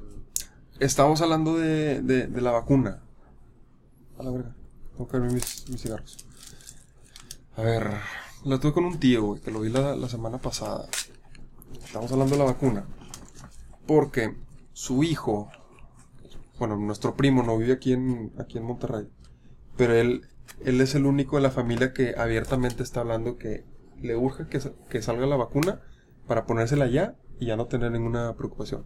Estábamos 0.79 1.21
hablando 1.21 1.57
de, 1.59 2.01
de, 2.01 2.25
de 2.25 2.41
la 2.41 2.49
vacuna. 2.53 3.03
A 4.17 4.23
la 4.23 4.31
verga. 4.31 4.55
Tengo 4.93 5.07
que 5.07 5.19
mis, 5.19 5.69
mis 5.69 5.79
cigarros. 5.79 6.25
A 7.55 7.61
ver, 7.61 7.91
la 8.45 8.59
tuve 8.59 8.73
con 8.73 8.85
un 8.85 8.99
tío, 8.99 9.23
güey, 9.23 9.41
que 9.41 9.51
lo 9.51 9.61
vi 9.61 9.69
la, 9.69 9.95
la 9.95 10.09
semana 10.09 10.37
pasada. 10.37 10.87
Estamos 11.83 12.11
hablando 12.11 12.35
de 12.35 12.39
la 12.39 12.51
vacuna. 12.51 12.85
Porque 13.87 14.35
su 14.73 15.03
hijo, 15.03 15.49
bueno, 16.57 16.77
nuestro 16.77 17.15
primo 17.15 17.43
no 17.43 17.57
vive 17.57 17.73
aquí 17.73 17.93
en, 17.93 18.31
aquí 18.37 18.57
en 18.57 18.65
Monterrey. 18.65 19.07
Pero 19.75 19.93
él, 19.93 20.27
él 20.63 20.81
es 20.81 20.95
el 20.95 21.05
único 21.05 21.37
de 21.37 21.43
la 21.43 21.51
familia 21.51 21.93
que 21.93 22.15
abiertamente 22.17 22.83
está 22.83 23.01
hablando 23.01 23.37
que 23.37 23.65
le 24.01 24.15
urge 24.15 24.47
que, 24.47 24.59
que 24.89 25.01
salga 25.01 25.25
la 25.25 25.35
vacuna 25.35 25.81
para 26.27 26.45
ponérsela 26.45 26.87
ya 26.87 27.15
y 27.39 27.47
ya 27.47 27.55
no 27.55 27.67
tener 27.67 27.91
ninguna 27.91 28.35
preocupación. 28.35 28.85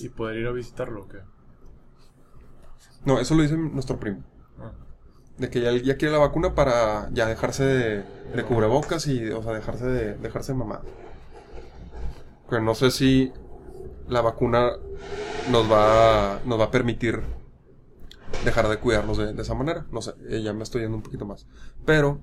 ¿Y 0.00 0.08
poder 0.08 0.38
ir 0.38 0.46
a 0.46 0.52
visitarlo 0.52 1.02
o 1.02 1.08
qué? 1.08 1.18
No, 3.04 3.18
eso 3.18 3.34
lo 3.34 3.42
dice 3.42 3.56
nuestro 3.56 3.98
primo. 3.98 4.22
Ah. 4.58 4.72
De 5.40 5.50
que 5.50 5.60
ya, 5.82 5.96
quiere 5.96 6.12
la 6.12 6.18
vacuna 6.18 6.54
para 6.54 7.08
ya 7.12 7.26
dejarse 7.26 7.64
de, 7.64 8.04
de 8.36 8.44
cubrebocas 8.44 9.06
y, 9.06 9.30
o 9.30 9.42
sea, 9.42 9.52
dejarse 9.52 9.86
de, 9.86 10.14
dejarse 10.18 10.52
de 10.52 10.58
mamá. 10.58 10.82
No 12.62 12.74
sé 12.74 12.90
si 12.90 13.32
la 14.08 14.20
vacuna 14.20 14.72
nos 15.50 15.70
va, 15.70 16.40
nos 16.44 16.60
va 16.60 16.64
a 16.64 16.70
permitir 16.70 17.22
dejar 18.44 18.68
de 18.68 18.78
cuidarnos 18.78 19.18
de, 19.18 19.32
de 19.32 19.42
esa 19.42 19.54
manera. 19.54 19.86
No 19.90 20.02
sé, 20.02 20.12
eh, 20.28 20.42
ya 20.42 20.52
me 20.52 20.62
estoy 20.62 20.82
yendo 20.82 20.96
un 20.96 21.02
poquito 21.02 21.24
más. 21.24 21.46
Pero 21.84 22.20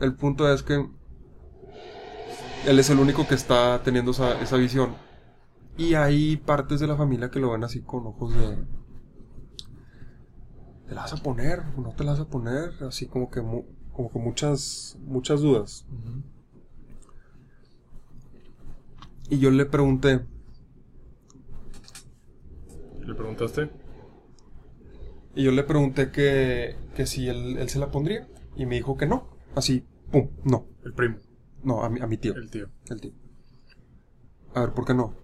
el 0.00 0.14
punto 0.14 0.52
es 0.52 0.62
que 0.62 0.86
él 2.66 2.78
es 2.78 2.90
el 2.90 2.98
único 2.98 3.26
que 3.26 3.34
está 3.34 3.82
teniendo 3.82 4.10
esa, 4.10 4.40
esa 4.40 4.56
visión. 4.56 4.94
Y 5.76 5.94
hay 5.94 6.36
partes 6.36 6.80
de 6.80 6.86
la 6.86 6.96
familia 6.96 7.30
que 7.30 7.38
lo 7.38 7.52
ven 7.52 7.64
así 7.64 7.80
con 7.82 8.06
ojos 8.06 8.34
de... 8.34 8.56
¿Te 10.88 10.94
la 10.94 11.02
vas 11.02 11.12
a 11.12 11.22
poner? 11.22 11.60
¿O 11.76 11.80
no 11.80 11.90
te 11.90 12.04
la 12.04 12.12
vas 12.12 12.20
a 12.20 12.28
poner? 12.28 12.70
Así 12.82 13.06
como 13.06 13.30
que, 13.30 13.40
mu- 13.42 13.64
como 13.92 14.10
que 14.10 14.18
muchas, 14.18 14.96
muchas 15.06 15.40
dudas. 15.40 15.84
Y 19.30 19.38
yo 19.38 19.50
le 19.50 19.66
pregunté, 19.66 20.20
¿Le 23.06 23.14
preguntaste? 23.14 23.70
y 25.34 25.44
yo 25.44 25.52
le 25.52 25.62
pregunté 25.62 26.10
que, 26.10 26.76
que 26.94 27.06
si 27.06 27.28
él, 27.28 27.58
él 27.58 27.68
se 27.68 27.78
la 27.78 27.90
pondría. 27.90 28.26
Y 28.56 28.66
me 28.66 28.76
dijo 28.76 28.96
que 28.96 29.06
no. 29.06 29.28
Así, 29.54 29.84
pum, 30.10 30.28
no. 30.44 30.66
El 30.84 30.92
primo, 30.94 31.16
No, 31.62 31.84
a 31.84 31.88
mi, 31.90 32.00
a 32.00 32.06
mi 32.06 32.16
tío. 32.16 32.34
el 32.34 32.50
tío. 32.50 32.68
El 32.88 33.00
tío. 33.00 33.12
A 34.54 34.60
ver, 34.60 34.72
¿por 34.72 34.84
qué 34.84 34.94
no? 34.94 35.14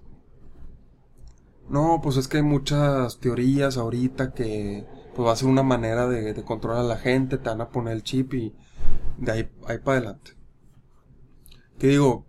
No, 1.68 2.00
pues 2.03 2.16
es 2.18 2.29
que 2.29 2.37
hay 2.38 2.42
muchas 2.42 3.18
teorías 3.18 3.77
ahorita 3.79 4.33
que 4.35 4.87
pues 5.14 5.27
va 5.29 5.33
a 5.33 5.37
ser 5.37 5.48
una 5.48 5.62
manera 5.62 6.07
de, 6.09 6.35
de 6.35 6.44
controlar 6.44 6.81
a 6.81 6.85
la 6.85 6.96
gente, 6.96 7.38
te 7.38 7.48
van 7.48 7.61
a 7.61 7.70
poner 7.70 7.94
el 7.94 8.03
chip 8.03 8.35
y 8.35 8.55
de 9.18 9.33
ahí, 9.33 9.50
ahí 9.66 9.79
para 9.79 9.98
adelante. 9.98 10.33
Que 11.79 11.88
digo, 11.88 12.24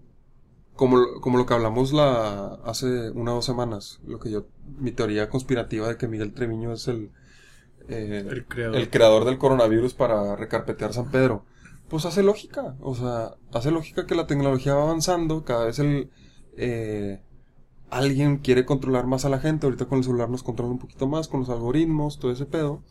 como, 0.76 0.98
lo- 0.98 1.22
como 1.22 1.38
lo 1.38 1.46
que 1.46 1.54
hablamos 1.54 1.94
la 1.94 2.56
hace 2.66 3.12
una 3.12 3.32
o 3.32 3.36
dos 3.36 3.46
semanas, 3.46 4.00
lo 4.06 4.20
que 4.20 4.32
yo, 4.32 4.48
mi 4.80 4.92
teoría 4.92 5.30
conspirativa 5.30 5.88
de 5.88 5.98
que 5.98 6.08
Miguel 6.08 6.34
Treviño 6.34 6.74
es 6.74 6.88
el, 6.88 7.12
eh, 7.88 8.26
El 8.30 8.46
creador. 8.48 8.76
el 8.78 8.90
creador 8.90 9.26
del 9.26 9.38
coronavirus 9.38 9.94
para 9.94 10.36
recarpetear 10.36 10.94
San 10.94 11.12
Pedro. 11.12 11.46
Pues 11.90 12.06
hace 12.06 12.24
lógica, 12.24 12.76
o 12.82 12.96
sea, 12.96 13.36
hace 13.54 13.72
lógica 13.72 14.08
que 14.08 14.16
la 14.16 14.28
tecnología 14.28 14.74
va 14.76 14.84
avanzando, 14.84 15.44
cada 15.46 15.66
vez 15.66 15.80
el 15.80 16.10
eh, 16.58 17.22
alguien 17.90 18.38
quiere 18.38 18.66
controlar 18.66 19.08
más 19.08 19.26
a 19.26 19.30
la 19.30 19.40
gente, 19.40 19.66
ahorita 19.68 19.86
con 19.86 20.00
el 20.00 20.04
celular 20.04 20.30
nos 20.30 20.44
controla 20.44 20.72
un 20.74 20.80
poquito 20.80 21.08
más, 21.08 21.28
con 21.28 21.42
los 21.42 21.50
algoritmos, 21.50 22.20
todo 22.20 22.32
ese 22.32 22.46
pedo, 22.46 22.82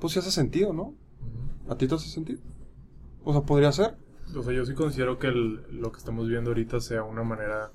pues 0.00 0.12
sí 0.12 0.18
hace 0.18 0.30
sentido, 0.30 0.72
¿no? 0.72 0.94
¿A 1.68 1.76
ti 1.76 1.86
te 1.86 1.94
hace 1.94 2.08
sentido? 2.08 2.40
O 3.24 3.32
sea, 3.32 3.42
podría 3.42 3.72
ser. 3.72 3.96
O 4.36 4.42
sea, 4.42 4.52
yo 4.52 4.64
sí 4.64 4.74
considero 4.74 5.18
que 5.18 5.26
el- 5.28 5.62
lo 5.80 5.90
que 5.92 5.98
estamos 5.98 6.28
viendo 6.28 6.50
ahorita 6.50 6.80
sea 6.80 7.02
una 7.02 7.22
manera 7.24 7.70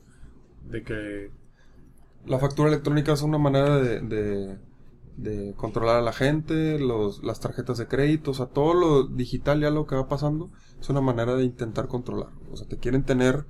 de 0.70 0.84
que... 0.84 1.32
La 2.26 2.40
factura 2.40 2.70
electrónica 2.70 3.14
es 3.14 3.22
una 3.22 3.38
manera 3.38 3.78
de, 3.78 4.02
de, 4.02 4.58
de 5.18 5.54
controlar 5.56 5.98
a 5.98 6.02
la 6.02 6.14
gente, 6.14 6.80
los, 6.80 7.24
las 7.24 7.40
tarjetas 7.40 7.78
de 7.78 7.88
crédito, 7.88 8.32
o 8.32 8.34
sea, 8.34 8.48
todo 8.48 8.74
lo 8.74 9.04
digital, 9.08 9.62
ya 9.62 9.70
lo 9.70 9.86
que 9.86 9.96
va 9.96 10.08
pasando, 10.08 10.50
es 10.80 10.90
una 10.90 11.02
manera 11.02 11.36
de 11.36 11.44
intentar 11.44 11.88
controlar. 11.88 12.30
O 12.52 12.58
sea, 12.58 12.68
te 12.68 12.78
quieren 12.78 13.04
tener 13.04 13.46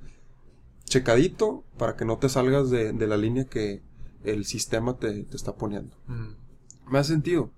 checadito 0.86 1.62
para 1.78 1.96
que 1.96 2.04
no 2.04 2.18
te 2.18 2.28
salgas 2.28 2.70
de, 2.70 2.92
de 2.92 3.06
la 3.06 3.16
línea 3.16 3.44
que 3.44 3.82
el 4.24 4.44
sistema 4.44 4.96
te, 4.96 5.24
te 5.24 5.36
está 5.36 5.54
poniendo. 5.56 5.96
mm, 6.06 6.90
Me 6.92 6.98
hace 6.98 7.12
sentido. 7.12 7.50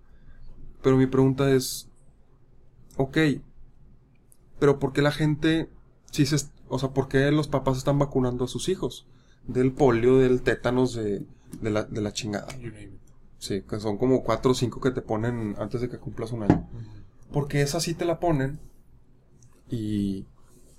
Pero 0.83 0.97
mi 0.97 1.07
pregunta 1.07 1.51
es, 1.51 1.89
ok, 2.97 3.17
pero 4.59 4.79
¿por 4.79 4.93
qué 4.93 5.03
la 5.03 5.13
gente, 5.13 5.69
si 6.11 6.27
se, 6.27 6.37
o 6.69 6.79
sea, 6.79 6.91
por 6.91 7.09
qué 7.09 7.31
los 7.31 7.49
papás 7.49 7.79
están 7.79 7.99
vacunando 7.99 8.45
a 8.45 8.49
sus 8.49 8.69
hijos? 8.69 9.07
Del 9.47 9.73
polio, 9.73 10.19
del 10.19 10.43
tétanos, 10.43 10.95
de, 10.95 11.25
de, 11.61 11.71
la, 11.71 11.85
de 11.85 12.01
la 12.01 12.13
chingada. 12.13 12.49
you 12.59 12.71
name 12.71 12.83
it. 12.85 12.91
Sí, 13.39 13.63
que 13.63 13.79
son 13.81 13.99
como 13.99 14.25
cuatro 14.25 14.51
o 14.51 14.55
cinco 14.55 14.81
que 14.81 14.91
te 14.91 15.01
ponen 15.01 15.55
antes 15.59 15.81
de 15.81 15.89
que 15.89 15.99
cumplas 15.99 16.33
un 16.33 16.43
año. 16.43 16.69
Ujú. 16.73 17.33
Porque 17.33 17.63
esa 17.63 17.79
sí 17.81 17.95
te 17.95 18.05
la 18.05 18.19
ponen 18.21 18.59
y, 19.71 20.27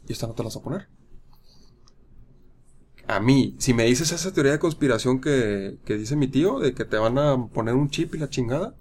y 0.08 0.12
esta 0.12 0.28
no 0.28 0.34
te 0.34 0.44
la 0.44 0.48
vas 0.48 0.58
a 0.58 0.62
poner. 0.62 0.88
A 3.10 3.20
mí, 3.20 3.56
si 3.58 3.74
me 3.74 3.84
dices 3.86 4.14
esa 4.14 4.32
teoría 4.32 4.54
de 4.54 4.60
conspiración 4.60 5.20
que, 5.20 5.80
que 5.84 5.98
dice 5.98 6.16
mi 6.16 6.28
tío, 6.30 6.60
de 6.60 6.74
que 6.74 6.86
te 6.86 6.98
van 6.98 7.18
a 7.18 7.48
poner 7.48 7.74
un 7.76 7.90
chip 7.90 8.16
y 8.16 8.20
la 8.20 8.30
chingada, 8.30 8.74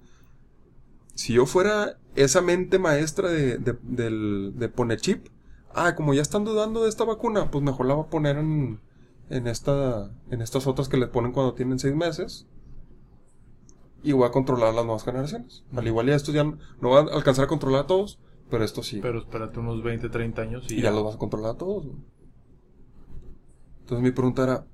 si 1.14 1.34
yo 1.34 1.46
fuera 1.46 1.98
esa 2.14 2.40
mente 2.42 2.78
maestra 2.78 3.28
de, 3.30 3.58
de, 3.58 3.76
del- 3.82 4.52
de 4.56 4.68
poner 4.68 5.00
chip, 5.00 5.26
ah, 5.74 5.94
como 5.94 6.14
ya 6.14 6.22
están 6.22 6.44
dudando 6.44 6.82
de 6.82 6.88
esta 6.88 7.04
vacuna, 7.04 7.50
pues 7.50 7.62
mejor 7.64 7.86
la 7.86 7.94
va 7.94 8.02
a 8.02 8.10
poner 8.10 8.36
en, 8.38 8.80
en, 9.30 9.46
esta, 9.46 10.10
en 10.30 10.42
estas 10.42 10.66
otras 10.66 10.88
que 10.88 10.96
le 10.96 11.06
ponen 11.08 11.32
cuando 11.32 11.54
tienen 11.54 11.78
seis 11.78 11.94
meses. 11.94 12.46
Y 14.02 14.12
voy 14.12 14.26
a 14.26 14.30
controlar 14.30 14.74
las 14.74 14.84
nuevas 14.84 15.04
generaciones. 15.04 15.64
Al 15.74 15.86
igual 15.86 16.06
ya 16.06 16.14
estos 16.14 16.34
ya 16.34 16.44
no, 16.44 16.58
no 16.80 16.90
van 16.90 17.08
a 17.08 17.12
alcanzar 17.12 17.44
a 17.46 17.48
controlar 17.48 17.82
a 17.82 17.86
todos, 17.86 18.18
pero 18.48 18.64
esto 18.64 18.82
sí. 18.82 19.00
Pero 19.02 19.18
espérate 19.18 19.58
unos 19.58 19.82
20, 19.82 20.08
30 20.08 20.42
años 20.42 20.64
y, 20.70 20.76
y 20.76 20.82
ya 20.82 20.90
los 20.90 21.04
vas 21.04 21.16
a 21.16 21.18
controlar 21.18 21.52
a 21.52 21.58
todos. 21.58 21.86
Entonces 23.88 24.05
mi 24.05 24.12
pregunta 24.12 24.44
era, 24.44 24.66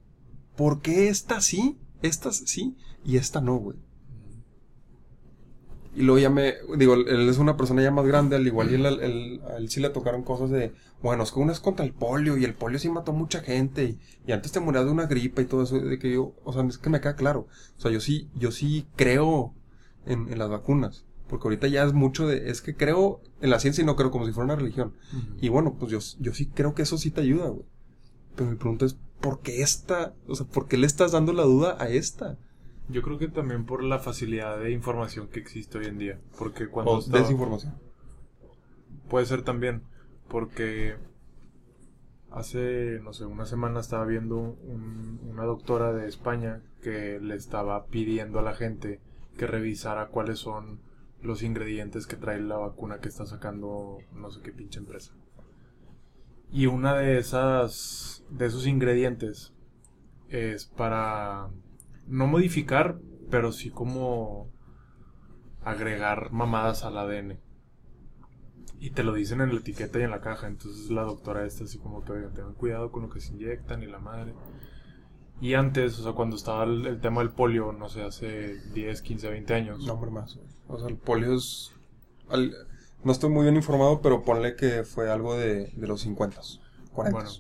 ¿por 0.57 0.83
qué 0.83 1.09
esta 1.09 1.41
sí? 1.41 1.79
Estas 2.03 2.39
sí 2.39 2.77
y 3.05 3.17
esta 3.17 3.41
no, 3.41 3.57
güey. 3.57 3.79
Y 5.97 6.03
luego 6.03 6.19
ya 6.19 6.29
me, 6.29 6.55
digo, 6.77 6.95
él 6.95 7.29
es 7.29 7.39
una 7.39 7.57
persona 7.57 7.81
ya 7.81 7.93
más 7.93 8.05
grande, 8.05 8.35
al 8.35 8.45
igual 8.47 8.71
y 8.71 8.75
él, 8.75 8.85
él- 8.87 9.41
a 9.49 9.57
él 9.59 9.69
sí 9.71 9.79
le 9.81 9.91
tocaron 9.91 10.25
cosas 10.25 10.51
de, 10.51 10.73
bueno, 11.01 11.23
es 11.23 11.31
que 11.31 11.39
una 11.39 11.53
es 11.53 11.61
contra 11.61 11.85
el 11.87 11.93
polio 11.95 12.37
y 12.37 12.45
el 12.45 12.55
polio 12.55 12.81
sí 12.81 12.89
mató 12.89 13.13
mucha 13.13 13.41
gente 13.43 13.85
y, 13.85 13.99
y 14.27 14.33
antes 14.33 14.51
te 14.51 14.59
morías 14.59 14.87
de 14.87 14.91
una 14.91 15.07
gripa 15.07 15.41
y 15.41 15.45
todo 15.45 15.63
eso, 15.63 15.79
de 15.79 15.99
que 16.01 16.13
yo, 16.13 16.35
o 16.45 16.53
sea, 16.53 16.65
es 16.65 16.79
que 16.79 16.91
me 16.91 17.01
queda 17.01 17.15
claro. 17.15 17.47
O 17.79 17.81
sea, 17.81 17.93
yo 17.93 18.01
sí, 18.01 18.29
yo 18.35 18.51
sí 18.51 18.87
creo 18.97 19.55
en, 20.05 20.33
en 20.33 20.39
las 20.39 20.51
vacunas. 20.51 21.05
Porque 21.29 21.45
ahorita 21.47 21.69
ya 21.69 21.85
es 21.85 21.93
mucho 21.93 22.27
de, 22.27 22.51
es 22.51 22.61
que 22.61 22.75
creo 22.77 23.21
en 23.41 23.51
la 23.51 23.61
ciencia 23.61 23.83
y 23.83 23.87
no 23.87 23.95
creo 23.97 24.11
como 24.11 24.27
si 24.27 24.33
fuera 24.33 24.47
una 24.47 24.57
religión. 24.57 24.95
Y 25.41 25.49
bueno, 25.49 25.77
pues 25.79 25.93
yo, 25.93 25.99
yo 26.21 26.35
sí 26.35 26.47
creo 26.47 26.75
que 26.75 26.83
eso 26.83 26.99
sí 26.99 27.11
te 27.13 27.21
ayuda, 27.21 27.49
güey. 27.49 27.65
Pero 28.37 28.51
mi 28.51 28.57
pregunta 28.57 28.85
es, 28.87 28.97
¿por 29.21 29.41
qué 29.41 29.63
esta? 29.63 30.15
O 30.29 30.35
sea, 30.35 30.47
¿por 30.47 30.67
qué 30.69 30.77
le 30.77 30.87
estás 30.87 31.13
dando 31.13 31.33
la 31.33 31.45
duda 31.45 31.77
a 31.81 31.89
esta? 31.89 32.37
Yo 32.89 33.01
creo 33.03 33.19
que 33.19 33.29
también 33.29 33.65
por 33.65 33.83
la 33.83 33.99
facilidad 33.99 34.59
de 34.59 34.71
información 34.71 35.29
que 35.29 35.41
existe 35.41 35.79
hoy 35.79 35.87
en 35.87 35.99
día. 35.99 36.21
Porque 36.39 36.69
cuando 36.69 36.93
O 36.93 36.99
estaba- 36.99 37.21
desinformación. 37.21 37.75
Puede 39.09 39.27
ser 39.27 39.43
también. 39.43 39.83
Porque 40.29 40.97
Hace, 42.31 42.99
no 43.05 43.13
sé, 43.13 43.27
una 43.27 43.47
semana 43.47 43.79
estaba 43.79 44.05
viendo 44.07 44.37
un- 44.37 45.21
una 45.31 45.45
doctora 45.45 45.93
de 45.93 46.09
España 46.09 46.63
que 46.83 47.21
le 47.21 47.37
estaba 47.37 47.87
pidiendo 47.87 48.41
a 48.41 48.43
la 48.43 48.55
gente 48.55 48.99
que 49.39 49.47
revisara 49.47 50.09
cuáles 50.09 50.41
son 50.41 50.81
los 51.23 51.45
ingredientes 51.45 52.09
que 52.09 52.17
trae 52.17 52.41
la 52.41 52.57
vacuna 52.57 52.99
que 52.99 53.09
está 53.09 53.25
sacando 53.25 53.99
no 54.13 54.31
sé 54.33 54.41
qué 54.43 54.51
pinche 54.51 54.81
empresa. 54.81 55.13
Y 56.51 56.67
una 56.67 56.95
de 56.95 57.19
esas 57.19 58.25
de 58.31 58.47
esos 58.47 58.67
ingredientes 58.67 59.53
es 60.29 60.67
para 60.67 61.49
no 62.07 62.27
modificar, 62.27 62.99
pero 63.31 63.53
sí 63.53 63.71
como 63.71 64.49
agregar 65.63 66.31
mamadas 66.33 66.85
al 66.85 66.99
ADN. 66.99 67.39
Y 68.79 68.91
te 68.91 69.03
lo 69.03 69.15
dicen 69.15 69.41
en 69.41 69.51
la 69.55 69.61
etiqueta 69.61 69.99
y 69.99 70.03
en 70.03 70.11
la 70.11 70.21
caja. 70.21 70.47
Entonces 70.47 70.91
la 70.91 71.03
doctora 71.03 71.47
está 71.47 71.65
así 71.65 71.79
como 71.79 71.99
"Oigan, 71.99 72.35
tengan 72.35 72.55
cuidado 72.55 72.93
con 72.93 73.03
lo 73.03 73.09
que 73.09 73.21
se 73.21 73.33
inyectan 73.33 73.83
y 73.83 73.87
la 73.87 73.99
madre. 73.99 74.35
Y 75.41 75.55
antes, 75.55 75.99
o 75.99 76.03
sea, 76.03 76.13
cuando 76.13 76.37
estaba 76.37 76.65
el, 76.65 77.01
tema 77.01 77.21
del 77.21 77.31
polio, 77.31 77.73
no 77.73 77.89
sé, 77.89 78.03
hace 78.03 78.61
10, 78.73 79.03
15, 79.03 79.31
20 79.31 79.55
años. 79.55 79.85
No, 79.85 79.95
hombre, 79.95 80.11
más. 80.11 80.39
O 80.69 80.79
sea, 80.79 80.89
el 80.89 80.97
polio 80.97 81.35
es... 81.35 81.73
al- 82.29 82.55
No 83.05 83.13
estoy 83.13 83.31
muy 83.31 83.43
bien 83.43 83.57
informado, 83.57 84.01
pero 84.01 84.23
ponle 84.23 84.57
que 84.57 84.85
fue 84.85 85.11
algo 85.11 85.37
de, 85.37 85.67
de 85.77 85.87
los 85.87 86.01
50, 86.03 86.41
40. 86.93 87.19
Bueno, 87.19 87.31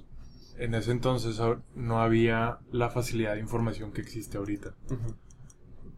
en 0.58 0.74
ese 0.74 0.90
entonces 0.92 1.40
no 1.74 2.00
había 2.00 2.58
la 2.70 2.90
facilidad 2.90 3.34
de 3.34 3.40
información 3.40 3.92
que 3.92 4.00
existe 4.02 4.36
ahorita. 4.38 4.74
Ujú. 4.86 5.14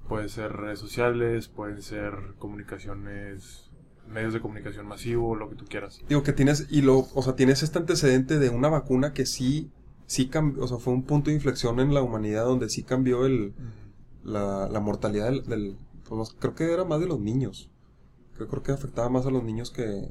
Pueden 0.08 0.28
ser 0.28 0.52
redes 0.52 0.78
sociales, 0.78 1.48
pueden 1.48 1.82
ser 1.82 2.34
comunicaciones, 2.38 3.70
medios 4.08 4.32
de 4.32 4.40
comunicación 4.40 4.86
masivo, 4.86 5.34
lo 5.34 5.48
que 5.50 5.56
tú 5.56 5.64
quieras. 5.68 6.00
Digo 6.08 6.22
que 6.22 6.32
tienes, 6.32 6.68
y 6.70 6.82
lo, 6.82 7.08
o 7.14 7.22
sea, 7.22 7.34
tienes 7.34 7.62
este 7.64 7.78
antecedente 7.78 8.38
de 8.38 8.50
una 8.50 8.68
vacuna 8.68 9.12
que 9.12 9.26
sí, 9.26 9.70
sí 10.06 10.28
cambió, 10.28 10.62
o 10.62 10.68
sea, 10.68 10.78
fue 10.78 10.92
un 10.92 11.02
punto 11.02 11.30
de 11.30 11.36
inflexión 11.36 11.80
en 11.80 11.92
la 11.92 12.02
humanidad 12.02 12.44
donde 12.44 12.68
sí 12.68 12.84
cambió 12.84 13.26
el, 13.26 13.52
la, 14.22 14.68
la 14.68 14.78
mortalidad 14.80 15.26
del, 15.26 15.42
del- 15.44 15.76
pues, 16.08 16.36
creo 16.38 16.54
que 16.54 16.72
era 16.72 16.84
más 16.84 17.00
de 17.00 17.06
los 17.08 17.18
niños. 17.18 17.68
Creo, 18.36 18.48
creo 18.48 18.62
que 18.62 18.72
afectaba 18.72 19.08
más 19.08 19.26
a 19.26 19.30
los 19.30 19.42
niños 19.44 19.70
que, 19.70 20.10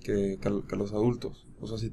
que, 0.00 0.38
que 0.40 0.48
a, 0.48 0.52
que 0.66 0.74
a 0.74 0.78
los 0.78 0.92
adultos. 0.92 1.46
O 1.60 1.66
sea, 1.66 1.78
si 1.78 1.92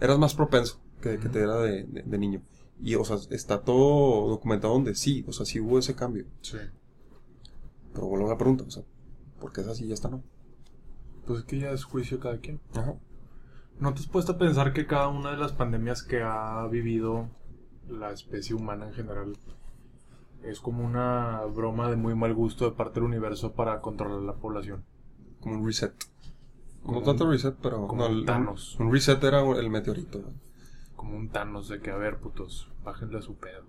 eras 0.00 0.18
más 0.18 0.34
propenso 0.34 0.80
que, 1.00 1.18
que 1.18 1.28
te 1.28 1.40
era 1.40 1.56
de, 1.60 1.84
de- 1.84 2.02
de 2.02 2.18
niño. 2.18 2.42
Y, 2.80 2.94
o 2.94 3.04
sea, 3.04 3.16
está 3.30 3.62
todo 3.62 4.28
documentado 4.28 4.74
donde 4.74 4.94
sí, 4.94 5.24
o 5.26 5.32
sea, 5.32 5.46
sí 5.46 5.60
hubo 5.60 5.78
ese 5.78 5.94
cambio. 5.94 6.26
Sí. 6.42 6.58
Pero 7.94 8.06
vuelvo 8.06 8.26
a 8.26 8.30
la 8.30 8.38
pregunta, 8.38 8.64
o 8.64 8.70
sea, 8.70 8.82
¿por 9.40 9.52
qué 9.52 9.62
es 9.62 9.68
así 9.68 9.84
y 9.84 9.88
ya 9.88 9.94
está 9.94 10.08
no? 10.10 10.22
Pues 11.26 11.40
es 11.40 11.44
que 11.46 11.58
ya 11.58 11.70
es 11.70 11.84
juicio 11.84 12.20
cada 12.20 12.38
quien. 12.38 12.60
Ajá. 12.74 12.94
¿No 13.80 13.92
te 13.94 14.00
has 14.00 14.06
puesto 14.06 14.32
a 14.32 14.38
pensar 14.38 14.72
que 14.72 14.86
cada 14.86 15.08
una 15.08 15.30
de 15.30 15.36
las 15.38 15.52
pandemias 15.52 16.02
que 16.02 16.22
ha 16.22 16.66
vivido 16.68 17.28
la 17.88 18.10
especie 18.12 18.54
humana 18.54 18.86
en 18.88 18.94
general 18.94 19.32
es 20.48 20.60
como 20.60 20.84
una 20.84 21.40
broma 21.54 21.88
de 21.90 21.96
muy 21.96 22.14
mal 22.14 22.34
gusto 22.34 22.64
de 22.64 22.76
parte 22.76 22.94
del 23.00 23.04
universo 23.04 23.52
para 23.52 23.80
controlar 23.80 24.20
la 24.22 24.34
población? 24.34 24.84
Como 25.40 25.56
un 25.56 25.66
reset. 25.66 25.92
Como 26.82 27.00
no 27.00 27.04
tanto 27.04 27.28
reset, 27.30 27.56
pero 27.62 27.86
como 27.86 28.08
no, 28.08 28.14
un 28.14 28.24
Thanos. 28.24 28.76
Un 28.78 28.92
reset 28.92 29.22
era 29.24 29.40
el 29.40 29.70
meteorito. 29.70 30.18
¿no? 30.20 30.28
Como 30.94 31.16
un 31.16 31.28
Thanos 31.30 31.68
de 31.68 31.80
que, 31.80 31.90
a 31.90 31.96
ver, 31.96 32.18
putos, 32.18 32.70
bájenle 32.84 33.18
a 33.18 33.22
su 33.22 33.34
pedo. 33.36 33.64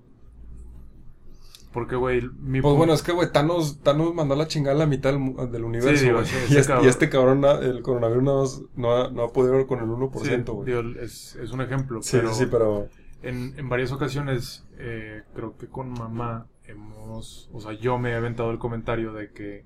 Porque, 1.73 1.95
güey, 1.95 2.21
mi 2.39 2.61
Pues 2.61 2.73
pu- 2.73 2.77
bueno, 2.77 2.93
es 2.93 3.03
que, 3.03 3.11
güey, 3.11 3.31
Thanos, 3.31 3.79
Thanos 3.83 4.13
mandó 4.15 4.35
la 4.35 4.47
chingada 4.47 4.75
a 4.75 4.79
la 4.79 4.85
mitad 4.85 5.13
del, 5.13 5.63
universo, 5.63 6.03
digo, 6.03 6.17
güey. 6.19 6.25
sí, 6.27 6.35
y, 6.53 6.57
este, 6.57 6.67
cabrón. 6.67 6.85
y 6.85 6.87
este 6.89 7.09
cabrón, 7.09 7.41
na- 7.41 7.59
el 7.59 7.81
coronavirus 7.81 8.63
no 8.75 8.95
ha, 8.95 9.09
no 9.11 9.23
ha 9.23 9.33
podido 9.33 9.67
con 9.67 9.79
el 9.79 9.85
1%, 9.85 10.45
Sí, 10.45 10.51
güey. 10.71 11.03
es 11.03 11.51
un 11.51 11.61
ejemplo, 11.61 12.01
Sí, 12.01 12.17
pero, 12.17 12.33
sí, 12.33 12.45
pero... 12.49 12.87
En, 13.21 13.53
en 13.57 13.67
varias 13.67 13.91
ocasiones, 13.91 14.65
eh, 14.77 15.23
creo 15.35 15.57
que 15.57 15.67
con 15.67 15.89
mamá 15.89 16.47
hemos, 16.67 17.49
o 17.53 17.59
sea, 17.61 17.73
yo 17.73 17.97
me 17.97 18.11
he 18.11 18.15
aventado 18.15 18.51
el 18.51 18.59
comentario 18.59 19.13
de 19.13 19.31
que 19.31 19.65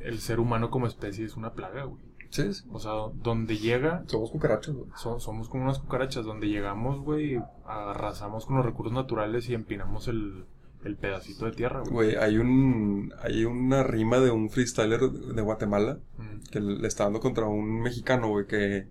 el 0.00 0.18
ser 0.20 0.40
humano 0.40 0.70
como 0.70 0.86
especie 0.86 1.24
es 1.24 1.36
una 1.36 1.52
plaga, 1.52 1.84
güey. 1.84 2.02
Sí, 2.30 2.54
sí. 2.54 2.64
O 2.72 2.78
sea, 2.78 2.92
donde 3.22 3.58
llega, 3.58 4.04
Somos 4.06 4.30
cucarachos, 4.30 4.74
güey. 4.76 4.88
so- 4.96 5.18
somos 5.18 5.48
como 5.48 5.64
unas 5.64 5.80
cucarachas, 5.80 6.24
donde 6.24 6.48
llegamos, 6.48 7.00
güey, 7.00 7.40
arrasamos 7.66 8.46
con 8.46 8.56
los 8.56 8.64
recursos 8.64 8.92
naturales 8.94 9.48
y 9.48 9.54
empinamos 9.54 10.06
el, 10.06 10.44
el 10.84 10.96
pedacito 10.96 11.46
de 11.46 11.52
tierra, 11.52 11.80
güey. 11.80 11.92
Güey, 11.92 12.16
hay 12.16 12.38
un... 12.38 13.12
Hay 13.20 13.44
una 13.44 13.82
rima 13.82 14.18
de 14.20 14.30
un 14.30 14.48
freestyler 14.48 15.00
de 15.00 15.42
Guatemala 15.42 15.98
Mm, 16.18 16.40
que 16.52 16.60
le 16.60 16.86
está 16.86 17.04
dando 17.04 17.18
contra 17.20 17.46
un 17.46 17.80
mexicano, 17.80 18.28
güey, 18.28 18.46
que 18.46 18.86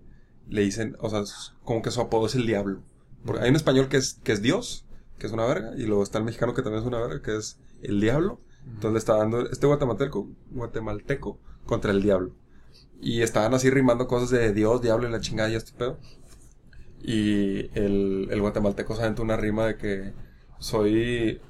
le 0.48 0.60
dicen... 0.60 0.96
O 1.00 1.08
sea, 1.08 1.22
como 1.64 1.80
que 1.80 1.90
su 1.90 2.00
apodo 2.02 2.26
es 2.26 2.34
el 2.34 2.46
diablo. 2.46 2.82
Porque 3.24 3.42
hay 3.42 3.48
un 3.50 3.56
español 3.56 3.88
que 3.88 3.96
es, 3.96 4.20
que 4.22 4.32
es 4.32 4.42
Dios, 4.42 4.84
que 5.20 5.28
es 5.28 5.32
una 5.32 5.46
verga, 5.46 5.72
y 5.76 5.84
luego 5.84 6.02
está 6.02 6.18
el 6.18 6.24
mexicano 6.24 6.54
que 6.54 6.62
también 6.62 6.82
es 6.82 6.88
una 6.88 6.98
verga, 6.98 7.22
que 7.22 7.36
es 7.36 7.60
el 7.82 8.00
diablo. 8.00 8.40
Entonces 8.64 8.92
le 8.92 8.98
está 8.98 9.16
dando 9.16 9.48
este 9.48 9.66
guatemalteco, 9.66 10.28
guatemalteco 10.50 11.38
contra 11.64 11.92
el 11.92 12.02
diablo. 12.02 12.32
Y 13.00 13.22
estaban 13.22 13.54
así 13.54 13.70
rimando 13.70 14.08
cosas 14.08 14.30
de 14.30 14.52
Dios, 14.52 14.82
diablo 14.82 15.08
y 15.08 15.12
la 15.12 15.20
chingada 15.20 15.48
y 15.48 15.54
este 15.54 15.72
pedo. 15.72 15.98
Y 17.02 17.70
el, 17.78 18.28
el 18.30 18.40
guatemalteco 18.40 18.96
se 18.96 19.02
aventó 19.02 19.22
una 19.22 19.36
rima 19.36 19.66
de 19.66 19.76
que 19.76 20.12
soy, 20.58 21.40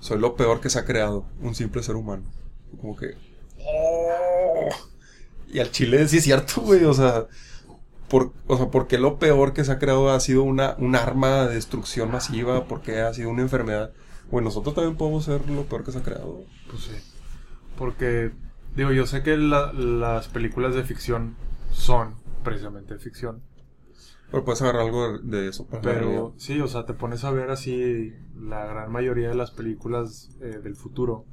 soy 0.00 0.18
lo 0.18 0.36
peor 0.36 0.60
que 0.60 0.70
se 0.70 0.78
ha 0.78 0.84
creado, 0.84 1.26
un 1.40 1.54
simple 1.54 1.82
ser 1.82 1.96
humano. 1.96 2.24
Como 2.80 2.96
que... 2.96 3.14
¡oh! 3.64 4.68
Y 5.50 5.60
al 5.60 5.70
chile 5.70 6.06
sí 6.08 6.18
es 6.18 6.24
cierto, 6.24 6.60
güey, 6.62 6.84
o 6.84 6.92
sea... 6.92 7.26
Por, 8.08 8.32
o 8.46 8.56
sea, 8.56 8.70
¿por 8.70 8.86
qué 8.86 8.98
lo 8.98 9.18
peor 9.18 9.52
que 9.52 9.64
se 9.64 9.72
ha 9.72 9.78
creado 9.78 10.10
ha 10.10 10.20
sido 10.20 10.42
una, 10.42 10.74
un 10.78 10.96
arma 10.96 11.46
de 11.46 11.54
destrucción 11.54 12.10
masiva? 12.10 12.64
¿Por 12.64 12.80
qué 12.80 13.00
ha 13.00 13.12
sido 13.12 13.30
una 13.30 13.42
enfermedad? 13.42 13.92
Bueno, 14.30 14.46
nosotros 14.46 14.74
también 14.74 14.96
podemos 14.96 15.24
ser 15.24 15.48
lo 15.50 15.64
peor 15.64 15.84
que 15.84 15.92
se 15.92 15.98
ha 15.98 16.02
creado. 16.02 16.42
Pues 16.70 16.82
sí. 16.84 16.92
Porque, 17.76 18.32
digo, 18.76 18.92
yo 18.92 19.06
sé 19.06 19.22
que 19.22 19.36
la- 19.36 19.72
las 19.72 20.28
películas 20.28 20.74
de 20.74 20.84
ficción 20.84 21.36
son 21.70 22.14
precisamente 22.44 22.98
ficción. 22.98 23.42
Pero 24.30 24.44
puedes 24.44 24.60
agarrar 24.62 24.82
algo 24.82 25.18
de, 25.18 25.38
de 25.42 25.48
eso. 25.48 25.66
para 25.66 25.80
Pero 25.82 26.34
sí, 26.36 26.60
o 26.60 26.68
sea, 26.68 26.84
te 26.84 26.92
pones 26.94 27.24
a 27.24 27.30
ver 27.30 27.50
así 27.50 28.12
la 28.38 28.66
gran 28.66 28.92
mayoría 28.92 29.28
de 29.28 29.34
las 29.34 29.50
películas 29.50 30.30
eh, 30.40 30.60
del 30.62 30.76
futuro. 30.76 31.24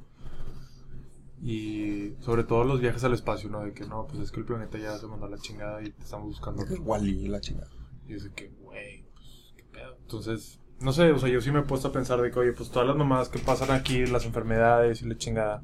Y 1.42 2.14
sobre 2.20 2.44
todo 2.44 2.64
los 2.64 2.80
viajes 2.80 3.04
al 3.04 3.12
espacio, 3.12 3.50
¿no? 3.50 3.62
De 3.62 3.72
que 3.72 3.84
no, 3.86 4.06
pues 4.06 4.20
es 4.20 4.30
que 4.30 4.40
el 4.40 4.46
planeta 4.46 4.78
ya 4.78 4.96
se 4.98 5.06
mandó 5.06 5.26
a 5.26 5.30
la 5.30 5.38
chingada 5.38 5.82
y 5.82 5.90
te 5.90 6.02
estamos 6.02 6.28
buscando. 6.28 6.64
De 6.64 6.74
que 6.74 6.80
Wall-E, 6.80 7.28
la 7.28 7.40
chingada. 7.40 7.70
Y 8.08 8.14
es 8.14 8.24
de 8.24 8.32
que, 8.32 8.48
güey, 8.60 9.04
pues 9.14 9.52
qué 9.56 9.64
pedo. 9.64 9.96
Entonces, 10.00 10.60
no 10.80 10.92
sé, 10.92 11.10
o 11.12 11.18
sea, 11.18 11.28
yo 11.28 11.40
sí 11.40 11.50
me 11.52 11.60
he 11.60 11.62
puesto 11.64 11.88
a 11.88 11.92
pensar 11.92 12.20
de 12.22 12.30
que, 12.30 12.38
oye, 12.38 12.52
pues 12.52 12.70
todas 12.70 12.88
las 12.88 12.96
mamadas 12.96 13.28
que 13.28 13.38
pasan 13.38 13.70
aquí, 13.70 14.06
las 14.06 14.24
enfermedades 14.24 15.02
y 15.02 15.08
la 15.08 15.16
chingada, 15.16 15.62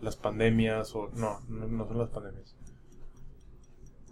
las 0.00 0.16
pandemias, 0.16 0.94
o 0.96 1.10
no, 1.14 1.40
no, 1.48 1.68
no 1.68 1.86
son 1.86 1.98
las 1.98 2.08
pandemias. 2.10 2.56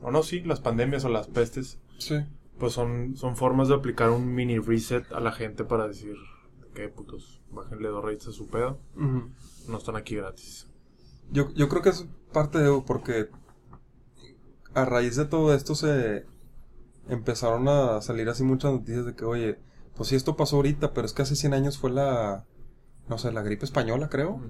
O 0.02 0.10
no, 0.10 0.22
sí, 0.22 0.40
las 0.42 0.60
pandemias 0.60 1.04
o 1.04 1.08
las 1.08 1.26
pestes, 1.28 1.78
Sí. 1.98 2.16
pues 2.58 2.72
son, 2.72 3.16
son 3.16 3.36
formas 3.36 3.68
de 3.68 3.74
aplicar 3.74 4.10
un 4.10 4.32
mini 4.34 4.58
reset 4.58 5.10
a 5.12 5.20
la 5.20 5.32
gente 5.32 5.64
para 5.64 5.86
decir, 5.88 6.14
que 6.74 6.88
putos, 6.88 7.42
bájenle 7.50 7.88
dos 7.88 8.04
rates 8.04 8.28
a 8.28 8.32
su 8.32 8.46
pedo, 8.46 8.78
no 8.94 9.76
están 9.76 9.96
aquí 9.96 10.14
gratis. 10.16 10.68
Yo, 11.30 11.52
yo 11.54 11.68
creo 11.68 11.82
que 11.82 11.90
es 11.90 12.06
parte 12.32 12.58
de 12.58 12.82
porque 12.86 13.28
a 14.74 14.84
raíz 14.84 15.16
de 15.16 15.24
todo 15.24 15.54
esto 15.54 15.74
se 15.74 16.26
empezaron 17.08 17.68
a 17.68 18.00
salir 18.00 18.28
así 18.28 18.42
muchas 18.42 18.72
noticias 18.72 19.04
de 19.06 19.14
que, 19.14 19.24
oye, 19.24 19.58
pues 19.96 20.08
sí, 20.08 20.16
esto 20.16 20.36
pasó 20.36 20.56
ahorita, 20.56 20.92
pero 20.92 21.06
es 21.06 21.12
que 21.12 21.22
hace 21.22 21.36
100 21.36 21.54
años 21.54 21.78
fue 21.78 21.90
la, 21.90 22.46
no 23.08 23.18
sé, 23.18 23.32
la 23.32 23.42
gripe 23.42 23.64
española, 23.64 24.08
creo. 24.08 24.40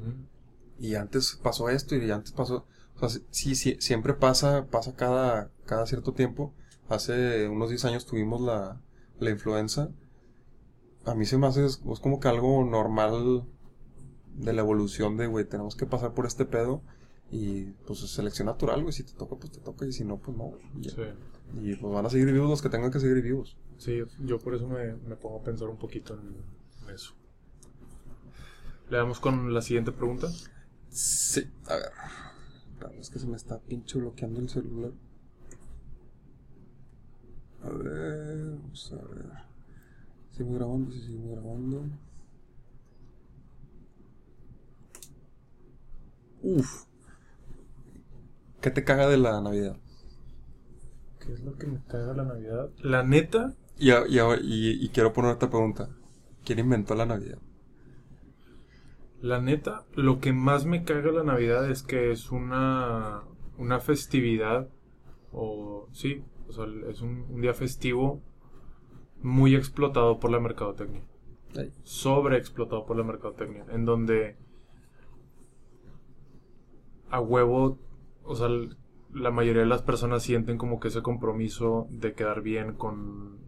Y 0.79 0.95
antes 0.95 1.39
pasó 1.43 1.69
esto 1.69 1.97
y 1.97 2.11
antes 2.11 2.33
pasó... 2.33 2.67
O 2.97 3.09
sea, 3.09 3.21
sí, 3.31 3.55
sí, 3.55 3.77
siempre 3.81 4.15
pasa, 4.15 4.67
pasa 4.67 4.95
cada, 4.95 5.51
cada 5.65 5.87
cierto 5.87 6.13
tiempo. 6.13 6.55
Hace 6.89 7.49
unos 7.49 7.71
10 7.71 7.87
años 7.87 8.07
tuvimos 8.07 8.43
la, 8.43 8.81
la 9.19 9.31
influenza. 9.31 9.91
A 11.07 11.15
mí 11.15 11.25
se 11.25 11.39
me 11.39 11.47
hace, 11.47 11.65
es, 11.65 11.81
es 11.91 12.01
como 12.01 12.21
que 12.21 12.29
algo 12.29 12.63
normal 12.65 13.47
de 14.41 14.53
la 14.53 14.63
evolución 14.63 15.17
de, 15.17 15.27
güey, 15.27 15.45
tenemos 15.45 15.77
que 15.77 15.87
pasar 15.87 16.15
por 16.15 16.27
este 16.27 16.45
pedo. 16.45 16.83
Y 17.31 17.67
pues 17.87 18.03
es 18.03 18.11
selección 18.11 18.47
natural, 18.47 18.83
güey, 18.83 18.93
si 18.93 19.05
te 19.05 19.13
toca, 19.13 19.37
pues 19.37 19.53
te 19.53 19.61
toca, 19.61 19.87
y 19.87 19.93
si 19.93 20.05
no, 20.05 20.19
pues 20.19 20.37
no. 20.37 20.53
Sí. 20.83 21.03
Y, 21.63 21.77
pues 21.77 21.93
van 21.93 22.07
a 22.07 22.11
seguir 22.11 22.33
vivos 22.33 22.51
los 22.51 22.61
que 22.61 22.69
tengan 22.69 22.91
que 22.91 22.99
seguir 22.99 23.23
vivos. 23.23 23.57
Sí, 23.79 24.03
yo 24.19 24.39
por 24.39 24.55
eso 24.55 24.67
me, 24.67 24.95
me 24.97 25.17
pongo 25.17 25.39
a 25.39 25.43
pensar 25.43 25.69
un 25.69 25.79
poquito 25.79 26.15
en, 26.15 26.93
eso. 26.93 27.15
Le 28.89 28.97
damos 28.97 29.21
con 29.21 29.55
la 29.55 29.63
siguiente 29.63 29.93
pregunta. 29.93 30.29
Sí, 30.89 31.49
a 31.67 31.77
ver. 31.77 32.99
Es 32.99 33.11
que 33.11 33.21
se 33.21 33.27
me 33.27 33.37
está 33.37 33.61
pinche 33.61 33.99
bloqueando 33.99 34.41
el 34.41 34.49
celular. 34.49 34.93
A 37.63 37.69
ver, 37.69 38.57
vamos 38.57 38.93
a 38.93 38.97
ver. 38.97 39.27
Sigo 40.33 40.55
grabando, 40.55 40.91
sí, 40.91 41.01
sigo 41.03 41.31
grabando. 41.31 41.85
Uf. 46.43 46.87
¿Qué 48.61 48.71
te 48.71 48.85
caga 48.85 49.09
de 49.09 49.19
la 49.19 49.41
Navidad? 49.41 49.77
¿Qué 51.21 51.33
es 51.35 51.41
lo 51.45 51.57
que 51.57 51.69
me 51.69 51.81
caga 51.87 52.15
la 52.15 52.25
Navidad? 52.25 52.71
La 52.83 53.05
neta, 53.05 53.55
Y, 53.79 53.91
y, 53.91 54.21
y- 54.21 54.85
y 54.85 54.89
quiero 54.91 55.13
poner 55.13 55.33
otra 55.33 55.51
pregunta. 55.51 55.89
¿Quién 56.45 56.61
inventó 56.61 56.95
la 56.95 57.07
Navidad? 57.07 57.39
La 59.21 59.41
neta, 59.41 59.85
lo 59.95 60.19
que 60.21 60.33
más 60.33 60.65
me 60.65 60.83
caga 60.85 61.13
la 61.13 61.23
Navidad 61.23 61.71
es 61.71 61.83
que 61.83 62.11
es 62.11 62.31
una, 62.33 63.23
una 63.59 63.79
festividad, 63.81 64.69
o 65.33 65.89
sí, 65.93 66.25
o 66.49 66.53
sea, 66.53 66.65
es 66.89 67.03
un, 67.03 67.27
un 67.31 67.41
día 67.43 67.55
festivo 67.55 68.23
muy 69.23 69.55
explotado 69.55 70.19
por 70.21 70.31
la 70.31 70.41
mercadotecnia. 70.41 71.03
Ay. 71.57 71.73
Sobreexplotado 71.85 72.87
por 72.87 72.97
la 72.97 73.05
mercadotecnia. 73.05 73.67
En 73.71 73.85
donde 73.85 74.37
a 77.11 77.21
huevo, 77.21 77.79
o 78.25 78.35
sea, 78.35 78.49
la 79.13 79.31
mayoría 79.31 79.63
de 79.63 79.69
las 79.69 79.83
personas 79.83 80.23
sienten 80.23 80.59
como 80.59 80.81
que 80.81 80.89
ese 80.89 81.03
compromiso 81.03 81.87
de 81.91 82.15
quedar 82.15 82.43
bien 82.43 82.75
con 82.75 83.39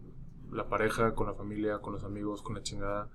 la 0.51 0.67
pareja, 0.67 1.15
con 1.15 1.27
la 1.27 1.33
familia, 1.33 1.79
con 1.79 1.93
los 1.93 2.03
amigos, 2.03 2.41
con 2.41 2.55
la 2.55 2.61
chingada 2.61 3.09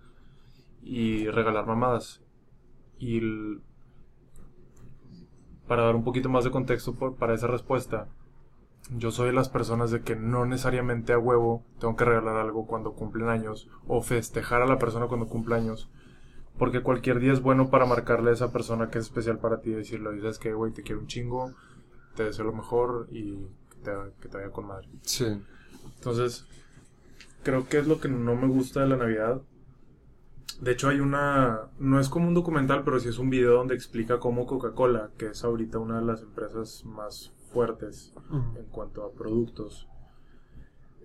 y 0.82 1.28
regalar 1.28 1.66
mamadas. 1.66 2.22
Y 2.98 3.20
para 5.66 5.84
dar 5.84 5.94
un 5.94 6.04
poquito 6.04 6.28
más 6.28 6.44
de 6.44 6.50
contexto 6.50 6.94
para 6.94 7.34
esa 7.34 7.46
respuesta, 7.46 8.08
yo 8.96 9.10
soy 9.10 9.26
de 9.26 9.32
las 9.34 9.50
personas 9.50 9.90
de 9.90 10.00
que 10.00 10.16
no 10.16 10.46
necesariamente 10.46 11.12
a 11.12 11.18
huevo 11.18 11.62
tengo 11.78 11.94
que 11.94 12.06
regalar 12.06 12.36
algo 12.36 12.66
cuando 12.66 12.94
cumplen 12.94 13.28
años 13.28 13.68
o 13.86 14.00
festejar 14.00 14.62
a 14.62 14.66
la 14.66 14.78
persona 14.78 15.08
cuando 15.08 15.28
cumple 15.28 15.56
años. 15.56 15.90
Porque 16.58 16.82
cualquier 16.82 17.20
día 17.20 17.32
es 17.32 17.40
bueno 17.40 17.70
para 17.70 17.86
marcarle 17.86 18.30
a 18.30 18.34
esa 18.34 18.52
persona 18.52 18.90
que 18.90 18.98
es 18.98 19.04
especial 19.04 19.38
para 19.38 19.60
ti 19.60 19.70
y 19.70 19.74
decirle, 19.74 20.12
dices 20.12 20.38
que, 20.38 20.52
güey, 20.52 20.72
te 20.72 20.82
quiero 20.82 21.00
un 21.00 21.06
chingo, 21.06 21.54
te 22.16 22.24
deseo 22.24 22.44
lo 22.44 22.52
mejor 22.52 23.06
y 23.10 23.36
que 23.70 23.76
te, 23.84 23.92
que 24.20 24.28
te 24.28 24.36
vaya 24.38 24.50
con 24.50 24.66
madre. 24.66 24.88
Sí. 25.02 25.40
Entonces, 25.96 26.46
creo 27.42 27.68
que 27.68 27.78
es 27.78 27.86
lo 27.86 28.00
que 28.00 28.08
no 28.08 28.34
me 28.34 28.48
gusta 28.48 28.80
de 28.80 28.88
la 28.88 28.96
Navidad. 28.96 29.40
De 30.60 30.72
hecho, 30.72 30.88
hay 30.88 30.98
una. 30.98 31.70
No 31.78 32.00
es 32.00 32.08
como 32.08 32.26
un 32.26 32.34
documental, 32.34 32.82
pero 32.84 32.98
sí 32.98 33.08
es 33.08 33.18
un 33.18 33.30
video 33.30 33.54
donde 33.54 33.74
explica 33.74 34.18
cómo 34.18 34.46
Coca-Cola, 34.46 35.10
que 35.16 35.26
es 35.26 35.44
ahorita 35.44 35.78
una 35.78 36.00
de 36.00 36.06
las 36.06 36.22
empresas 36.22 36.84
más 36.84 37.32
fuertes 37.52 38.12
en 38.56 38.66
cuanto 38.66 39.04
a 39.04 39.12
productos, 39.12 39.88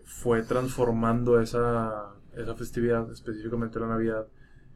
fue 0.04 0.42
transformando 0.42 1.40
esa, 1.40 2.16
esa 2.36 2.56
festividad, 2.56 3.10
específicamente 3.12 3.80
la 3.80 3.88
Navidad, 3.88 4.28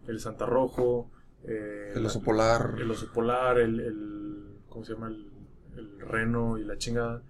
el 0.08 0.20
Santa 0.20 0.46
Rojo, 0.46 1.10
eh, 1.44 1.94
El 1.96 2.06
oso 2.06 2.22
polar. 2.22 2.76
el 2.80 2.90
oso 2.92 3.12
polar, 3.14 3.60
el, 3.60 3.80
el 3.80 4.44
¿cómo 4.70 4.84
se 4.86 4.94
llama? 4.94 5.08
El, 5.08 5.30
el 5.78 6.00
reno 6.00 6.58
y 6.58 6.64
la 6.64 6.78
chingada. 6.78 7.22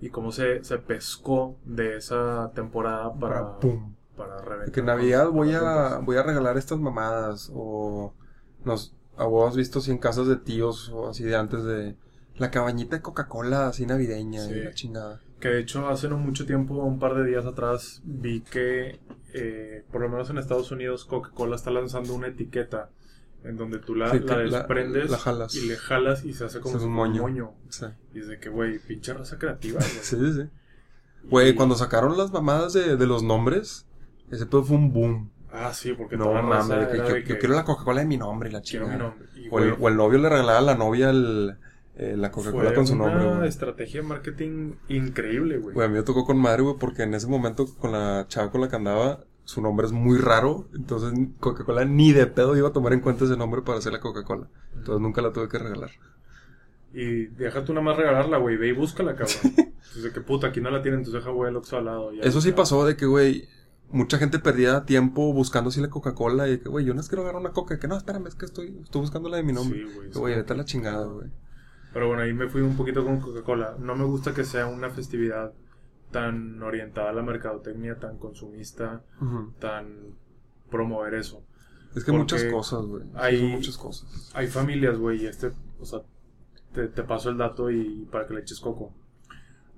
Y 0.00 0.10
cómo 0.10 0.30
se, 0.30 0.62
se 0.62 0.78
pescó 0.78 1.56
de 1.64 1.96
esa 1.96 2.52
temporada 2.54 3.14
para, 3.14 3.58
Pum. 3.58 3.94
para 4.16 4.38
reventar. 4.42 4.72
Que 4.72 4.80
en 4.80 4.86
Navidad 4.86 5.30
voy 5.30 5.52
a, 5.52 5.98
voy 5.98 6.16
a 6.16 6.22
regalar 6.22 6.56
estas 6.58 6.78
mamadas. 6.78 7.50
O 7.54 8.12
nos, 8.64 8.94
a 9.16 9.24
vos 9.24 9.48
has 9.50 9.56
visto 9.56 9.78
así 9.78 9.90
en 9.90 9.98
casas 9.98 10.26
de 10.26 10.36
tíos 10.36 10.90
o 10.90 11.08
así 11.08 11.24
de 11.24 11.34
antes 11.36 11.64
de 11.64 11.96
la 12.36 12.50
cabañita 12.50 12.96
de 12.96 13.02
Coca-Cola 13.02 13.68
así 13.68 13.86
navideña 13.86 14.42
Sí. 14.42 14.52
y 14.52 14.64
la 14.64 14.74
chingada. 14.74 15.20
Que 15.40 15.48
de 15.48 15.60
hecho 15.60 15.88
hace 15.88 16.08
no 16.08 16.16
mucho 16.16 16.46
tiempo, 16.46 16.74
un 16.76 16.98
par 16.98 17.14
de 17.14 17.24
días 17.24 17.44
atrás, 17.44 18.00
vi 18.04 18.40
que 18.40 19.00
eh, 19.34 19.84
por 19.92 20.00
lo 20.00 20.08
menos 20.08 20.30
en 20.30 20.38
Estados 20.38 20.70
Unidos 20.70 21.04
Coca-Cola 21.04 21.56
está 21.56 21.70
lanzando 21.70 22.14
una 22.14 22.28
etiqueta 22.28 22.88
en 23.44 23.56
donde 23.56 23.78
tú 23.78 23.94
la, 23.94 24.10
Sí, 24.10 24.20
la 24.20 24.36
la- 24.38 24.42
desprendes 24.58 25.10
la 25.10 25.18
jalas. 25.18 25.54
y 25.54 25.68
le 25.68 25.76
jalas 25.76 26.24
y 26.24 26.32
se 26.32 26.46
hace 26.46 26.60
como 26.60 26.72
Se 26.72 26.76
hace 26.78 26.86
un 26.86 26.94
moño. 26.94 27.52
Sí. 27.68 27.84
Y 28.14 28.20
es 28.20 28.28
de 28.28 28.38
que, 28.40 28.48
güey, 28.48 28.78
pinche 28.78 29.12
raza 29.12 29.38
creativa. 29.38 29.78
güey. 29.78 29.90
Sí, 30.02 30.16
sí, 30.16 30.32
sí. 30.32 30.48
Güey, 31.24 31.50
Y- 31.50 31.54
cuando 31.54 31.74
sacaron 31.74 32.16
las 32.16 32.32
mamadas 32.32 32.72
de, 32.72 32.96
de 32.96 33.06
los 33.06 33.22
nombres, 33.22 33.86
ese 34.30 34.46
pedo 34.46 34.64
fue 34.64 34.76
un 34.76 34.92
boom. 34.92 35.30
Ah, 35.52 35.72
sí, 35.72 35.92
porque 35.92 36.16
No 36.16 36.32
la 36.34 36.42
mames, 36.42 36.88
yo, 36.96 37.16
yo 37.18 37.38
quiero 37.38 37.54
la 37.54 37.64
Coca-Cola 37.64 38.00
de 38.00 38.06
mi 38.06 38.16
nombre 38.16 38.48
y 38.48 38.52
la. 38.52 38.62
Y, 38.64 39.48
O 39.50 39.56
o 39.56 39.88
el 39.88 39.96
novio 39.96 40.18
le 40.18 40.28
regalaba 40.28 40.58
a 40.58 40.62
la 40.62 40.74
novia 40.74 41.10
el, 41.10 41.56
eh, 41.96 42.14
la 42.16 42.30
Coca-Cola 42.30 42.66
fue 42.66 42.74
con 42.74 42.86
su 42.86 42.94
una 42.94 43.06
nombre, 43.10 43.36
güey. 43.36 43.48
estrategia 43.48 44.02
de 44.02 44.06
marketing 44.06 44.74
increíble, 44.88 45.58
güey. 45.58 45.74
Güey, 45.74 45.86
a 45.86 45.90
mí 45.90 45.96
me 45.96 46.02
tocó 46.02 46.24
con 46.24 46.38
madre, 46.38 46.62
güey, 46.62 46.76
porque 46.78 47.02
en 47.04 47.14
ese 47.14 47.26
momento 47.26 47.66
con 47.78 47.92
la 47.92 48.26
chava 48.28 48.50
con 48.50 48.60
la 48.60 48.68
que 48.68 48.76
andaba, 48.76 49.24
su 49.44 49.60
nombre 49.62 49.86
es 49.86 49.92
muy 49.92 50.18
raro. 50.18 50.68
Entonces 50.74 51.12
Coca-Cola 51.40 51.84
ni 51.84 52.12
de 52.12 52.26
pedo 52.26 52.56
iba 52.56 52.68
a 52.68 52.72
tomar 52.72 52.92
en 52.92 53.00
cuenta 53.00 53.24
ese 53.24 53.36
nombre 53.36 53.62
para 53.62 53.78
hacer 53.78 53.92
la 53.92 54.00
Coca-Cola. 54.00 54.48
Entonces 54.76 55.00
nunca 55.00 55.22
la 55.22 55.32
tuve 55.32 55.48
que 55.48 55.58
regalar. 55.58 55.90
Y 56.92 57.26
deja 57.26 57.64
tú 57.64 57.72
nada 57.74 57.84
más 57.84 57.96
regalarla, 57.96 58.38
güey. 58.38 58.56
Ve 58.56 58.68
y 58.68 58.72
búscala, 58.72 59.14
cabrón. 59.16 59.36
Entonces, 59.56 60.12
que 60.12 60.20
puta, 60.20 60.48
aquí 60.48 60.60
no 60.60 60.70
la 60.70 60.82
tienen, 60.82 61.00
entonces 61.00 61.22
deja, 61.22 61.30
güey, 61.34 61.50
el 61.50 61.56
Oxxo 61.56 61.76
al 61.78 61.84
lado. 61.86 62.12
ya, 62.12 62.22
Eso 62.22 62.40
sí 62.40 62.50
ya. 62.50 62.56
pasó 62.56 62.84
de 62.86 62.96
que, 62.96 63.06
güey, 63.06 63.48
mucha 63.90 64.18
gente 64.18 64.38
perdía 64.38 64.84
tiempo 64.84 65.32
buscando 65.32 65.68
así 65.70 65.80
la 65.80 65.88
Coca-Cola 65.88 66.48
y 66.48 66.58
que, 66.58 66.68
güey, 66.68 66.84
yo 66.84 66.92
no 66.92 67.00
es 67.00 67.08
quiero 67.08 67.22
agarrar 67.22 67.40
una 67.40 67.52
Coca. 67.52 67.78
Que 67.78 67.88
no, 67.88 67.96
espérame, 67.96 68.26
es 68.26 68.34
que 68.34 68.44
estoy, 68.46 68.78
estoy 68.82 69.00
buscando 69.00 69.28
la 69.30 69.38
de 69.38 69.42
mi 69.42 69.52
nombre. 69.54 69.78
Sí, 69.78 69.94
güey. 69.94 70.10
Güey, 70.12 70.34
vete 70.36 70.52
a 70.52 70.56
la 70.56 70.64
chingada, 70.64 71.06
güey. 71.06 71.28
Pero 71.96 72.08
bueno, 72.08 72.24
ahí 72.24 72.34
me 72.34 72.46
fui 72.46 72.60
un 72.60 72.76
poquito 72.76 73.02
con 73.06 73.20
Coca-Cola. 73.20 73.76
No 73.78 73.96
me 73.96 74.04
gusta 74.04 74.34
que 74.34 74.44
sea 74.44 74.66
una 74.66 74.90
festividad 74.90 75.54
tan 76.10 76.62
orientada 76.62 77.08
a 77.08 77.12
la 77.14 77.22
mercadotecnia, 77.22 77.98
tan 77.98 78.18
consumista, 78.18 79.02
tan 79.60 80.14
promover 80.70 81.14
eso. 81.14 81.42
Es 81.94 82.04
que 82.04 82.12
Porque 82.12 82.18
muchas 82.18 82.44
cosas, 82.52 82.84
güey. 82.84 83.04
Hay- 83.14 83.38
son 83.38 83.48
muchas 83.52 83.78
cosas. 83.78 84.30
Hay 84.34 84.46
familias, 84.46 84.98
güey, 84.98 85.22
y 85.22 85.26
este, 85.26 85.52
o 85.80 85.86
sea, 85.86 86.00
te, 86.74 86.88
te 86.88 87.02
paso 87.02 87.30
el 87.30 87.38
dato 87.38 87.70
y 87.70 88.06
para 88.12 88.26
que 88.26 88.34
le 88.34 88.40
eches 88.40 88.60
coco. 88.60 88.92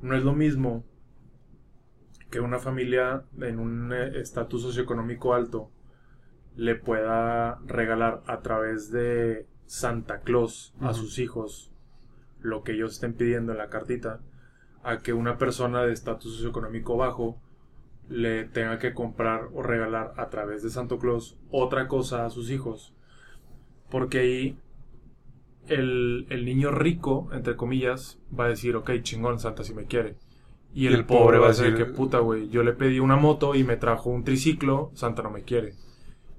No 0.03 0.17
es 0.17 0.25
lo 0.25 0.33
mismo 0.35 0.85
que 2.31 2.41
una 2.41 2.59
familia 2.59 3.23
en 3.41 3.61
un 3.61 3.93
eh, 3.93 4.19
estatus 4.19 4.63
socioeconómico 4.63 5.35
alto 5.35 5.71
le 6.57 6.75
pueda 6.75 7.61
regalar 7.65 8.25
a 8.27 8.41
través 8.41 8.91
de 8.91 9.47
Santa 9.67 10.23
Claus 10.23 10.75
a 10.81 10.95
sus 10.95 11.21
hijos 11.21 11.73
lo 12.41 12.63
que 12.63 12.73
ellos 12.73 12.93
estén 12.93 13.15
pidiendo 13.15 13.53
en 13.53 13.59
la 13.59 13.69
cartita, 13.69 14.21
a 14.83 14.99
que 14.99 15.13
una 15.13 15.39
persona 15.39 15.83
de 15.83 15.93
estatus 15.93 16.35
socioeconómico 16.35 16.97
bajo 16.97 17.41
le 18.09 18.45
tenga 18.45 18.79
que 18.79 18.95
comprar 18.95 19.49
o 19.53 19.63
regalar 19.63 20.15
a 20.17 20.31
través 20.31 20.63
de 20.63 20.71
Santo 20.71 20.99
Claus 20.99 21.37
otra 21.51 21.89
cosa 21.89 22.25
a 22.25 22.31
sus 22.31 22.51
hijos. 22.51 22.95
Porque 23.91 24.19
ahí 24.19 24.59
el, 25.67 26.27
el 26.31 26.45
niño 26.45 26.71
rico, 26.71 27.29
entre 27.33 27.57
comillas, 27.57 28.19
va 28.39 28.47
a 28.47 28.49
decir, 28.49 28.77
ok, 28.77 28.91
chingón, 29.03 29.39
Santa 29.39 29.65
si 29.65 29.75
me 29.75 29.85
quiere. 29.85 30.17
Y 30.75 30.87
el, 30.87 31.05
pobre 31.07 31.39
va 31.39 31.47
a 31.47 31.49
decir 31.49 31.75
que 31.75 31.87
puta, 31.87 32.19
güey, 32.19 32.49
yo 32.51 32.63
le 32.63 32.73
pedí 32.73 33.01
una 33.01 33.17
moto 33.17 33.55
y 33.55 33.65
me 33.65 33.77
trajo 33.77 34.11
un 34.11 34.25
triciclo, 34.25 34.91
Santa 34.95 35.23
no 35.23 35.31
me 35.31 35.43
quiere. 35.43 35.75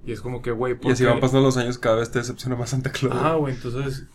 Y 0.05 0.12
es 0.12 0.21
como 0.21 0.41
que, 0.41 0.51
güey, 0.51 0.77
Y 0.81 0.91
así 0.91 1.03
van 1.03 1.19
pasando 1.19 1.45
los 1.47 1.57
años, 1.57 1.77
cada 1.77 1.97
vez 1.97 2.12
te 2.12 2.19
decepciona 2.19 2.55
más 2.55 2.69
Santa 2.69 2.91
Claus. 2.91 3.15
Ah, 3.17 3.35
güey, 3.35 3.55
entonces, 3.55 4.07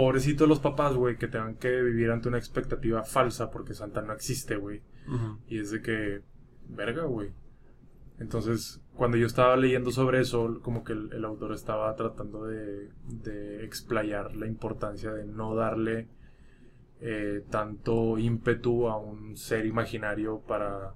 pobrecitos 0.00 0.48
los 0.48 0.60
papás, 0.60 0.94
güey, 0.94 1.18
que 1.18 1.28
tengan 1.28 1.56
que 1.56 1.82
vivir 1.82 2.10
ante 2.10 2.28
una 2.28 2.38
expectativa 2.38 3.04
falsa 3.04 3.50
porque 3.50 3.74
Santa 3.74 4.00
no 4.00 4.14
existe, 4.14 4.56
güey. 4.56 4.80
Y 5.46 5.58
es 5.58 5.72
de 5.72 5.82
que, 5.82 6.22
verga, 6.70 7.04
güey. 7.04 7.34
Entonces, 8.18 8.80
cuando 8.94 9.18
yo 9.18 9.26
estaba 9.26 9.58
leyendo 9.58 9.90
sobre 9.90 10.22
eso, 10.22 10.60
como 10.62 10.84
que 10.84 10.94
el, 10.94 11.12
el 11.12 11.22
autor 11.26 11.52
estaba 11.52 11.94
tratando 11.96 12.46
de, 12.46 12.88
de 13.08 13.62
explayar 13.62 14.34
la 14.36 14.46
importancia 14.46 15.12
de 15.12 15.26
no 15.26 15.54
darle 15.54 16.08
eh, 17.02 17.44
tanto 17.50 18.16
ímpetu 18.16 18.88
a 18.88 18.96
un 18.96 19.36
ser 19.36 19.66
imaginario 19.66 20.40
para 20.40 20.94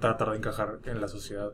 tratar 0.00 0.30
de 0.30 0.38
encajar 0.38 0.80
en 0.86 1.00
la 1.00 1.06
sociedad. 1.06 1.52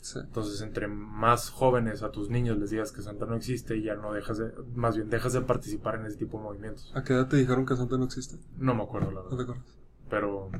Sí. 0.00 0.18
Entonces, 0.18 0.60
entre 0.62 0.88
más 0.88 1.50
jóvenes 1.50 2.02
a 2.02 2.10
tus 2.10 2.30
niños 2.30 2.56
les 2.58 2.70
digas 2.70 2.90
que 2.92 3.02
Santa 3.02 3.26
no 3.26 3.34
existe 3.36 3.76
y 3.76 3.82
ya 3.82 3.94
no 3.96 4.12
dejas 4.12 4.38
de, 4.38 4.52
más 4.74 4.96
bien 4.96 5.10
dejas 5.10 5.34
de 5.34 5.42
participar 5.42 5.96
en 5.96 6.06
ese 6.06 6.16
tipo 6.16 6.38
de 6.38 6.44
movimientos. 6.44 6.90
¿A 6.94 7.04
qué 7.04 7.12
edad 7.12 7.28
te 7.28 7.36
dijeron 7.36 7.66
que 7.66 7.76
Santa 7.76 7.98
no 7.98 8.04
existe? 8.06 8.38
No 8.56 8.74
me 8.74 8.82
acuerdo 8.82 9.10
la 9.10 9.22
¿No 9.22 9.28
te 9.28 9.36
verdad, 9.36 9.50
acuerdas? 9.56 9.78
pero 10.08 10.50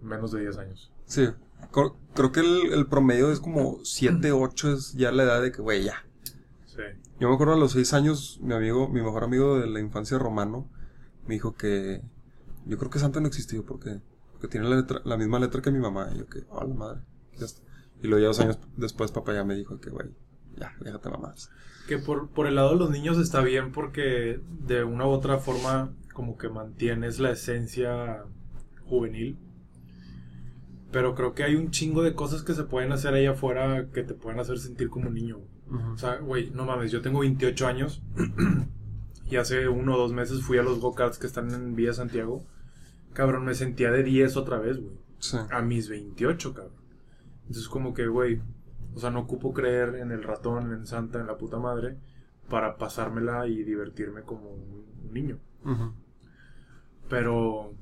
menos 0.00 0.30
de 0.32 0.40
10 0.42 0.58
años. 0.58 0.92
Sí. 1.06 1.28
Creo 2.14 2.30
que 2.32 2.40
el, 2.40 2.72
el 2.72 2.86
promedio 2.86 3.32
es 3.32 3.40
como 3.40 3.78
7, 3.82 4.30
8 4.32 4.72
es 4.74 4.92
ya 4.94 5.10
la 5.12 5.24
edad 5.24 5.42
de 5.42 5.50
que, 5.50 5.60
güey, 5.62 5.84
ya. 5.84 6.04
Sí. 6.66 6.82
Yo 7.20 7.28
me 7.28 7.34
acuerdo 7.34 7.54
a 7.54 7.58
los 7.58 7.72
6 7.72 7.92
años, 7.94 8.38
mi 8.42 8.54
amigo, 8.54 8.88
mi 8.88 9.00
mejor 9.02 9.24
amigo 9.24 9.58
de 9.58 9.66
la 9.66 9.80
infancia 9.80 10.18
romano, 10.18 10.68
me 11.26 11.34
dijo 11.34 11.54
que 11.54 12.02
yo 12.66 12.78
creo 12.78 12.90
que 12.90 12.98
Santa 12.98 13.20
no 13.20 13.26
existió 13.26 13.64
porque, 13.64 14.00
porque 14.32 14.48
tiene 14.48 14.68
la, 14.68 14.76
letra- 14.76 15.00
la 15.04 15.16
misma 15.16 15.38
letra 15.40 15.62
que 15.62 15.70
mi 15.70 15.78
mamá. 15.80 16.10
Y 16.14 16.18
yo 16.18 16.26
que, 16.26 16.44
oh, 16.50 16.64
la 16.64 16.74
madre. 16.74 17.00
ya 17.38 17.46
está. 17.46 17.62
Y 18.02 18.08
luego 18.08 18.22
ya 18.22 18.28
dos 18.28 18.40
años 18.40 18.58
después 18.76 19.12
papá 19.12 19.34
ya 19.34 19.44
me 19.44 19.54
dijo 19.54 19.80
que, 19.80 19.90
güey, 19.90 20.08
ya, 20.56 20.74
déjate 20.80 21.08
mamás. 21.10 21.50
Que 21.88 21.98
por, 21.98 22.28
por 22.30 22.46
el 22.46 22.54
lado 22.54 22.70
de 22.70 22.76
los 22.76 22.90
niños 22.90 23.18
está 23.18 23.40
bien 23.40 23.72
porque 23.72 24.40
de 24.66 24.84
una 24.84 25.06
u 25.06 25.10
otra 25.10 25.38
forma 25.38 25.92
como 26.12 26.36
que 26.38 26.48
mantienes 26.48 27.18
la 27.18 27.30
esencia 27.30 28.24
juvenil. 28.86 29.38
Pero 30.92 31.14
creo 31.14 31.34
que 31.34 31.42
hay 31.42 31.56
un 31.56 31.70
chingo 31.70 32.02
de 32.02 32.14
cosas 32.14 32.42
que 32.42 32.54
se 32.54 32.64
pueden 32.64 32.92
hacer 32.92 33.14
ahí 33.14 33.26
afuera 33.26 33.88
que 33.92 34.04
te 34.04 34.14
pueden 34.14 34.38
hacer 34.38 34.58
sentir 34.58 34.88
como 34.88 35.08
un 35.08 35.14
niño. 35.14 35.40
O 35.92 35.98
sea, 35.98 36.16
güey, 36.18 36.50
no 36.50 36.64
mames, 36.64 36.92
yo 36.92 37.02
tengo 37.02 37.20
28 37.20 37.66
años 37.66 38.02
y 39.30 39.36
hace 39.36 39.66
uno 39.66 39.96
o 39.96 39.98
dos 39.98 40.12
meses 40.12 40.42
fui 40.42 40.58
a 40.58 40.62
los 40.62 40.78
go-karts 40.78 41.18
que 41.18 41.26
están 41.26 41.50
en 41.52 41.74
Villa 41.74 41.94
Santiago. 41.94 42.44
Cabrón, 43.12 43.44
me 43.44 43.54
sentía 43.54 43.90
de 43.90 44.04
10 44.04 44.36
otra 44.36 44.58
vez, 44.58 44.78
güey. 44.78 44.96
Sí. 45.18 45.38
A 45.50 45.62
mis 45.62 45.88
28, 45.88 46.54
cabrón. 46.54 46.83
Entonces 47.46 47.68
como 47.68 47.94
que, 47.94 48.06
güey, 48.06 48.40
o 48.94 48.98
sea, 48.98 49.10
no 49.10 49.20
ocupo 49.20 49.52
creer 49.52 49.96
en 49.96 50.10
el 50.12 50.22
ratón, 50.22 50.72
en 50.72 50.86
Santa, 50.86 51.20
en 51.20 51.26
la 51.26 51.36
puta 51.36 51.58
madre, 51.58 51.96
para 52.48 52.76
pasármela 52.76 53.46
y 53.46 53.62
divertirme 53.64 54.22
como 54.22 54.50
un 54.50 55.12
niño. 55.12 55.38
Pero, 57.08 57.72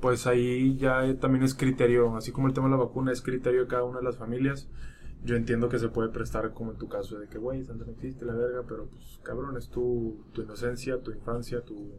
pues 0.00 0.26
ahí 0.26 0.76
ya 0.76 1.16
también 1.18 1.44
es 1.44 1.54
criterio, 1.54 2.16
así 2.16 2.32
como 2.32 2.46
el 2.46 2.54
tema 2.54 2.66
de 2.66 2.72
la 2.72 2.84
vacuna 2.84 3.12
es 3.12 3.22
criterio 3.22 3.62
de 3.62 3.68
cada 3.68 3.84
una 3.84 3.98
de 3.98 4.04
las 4.04 4.16
familias. 4.16 4.68
Yo 5.24 5.34
entiendo 5.34 5.68
que 5.68 5.78
se 5.78 5.88
puede 5.88 6.10
prestar 6.10 6.52
como 6.52 6.72
en 6.72 6.78
tu 6.78 6.88
caso 6.88 7.18
de 7.18 7.28
que, 7.28 7.38
güey, 7.38 7.64
Santa 7.64 7.84
no 7.84 7.92
existe, 7.92 8.24
la 8.24 8.34
verga, 8.34 8.62
pero 8.68 8.86
pues 8.86 9.18
cabrón, 9.22 9.56
es 9.56 9.68
tu, 9.68 10.24
tu 10.32 10.42
inocencia, 10.42 11.02
tu 11.02 11.10
infancia, 11.10 11.62
tu... 11.62 11.92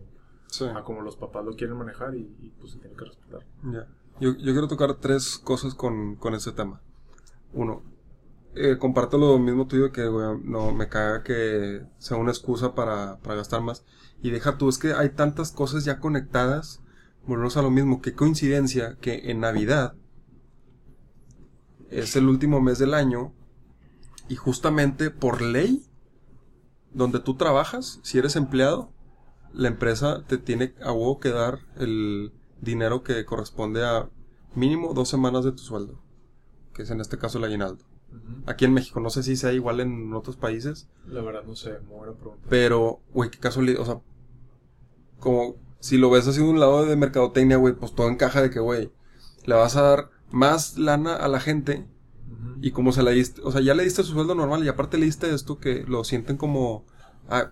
A 0.74 0.84
como 0.84 1.02
los 1.02 1.16
papás 1.16 1.46
lo 1.46 1.56
quieren 1.56 1.78
manejar 1.78 2.16
y, 2.16 2.54
pues 2.60 2.72
se 2.72 2.80
tiene 2.80 2.96
que 2.96 3.06
respetar. 3.06 3.46
Ya. 3.72 3.88
Yo, 4.20 4.36
yo 4.36 4.52
quiero 4.52 4.68
tocar 4.68 4.96
tres 4.96 5.38
cosas 5.38 5.74
con, 5.74 6.16
con 6.16 6.36
ese 6.36 6.52
tema. 6.52 6.82
Uno, 7.54 7.84
eh, 8.56 8.78
comparto 8.78 9.18
lo 9.18 9.38
mismo 9.40 9.68
tuyo 9.68 9.92
que, 9.92 10.04
no 10.44 10.74
me 10.74 10.90
caga 10.90 11.24
que 11.24 11.84
sea 11.98 12.18
una 12.18 12.32
excusa 12.32 12.76
para, 12.76 13.20
para 13.20 13.36
gastar 13.36 13.62
más. 13.62 13.86
Y 14.22 14.32
deja 14.32 14.58
tú, 14.58 14.70
es 14.70 14.78
que 14.78 14.94
hay 14.94 15.10
tantas 15.10 15.52
cosas 15.52 15.86
ya 15.86 16.00
conectadas. 16.00 16.82
Volvemos 17.26 17.58
a 17.58 17.62
lo 17.62 17.72
mismo, 17.72 18.02
qué 18.02 18.14
coincidencia 18.14 18.98
que 19.00 19.32
en 19.32 19.40
Navidad 19.40 19.94
es 21.90 22.16
el 22.16 22.28
último 22.28 22.62
mes 22.62 22.80
del 22.80 22.94
año 22.94 23.34
y 24.28 24.36
justamente 24.36 25.10
por 25.10 25.42
ley, 25.42 25.86
donde 26.94 27.20
tú 27.20 27.36
trabajas, 27.36 28.00
si 28.04 28.18
eres 28.18 28.36
empleado, 28.36 28.92
la 29.54 29.68
empresa 29.68 30.24
te 30.28 30.38
tiene 30.38 30.74
a 30.82 30.92
huevo 30.92 31.20
que 31.20 31.30
dar 31.30 31.60
el 31.78 32.32
dinero 32.62 33.04
que 33.04 33.26
corresponde 33.26 33.86
a 33.86 34.10
mínimo 34.56 34.94
dos 34.94 35.10
semanas 35.10 35.46
de 35.46 35.52
tu 35.52 35.60
sueldo, 35.60 36.02
que 36.74 36.84
es 36.84 36.90
en 36.90 37.02
este 37.02 37.18
caso 37.18 37.38
el 37.38 37.46
aguinaldo. 37.46 37.86
Aquí 38.48 38.66
en 38.66 38.74
México, 38.74 39.00
no 39.00 39.12
sé 39.12 39.22
si 39.22 39.36
sea 39.36 39.54
igual 39.54 39.80
en 39.80 40.14
otros 40.14 40.36
países. 40.36 40.90
La 41.06 41.22
verdad 41.22 41.44
no 41.46 41.56
sé, 41.56 41.80
muy 41.82 41.98
buena 41.98 42.14
pregunta. 42.14 42.44
Pero, 42.50 43.02
güey, 43.14 43.30
qué 43.30 43.38
casualidad, 43.38 43.82
o 43.82 43.86
sea, 43.86 44.02
como 45.20 45.58
si 45.80 45.98
lo 45.98 46.10
ves 46.10 46.28
así 46.28 46.42
de 46.42 46.50
un 46.50 46.60
lado 46.60 46.86
de 46.86 46.96
mercadotecnia, 46.96 47.58
güey, 47.58 47.76
pues 47.76 47.94
todo 47.94 48.10
encaja 48.10 48.42
de 48.42 48.50
que, 48.50 48.60
güey, 48.60 48.92
le 49.46 49.56
vas 49.56 49.76
a 49.76 49.82
dar 49.82 50.10
más 50.32 50.78
lana 50.78 51.16
a 51.16 51.28
la 51.28 51.40
gente 51.40 51.88
y 52.62 52.72
como 52.72 52.92
se 52.92 53.04
la 53.04 53.12
diste, 53.12 53.42
o 53.44 53.52
sea, 53.52 53.62
ya 53.62 53.74
le 53.74 53.84
diste 53.84 54.04
su 54.04 54.14
sueldo 54.14 54.36
normal 54.36 54.64
y 54.64 54.68
aparte 54.68 54.98
le 54.98 55.06
diste 55.06 55.34
esto 55.34 55.60
que 55.60 55.84
lo 55.88 56.04
sienten 56.04 56.38
como, 56.38 56.86
ah, 57.30 57.52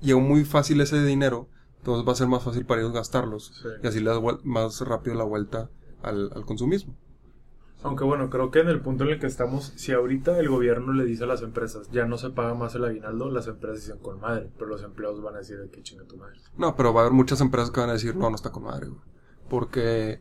llegó 0.00 0.20
muy 0.20 0.44
fácil 0.44 0.80
ese 0.80 1.02
dinero, 1.04 1.48
entonces 1.86 2.08
va 2.08 2.12
a 2.12 2.16
ser 2.16 2.26
más 2.26 2.42
fácil 2.42 2.66
para 2.66 2.80
ellos 2.80 2.92
gastarlos 2.92 3.64
y 3.80 3.86
así 3.86 4.00
le 4.00 4.10
das 4.10 4.20
más 4.42 4.80
rápido 4.80 5.14
la 5.14 5.22
vuelta 5.22 5.70
al, 6.02 6.32
al 6.34 6.44
consumismo. 6.44 6.96
Aunque 7.84 8.02
bueno, 8.02 8.28
creo 8.28 8.50
que 8.50 8.58
en 8.58 8.68
el 8.68 8.80
punto 8.80 9.04
en 9.04 9.10
el 9.10 9.20
que 9.20 9.28
estamos, 9.28 9.72
si 9.76 9.92
ahorita 9.92 10.40
el 10.40 10.48
gobierno 10.48 10.92
le 10.92 11.04
dice 11.04 11.22
a 11.22 11.26
las 11.28 11.42
empresas, 11.42 11.88
ya 11.92 12.04
no 12.04 12.18
se 12.18 12.30
paga 12.30 12.54
más 12.54 12.74
el 12.74 12.84
aguinaldo, 12.84 13.30
las 13.30 13.46
empresas 13.46 13.82
dicen 13.82 13.98
con 13.98 14.18
madre, 14.18 14.50
pero 14.58 14.66
los 14.66 14.82
empleados 14.82 15.22
van 15.22 15.36
a 15.36 15.38
decir, 15.38 15.58
que 15.72 15.82
chinga 15.82 16.02
tu 16.06 16.16
madre. 16.16 16.40
No, 16.56 16.74
pero 16.74 16.92
va 16.92 17.02
a 17.02 17.04
haber 17.04 17.12
muchas 17.12 17.40
empresas 17.40 17.70
que 17.70 17.78
van 17.78 17.90
a 17.90 17.92
decir, 17.92 18.16
no, 18.16 18.28
no 18.28 18.34
está 18.34 18.50
con 18.50 18.64
madre, 18.64 18.88
güey. 18.88 19.00
Porque, 19.48 20.20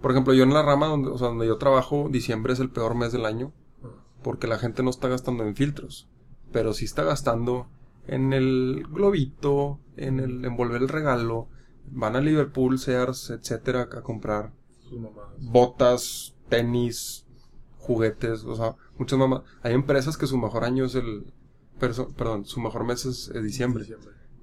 por 0.00 0.12
ejemplo, 0.12 0.32
yo 0.32 0.44
en 0.44 0.54
la 0.54 0.62
rama 0.62 0.86
donde, 0.86 1.10
o 1.10 1.18
sea, 1.18 1.28
donde 1.28 1.46
yo 1.46 1.58
trabajo, 1.58 2.08
diciembre 2.10 2.54
es 2.54 2.60
el 2.60 2.70
peor 2.70 2.94
mes 2.94 3.12
del 3.12 3.26
año, 3.26 3.52
porque 4.22 4.46
la 4.46 4.56
gente 4.56 4.82
no 4.82 4.88
está 4.88 5.08
gastando 5.08 5.44
en 5.44 5.56
filtros, 5.56 6.08
pero 6.52 6.72
sí 6.72 6.86
está 6.86 7.04
gastando 7.04 7.68
en 8.06 8.32
el 8.32 8.86
globito, 8.90 9.80
en 9.96 10.20
el 10.20 10.44
envolver 10.44 10.82
el 10.82 10.88
regalo, 10.88 11.48
van 11.86 12.16
a 12.16 12.20
Liverpool, 12.20 12.78
Sears, 12.78 13.30
etcétera, 13.30 13.82
a 13.82 14.02
comprar 14.02 14.52
botas, 15.38 16.34
tenis, 16.48 17.26
juguetes, 17.78 18.44
o 18.44 18.56
sea, 18.56 18.76
muchas 18.98 19.18
mamás. 19.18 19.42
Hay 19.62 19.74
empresas 19.74 20.16
que 20.16 20.26
su 20.26 20.38
mejor 20.38 20.64
año 20.64 20.84
es 20.84 20.94
el. 20.94 21.32
perdón, 21.78 22.44
su 22.44 22.60
mejor 22.60 22.84
mes 22.84 23.06
es, 23.06 23.32
diciembre. 23.42 23.86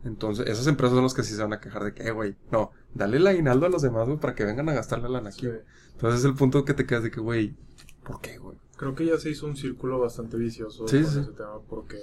Entonces, 0.04 0.48
esas 0.48 0.68
empresas 0.68 0.96
son 0.96 1.04
las 1.04 1.14
que 1.14 1.24
sí 1.24 1.34
se 1.34 1.42
van 1.42 1.54
a 1.54 1.60
quejar 1.60 1.84
de 1.84 1.94
que, 1.94 2.04
eh, 2.04 2.12
güey, 2.12 2.36
no, 2.52 2.72
dale 2.94 3.18
el 3.18 3.28
aguinaldo 3.28 3.66
a 3.66 3.70
los 3.70 3.82
demás, 3.82 4.08
güey, 4.08 4.18
para 4.18 4.34
que 4.34 4.46
vengan 4.46 4.70
a 4.70 4.74
gastar 4.74 5.00
la 5.02 5.10
lana 5.10 5.30
aquí. 5.30 5.48
Entonces 5.92 6.22
es 6.22 6.26
el 6.26 6.36
punto 6.36 6.64
que 6.64 6.74
te 6.74 6.86
quedas 6.86 7.04
de 7.04 7.12
que, 7.12 7.20
güey, 7.20 7.58
¿por 8.04 8.22
qué, 8.22 8.38
güey? 8.38 8.58
Creo 8.78 8.96
que 8.96 9.06
ya 9.06 9.18
se 9.18 9.30
hizo 9.30 9.46
un 9.46 9.58
círculo 9.58 10.00
bastante 10.00 10.38
vicioso 10.38 10.86
con 10.86 10.96
ese 10.96 11.24
tema 11.34 11.60
porque 11.68 11.98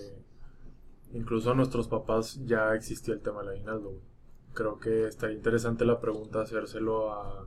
incluso 1.17 1.51
a 1.51 1.55
nuestros 1.55 1.89
papás 1.89 2.41
ya 2.45 2.75
existía 2.75 3.14
el 3.14 3.21
tema 3.21 3.41
del 3.41 3.51
aguinaldo, 3.51 3.91
güey. 3.91 4.03
Creo 4.55 4.79
que 4.79 5.07
estaría 5.07 5.37
interesante 5.37 5.85
la 5.85 6.01
pregunta 6.01 6.43
hacérselo 6.43 7.12
a 7.12 7.47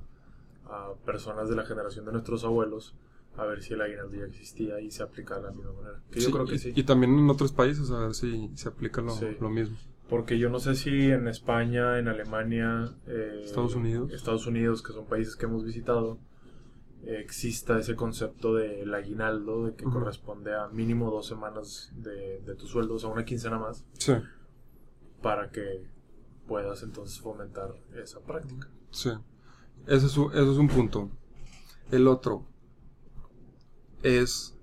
a 0.69 0.93
personas 1.05 1.49
de 1.49 1.55
la 1.55 1.65
generación 1.65 2.05
de 2.05 2.11
nuestros 2.11 2.43
abuelos 2.43 2.95
a 3.37 3.45
ver 3.45 3.61
si 3.61 3.73
el 3.73 3.81
aguinaldo 3.81 4.17
ya 4.17 4.25
existía 4.25 4.79
y 4.79 4.91
se 4.91 5.03
aplica 5.03 5.35
de 5.35 5.43
la 5.43 5.51
misma 5.51 5.71
manera. 5.71 6.01
Que 6.11 6.19
yo 6.19 6.31
creo 6.31 6.45
que 6.45 6.55
y, 6.55 6.59
sí. 6.59 6.73
Y 6.75 6.83
también 6.83 7.17
en 7.17 7.29
otros 7.29 7.51
países 7.51 7.89
a 7.91 7.99
ver 7.99 8.13
si 8.13 8.51
se 8.55 8.67
aplica 8.67 9.01
lo, 9.01 9.15
lo 9.39 9.49
mismo. 9.49 9.77
Porque 10.09 10.39
yo 10.39 10.49
no 10.49 10.59
sé 10.59 10.75
si 10.75 11.11
en 11.11 11.27
España, 11.27 11.99
en 11.99 12.07
Alemania, 12.07 12.89
eh, 13.07 13.43
Estados 13.45 13.75
Unidos, 13.75 14.11
Estados 14.11 14.47
Unidos, 14.47 14.81
que 14.81 14.91
son 14.91 15.05
países 15.05 15.35
que 15.35 15.45
hemos 15.45 15.63
visitado, 15.63 16.17
exista 17.05 17.79
ese 17.79 17.95
concepto 17.95 18.55
del 18.55 18.93
aguinaldo, 18.93 19.65
de 19.65 19.75
que 19.75 19.85
corresponde 19.85 20.55
a 20.55 20.67
mínimo 20.67 21.09
dos 21.09 21.27
semanas 21.27 21.91
de, 21.95 22.39
de 22.41 22.55
tu 22.55 22.67
sueldo, 22.67 22.95
o 22.95 22.99
sea, 22.99 23.09
una 23.09 23.25
quincena 23.25 23.57
más. 23.57 23.85
Sí. 23.97 24.13
Para 25.21 25.51
que 25.51 25.85
puedas 26.47 26.83
entonces 26.83 27.19
fomentar 27.19 27.75
esa 27.95 28.19
práctica. 28.19 28.67
Sí. 28.91 29.11
Eso 29.87 30.07
es, 30.07 30.17
un, 30.17 30.31
eso 30.31 30.51
es 30.51 30.57
un 30.57 30.67
punto. 30.67 31.09
El 31.91 32.07
otro 32.07 32.45
es, 34.03 34.55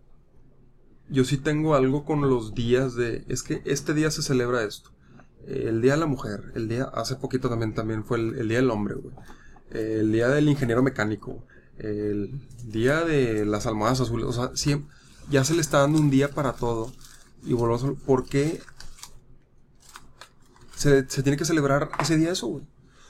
yo 1.08 1.24
sí 1.24 1.38
tengo 1.38 1.74
algo 1.74 2.04
con 2.04 2.22
los 2.22 2.54
días 2.54 2.94
de, 2.94 3.24
es 3.28 3.42
que 3.42 3.62
este 3.64 3.94
día 3.94 4.10
se 4.10 4.22
celebra 4.22 4.62
esto. 4.64 4.90
El 5.46 5.80
día 5.80 5.92
de 5.92 5.98
la 5.98 6.06
mujer, 6.06 6.52
el 6.54 6.68
día, 6.68 6.84
hace 6.84 7.16
poquito 7.16 7.48
también, 7.48 7.72
también 7.72 8.04
fue 8.04 8.18
el, 8.18 8.48
día 8.48 8.58
del 8.58 8.70
hombre, 8.70 8.94
güey. 8.96 9.14
El 9.70 10.10
día 10.10 10.28
del 10.28 10.48
ingeniero 10.48 10.82
mecánico, 10.82 11.44
el 11.78 12.40
día 12.64 13.04
de 13.04 13.44
las 13.44 13.66
almohadas 13.66 14.00
azules, 14.00 14.26
o 14.26 14.32
sea, 14.32 14.56
siempre, 14.56 14.94
ya 15.30 15.44
se 15.44 15.54
le 15.54 15.60
está 15.60 15.80
dando 15.80 15.98
un 15.98 16.10
día 16.10 16.30
para 16.30 16.52
todo. 16.52 16.92
Y 17.44 17.52
volvemos, 17.52 17.98
¿por 18.04 18.26
qué 18.26 18.60
se, 20.74 21.08
se 21.08 21.22
tiene 21.22 21.36
que 21.36 21.44
celebrar 21.44 21.90
ese 22.00 22.16
día 22.16 22.32
eso, 22.32 22.48
güey? 22.48 22.64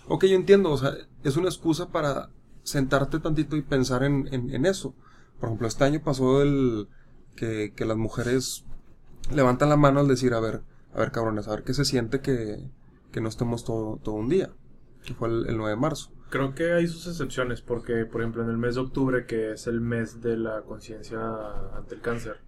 Ok, 0.08 0.24
yo 0.26 0.36
entiendo, 0.36 0.70
o 0.70 0.78
sea, 0.78 0.92
es 1.24 1.36
una 1.36 1.48
excusa 1.48 1.88
para 1.88 2.30
sentarte 2.62 3.18
tantito 3.20 3.56
y 3.56 3.62
pensar 3.62 4.02
en, 4.02 4.28
en, 4.32 4.66
eso. 4.66 4.94
Por 5.40 5.48
ejemplo, 5.48 5.68
este 5.68 5.84
año 5.84 6.00
pasó 6.02 6.42
el 6.42 6.88
que, 7.34 7.72
que, 7.74 7.84
las 7.84 7.96
mujeres 7.96 8.64
levantan 9.32 9.68
la 9.68 9.76
mano 9.76 10.00
al 10.00 10.08
decir, 10.08 10.34
a 10.34 10.40
ver, 10.40 10.62
a 10.94 10.98
ver 10.98 11.12
cabrones, 11.12 11.48
a 11.48 11.52
ver 11.52 11.64
qué 11.64 11.74
se 11.74 11.84
siente 11.84 12.20
que, 12.20 12.70
que 13.12 13.20
no 13.20 13.28
estemos 13.28 13.64
todo, 13.64 13.98
todo 14.02 14.16
un 14.16 14.28
día, 14.28 14.50
que 15.04 15.14
fue 15.14 15.28
el, 15.28 15.56
9 15.56 15.70
de 15.70 15.76
marzo. 15.76 16.10
Creo 16.28 16.54
que 16.54 16.72
hay 16.72 16.86
sus 16.88 17.06
excepciones, 17.06 17.62
porque 17.62 18.04
por 18.04 18.20
ejemplo 18.20 18.42
en 18.42 18.50
el 18.50 18.58
mes 18.58 18.74
de 18.74 18.80
octubre, 18.80 19.26
que 19.26 19.52
es 19.52 19.66
el 19.66 19.80
mes 19.80 20.20
de 20.20 20.36
la 20.36 20.62
conciencia 20.62 21.20
ante 21.76 21.94
el 21.94 22.00
cáncer, 22.00 22.40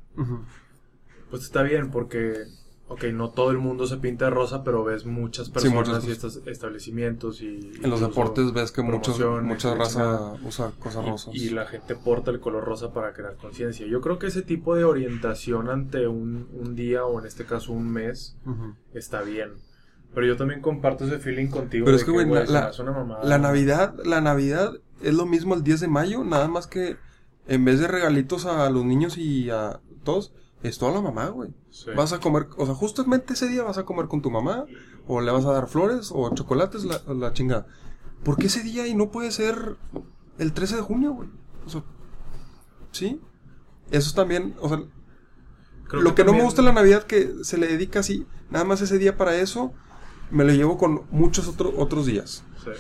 pues 1.31 1.45
está 1.45 1.63
bien, 1.63 1.91
porque 1.91 2.47
ok, 2.89 3.05
no 3.13 3.31
todo 3.31 3.51
el 3.51 3.59
mundo 3.59 3.87
se 3.87 3.99
pinta 3.99 4.27
de 4.27 4.31
rosa, 4.31 4.65
pero 4.65 4.83
ves 4.83 5.05
muchas 5.05 5.51
personas 5.51 6.05
y 6.07 6.11
estos 6.11 6.43
establecimientos 6.47 7.43
y... 7.43 7.73
En 7.83 7.91
los 7.91 8.01
deportes 8.01 8.53
ves 8.53 8.73
que 8.73 8.83
muchos, 8.83 9.21
mucha 9.43 9.75
raza 9.75 10.35
usa 10.43 10.73
cosas 10.79 11.05
rosas. 11.05 11.35
Y, 11.35 11.51
la 11.51 11.67
gente 11.67 11.95
porta 11.95 12.31
el 12.31 12.41
color 12.41 12.65
rosa 12.65 12.93
para 12.93 13.13
crear 13.13 13.37
conciencia. 13.37 13.87
Yo 13.87 14.01
creo 14.01 14.19
que 14.19 14.27
ese 14.27 14.43
tipo 14.43 14.75
de 14.75 14.85
orientación 14.85 15.69
ante 15.69 16.09
un, 16.09 16.49
un 16.53 16.75
día 16.75 17.05
o 17.05 17.21
en 17.21 17.27
este 17.27 17.45
caso 17.45 17.73
un 17.73 17.91
mes 17.91 18.37
está 18.95 19.23
bien. 19.23 19.53
Pero 20.15 20.27
yo 20.27 20.37
también 20.37 20.61
comparto 20.61 21.05
ese 21.05 21.19
feeling 21.19 21.49
contigo. 21.49 21.85
Pero 21.85 21.97
es 21.97 22.05
que, 22.05 22.11
güey, 22.11 22.27
la, 22.27 22.73
la 23.23 23.39
Navidad, 23.39 23.95
la 24.05 24.21
Navidad 24.21 24.73
es 25.03 25.15
lo 25.15 25.27
mismo 25.27 25.55
el 25.55 25.63
10 25.63 25.81
de 25.81 25.89
mayo, 25.89 26.25
nada 26.25 26.49
más 26.49 26.67
que 26.67 26.97
en 27.47 27.65
vez 27.65 27.81
de 27.81 27.89
regalitos 27.89 28.47
a 28.47 28.69
los 28.71 28.85
niños 28.85 29.17
y 29.17 29.51
a 29.51 29.81
todos 30.05 30.33
es 30.63 30.79
toda 30.79 30.93
la 30.93 31.01
mamá, 31.01 31.29
güey. 31.29 31.51
Vas 31.97 32.13
a 32.13 32.21
comer, 32.21 32.49
o 32.57 32.67
sea, 32.67 32.75
justamente 32.75 33.35
ese 33.35 33.49
día 33.49 33.63
vas 33.63 33.79
a 33.79 33.85
comer 33.85 34.07
con 34.07 34.23
tu 34.23 34.31
mamá, 34.31 34.65
o 35.07 35.21
le 35.21 35.31
vas 35.31 35.45
a 35.45 35.53
dar 35.53 35.69
flores, 35.69 36.11
o 36.13 36.35
chocolates, 36.35 36.85
la, 36.85 37.01
la 37.15 37.33
chingada. 37.33 37.67
¿Por 38.25 38.37
qué 38.37 38.47
ese 38.47 38.63
día 38.63 38.87
y 38.87 38.95
no 38.95 39.11
puede 39.11 39.31
ser 39.31 39.77
el 40.39 40.53
13 40.53 40.77
de 40.77 40.83
junio, 40.83 41.13
güey? 41.13 41.29
O 41.67 41.71
sea, 41.71 41.85
¿sí? 42.91 43.21
Eso 43.91 44.09
es 44.09 44.15
también, 44.15 44.55
o 44.61 44.69
sea, 44.69 44.83
lo 45.93 46.15
que, 46.15 46.25
no 46.25 46.33
me 46.33 46.43
gusta 46.43 46.61
de 46.61 46.69
la 46.69 46.75
Navidad 46.75 47.05
que 47.05 47.33
se 47.43 47.57
le 47.57 47.69
dedica 47.69 48.01
así, 48.01 48.27
nada 48.51 48.65
más 48.65 48.81
ese 48.83 48.99
día 48.99 49.17
para 49.17 49.37
eso, 49.37 49.73
me 50.31 50.45
lo 50.45 50.53
llevo 50.53 50.79
con 50.79 51.03
muchos 51.11 51.49
otros 51.49 51.75
otros 51.77 52.07
días. 52.07 52.43
Sí. 52.65 52.71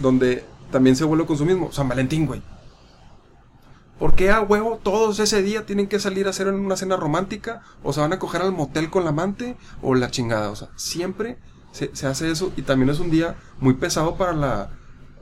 Donde 0.00 0.44
también 0.70 0.96
se 0.96 1.04
vuelve 1.04 1.26
consumismo. 1.26 1.72
San 1.72 1.88
Valentín, 1.88 2.26
güey. 2.26 2.42
¿Por 3.98 4.14
qué 4.14 4.30
a 4.30 4.40
huevo 4.40 4.80
todos 4.82 5.18
ese 5.18 5.42
día 5.42 5.66
tienen 5.66 5.86
que 5.86 5.98
salir 5.98 6.26
a 6.26 6.30
hacer 6.30 6.48
una 6.48 6.76
cena 6.76 6.96
romántica? 6.96 7.62
¿O 7.82 7.92
se 7.92 8.00
van 8.00 8.12
a 8.14 8.18
coger 8.18 8.40
al 8.40 8.52
motel 8.52 8.88
con 8.88 9.04
la 9.04 9.10
amante? 9.10 9.56
¿O 9.82 9.94
la 9.94 10.10
chingada? 10.10 10.50
O 10.50 10.56
sea, 10.56 10.68
siempre 10.76 11.36
se, 11.72 11.90
hace 12.06 12.30
eso 12.30 12.52
y 12.56 12.62
también 12.62 12.88
es 12.88 12.98
un 12.98 13.10
día 13.10 13.36
muy 13.58 13.74
pesado 13.74 14.16
para 14.16 14.32
la, 14.32 14.70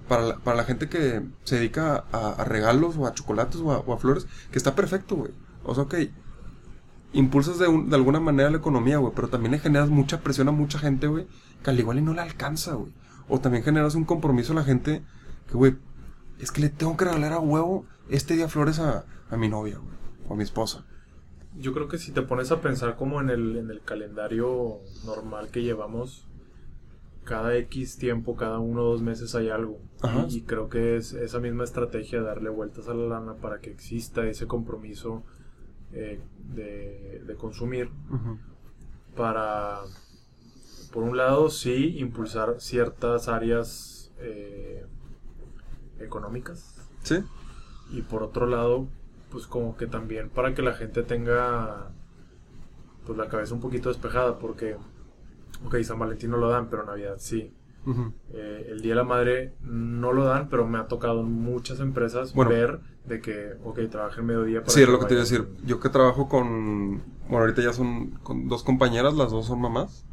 para 0.06 0.22
la, 0.22 0.36
para 0.36 0.56
la 0.56 0.64
gente 0.64 0.88
que 0.88 1.22
se 1.42 1.56
dedica 1.56 2.04
a, 2.12 2.30
a 2.38 2.44
regalos 2.44 2.96
o 2.96 3.06
a 3.06 3.14
chocolates 3.14 3.60
o 3.60 3.72
a, 3.72 3.78
o 3.78 3.92
a 3.92 3.98
flores, 3.98 4.26
que 4.52 4.58
está 4.58 4.76
perfecto, 4.76 5.16
güey. 5.16 5.32
O 5.64 5.74
sea, 5.74 5.82
ok, 5.84 5.94
impulsas 7.12 7.58
de, 7.58 7.68
un- 7.68 7.88
de 7.90 7.96
alguna 7.96 8.20
manera 8.20 8.50
la 8.50 8.58
economía, 8.58 8.98
güey, 8.98 9.12
pero 9.14 9.28
también 9.28 9.52
le 9.52 9.58
generas 9.58 9.88
mucha 9.90 10.20
presión 10.20 10.48
a 10.48 10.52
mucha 10.52 10.78
gente, 10.78 11.06
güey, 11.06 11.26
que 11.62 11.70
al 11.70 11.78
igual 11.80 11.98
y 11.98 12.02
no 12.02 12.14
le 12.14 12.20
alcanza, 12.20 12.74
güey. 12.74 12.92
O 13.28 13.40
también 13.40 13.64
generas 13.64 13.94
un 13.94 14.04
compromiso 14.04 14.52
a 14.52 14.56
la 14.56 14.64
gente 14.64 15.02
que, 15.48 15.54
güey, 15.54 15.76
es 16.38 16.50
que 16.52 16.60
le 16.60 16.68
tengo 16.68 16.96
que 16.96 17.04
regalar 17.04 17.32
a 17.32 17.40
huevo 17.40 17.84
este 18.08 18.34
día 18.34 18.48
flores 18.48 18.78
a, 18.78 19.04
a 19.30 19.36
mi 19.36 19.48
novia, 19.48 19.78
güey, 19.78 19.94
o 20.28 20.34
a 20.34 20.36
mi 20.36 20.42
esposa. 20.44 20.84
Yo 21.58 21.72
creo 21.74 21.88
que 21.88 21.98
si 21.98 22.12
te 22.12 22.22
pones 22.22 22.52
a 22.52 22.60
pensar 22.60 22.96
como 22.96 23.20
en 23.20 23.30
el, 23.30 23.56
en 23.56 23.70
el 23.70 23.80
calendario 23.82 24.78
normal 25.04 25.48
que 25.50 25.62
llevamos, 25.62 26.26
cada 27.24 27.56
X 27.56 27.98
tiempo, 27.98 28.36
cada 28.36 28.58
uno 28.58 28.82
o 28.82 28.90
dos 28.92 29.02
meses 29.02 29.34
hay 29.34 29.50
algo. 29.50 29.78
Ajá. 30.00 30.26
Y, 30.28 30.36
y 30.38 30.40
creo 30.42 30.68
que 30.68 30.96
es 30.96 31.12
esa 31.14 31.40
misma 31.40 31.64
estrategia, 31.64 32.22
darle 32.22 32.48
vueltas 32.50 32.88
a 32.88 32.94
la 32.94 33.08
lana 33.18 33.34
para 33.34 33.58
que 33.60 33.70
exista 33.70 34.26
ese 34.26 34.46
compromiso 34.46 35.24
eh, 35.92 36.20
de, 36.54 37.22
de 37.26 37.34
consumir. 37.36 37.90
Para, 39.16 39.80
por 40.92 41.02
un 41.02 41.16
lado, 41.16 41.50
sí, 41.50 41.98
impulsar 41.98 42.60
ciertas 42.60 43.28
áreas 43.28 44.12
eh, 44.18 44.86
económicas. 45.98 46.76
¿Sí? 47.02 47.24
Y 47.90 48.02
por 48.02 48.22
otro 48.22 48.46
lado, 48.46 48.86
pues 49.30 49.46
como 49.46 49.76
que 49.76 49.86
también 49.86 50.30
para 50.30 50.54
que 50.54 50.62
la 50.62 50.74
gente 50.74 51.02
tenga 51.02 51.90
pues 53.04 53.16
la 53.18 53.28
cabeza 53.28 53.54
un 53.54 53.60
poquito 53.60 53.88
despejada, 53.88 54.38
porque, 54.38 54.76
ok, 55.64 55.76
San 55.82 55.98
Valentín 55.98 56.30
no 56.30 56.36
lo 56.36 56.50
dan, 56.50 56.68
pero 56.68 56.84
Navidad 56.84 57.16
sí. 57.18 57.52
Eh, 58.34 58.66
el 58.70 58.80
Día 58.82 58.90
de 58.92 58.96
la 58.96 59.04
Madre 59.04 59.54
no 59.62 60.12
lo 60.12 60.24
dan, 60.24 60.48
pero 60.48 60.66
me 60.66 60.78
ha 60.78 60.88
tocado 60.88 61.20
en 61.20 61.32
muchas 61.32 61.80
empresas 61.80 62.34
Bueno. 62.34 62.50
ver 62.50 62.80
de 63.06 63.20
que, 63.20 63.54
ok, 63.64 63.80
trabaja 63.90 64.20
en 64.20 64.26
mediodía. 64.26 64.60
para 64.60 64.72
Sí, 64.72 64.82
era 64.82 64.92
lo 64.92 64.98
que 64.98 65.06
te 65.06 65.14
iba 65.14 65.22
a 65.22 65.24
decir. 65.24 65.48
Yo 65.64 65.80
que 65.80 65.88
trabajo 65.88 66.28
con. 66.28 67.02
Bueno, 67.28 67.38
ahorita 67.40 67.62
ya 67.62 67.72
son 67.72 68.10
con 68.22 68.48
dos 68.48 68.62
compañeras, 68.62 69.14
las 69.14 69.30
dos 69.30 69.46
son 69.46 69.60
mamás. 69.62 70.04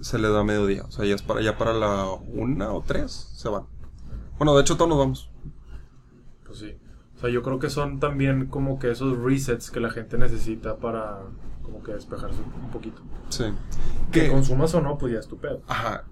Se 0.00 0.18
le 0.18 0.28
da 0.30 0.42
mediodía. 0.42 0.84
O 0.84 0.90
sea, 0.90 1.04
ya 1.04 1.14
es 1.14 1.22
para, 1.22 1.40
ya 1.42 1.56
para 1.56 1.72
la 1.72 2.06
una 2.34 2.72
o 2.72 2.82
tres 2.82 3.12
se 3.12 3.48
van. 3.48 3.64
Bueno, 4.38 4.56
de 4.56 4.62
hecho, 4.62 4.76
todos 4.76 4.88
nos 4.88 4.98
vamos. 4.98 5.30
Pues 6.44 6.58
sí. 6.58 6.74
O 7.14 7.18
sea, 7.20 7.30
yo 7.30 7.42
creo 7.42 7.60
que 7.60 7.70
son 7.70 8.00
también 8.00 8.46
como 8.46 8.80
que 8.80 8.90
esos 8.90 9.16
resets 9.16 9.70
que 9.70 9.78
la 9.78 9.90
gente 9.90 10.18
necesita 10.18 10.78
para 10.78 11.20
como 11.62 11.80
que 11.84 11.92
despejarse 11.92 12.40
un 12.60 12.70
poquito. 12.70 13.00
Sí. 13.28 13.44
Que 14.10 14.22
Que, 14.24 14.30
consumas 14.30 14.74
o 14.74 14.80
no, 14.80 14.98
pues 14.98 15.12
ya 15.12 15.20
es 15.20 15.28
tu 15.28 15.38
pedo. 15.38 15.62
ajá. 15.68 16.04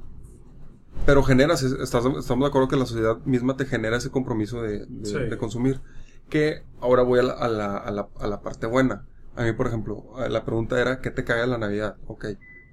Pero 1.07 1.23
generas, 1.23 1.63
es- 1.63 1.73
estás- 1.73 2.05
estamos 2.19 2.45
de 2.45 2.49
acuerdo 2.49 2.69
que 2.69 2.77
la 2.77 2.87
sociedad 2.87 3.19
misma 3.25 3.57
te 3.57 3.65
genera 3.67 3.97
ese 3.97 4.11
compromiso 4.11 4.63
de, 4.63 4.87
de- 4.87 5.07
Sí. 5.07 5.19
de 5.19 5.39
consumir. 5.39 5.81
Que 6.29 6.65
ahora 6.81 7.03
voy 7.03 7.19
a 7.19 7.23
la, 7.25 7.33
a, 7.33 7.49
la, 7.49 7.77
a, 7.77 7.91
la, 7.91 8.09
a 8.21 8.27
la 8.27 8.41
parte 8.43 8.67
buena. 8.67 9.07
A 9.37 9.43
mí, 9.45 9.53
por 9.53 9.67
ejemplo, 9.67 10.05
eh, 10.25 10.29
la 10.29 10.45
pregunta 10.45 10.81
era, 10.81 11.01
¿qué 11.01 11.11
te 11.11 11.25
cae 11.25 11.47
la 11.47 11.59
Navidad? 11.59 11.97
Ok, 12.07 12.27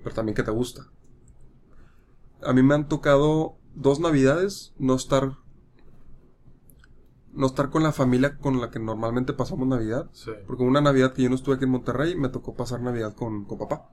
pero 0.04 0.16
también 0.16 0.36
¿qué 0.36 0.44
te 0.44 0.52
gusta? 0.52 0.88
A 2.44 2.54
mí 2.54 2.62
me 2.62 2.76
han 2.76 2.88
tocado 2.88 3.56
dos 3.76 4.00
Navidades 4.00 4.74
no 4.78 4.96
estar... 4.96 5.38
No 7.34 7.46
estar 7.46 7.70
con 7.70 7.84
la 7.84 7.92
familia 7.92 8.38
con 8.38 8.60
la 8.60 8.72
que 8.72 8.80
normalmente 8.80 9.32
pasamos 9.34 9.68
Navidad. 9.68 10.10
Sí. 10.12 10.32
Porque 10.48 10.64
una 10.64 10.82
Navidad 10.82 11.14
que 11.14 11.22
yo 11.22 11.30
no 11.30 11.36
estuve 11.36 11.56
aquí 11.56 11.66
en 11.66 11.72
Monterrey, 11.72 12.16
me 12.16 12.30
tocó 12.30 12.56
pasar 12.56 12.82
Navidad 12.82 13.14
con, 13.14 13.46
con 13.46 13.58
papá 13.60 13.90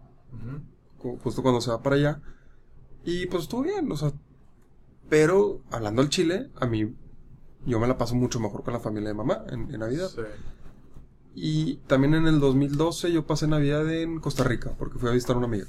justo 1.22 1.42
cuando 1.42 1.60
se 1.60 1.70
va 1.70 1.82
para 1.82 1.96
allá. 1.96 2.22
Y 3.04 3.26
pues 3.26 3.44
estuvo 3.44 3.62
bien, 3.62 3.90
o 3.90 3.96
sea. 3.96 4.12
Pero 5.08 5.60
hablando 5.70 6.02
al 6.02 6.08
chile, 6.08 6.50
a 6.56 6.66
mí 6.66 6.94
yo 7.66 7.78
me 7.78 7.86
la 7.86 7.98
paso 7.98 8.14
mucho 8.14 8.40
mejor 8.40 8.62
con 8.64 8.72
la 8.74 8.80
familia 8.80 9.08
de 9.08 9.14
mamá 9.14 9.44
en, 9.50 9.72
en 9.72 9.80
Navidad. 9.80 10.08
Sí. 10.08 10.22
Y 11.34 11.76
también 11.88 12.14
en 12.14 12.26
el 12.26 12.40
2012 12.40 13.12
yo 13.12 13.26
pasé 13.26 13.46
Navidad 13.46 13.90
en 13.92 14.20
Costa 14.20 14.44
Rica, 14.44 14.72
porque 14.78 14.98
fui 14.98 15.08
a 15.08 15.12
visitar 15.12 15.34
a 15.34 15.38
una 15.38 15.48
amiga. 15.48 15.66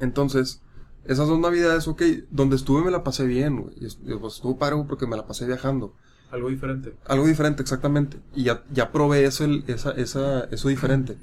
Entonces, 0.00 0.60
esas 1.04 1.28
dos 1.28 1.38
Navidades, 1.38 1.86
ok, 1.88 2.02
donde 2.30 2.56
estuve 2.56 2.82
me 2.82 2.90
la 2.90 3.04
pasé 3.04 3.26
bien, 3.26 3.60
güey. 3.60 3.74
Y 3.76 4.14
pues, 4.16 4.34
estuvo 4.36 4.58
paro 4.58 4.86
porque 4.86 5.06
me 5.06 5.16
la 5.16 5.26
pasé 5.26 5.46
viajando. 5.46 5.94
Algo 6.30 6.48
diferente. 6.48 6.96
Algo 7.06 7.26
diferente, 7.26 7.62
exactamente. 7.62 8.18
Y 8.34 8.44
ya, 8.44 8.64
ya 8.72 8.90
probé 8.90 9.24
eso, 9.24 9.44
el- 9.44 9.64
esa, 9.66 9.90
esa, 9.92 10.44
eso 10.44 10.68
diferente. 10.68 11.18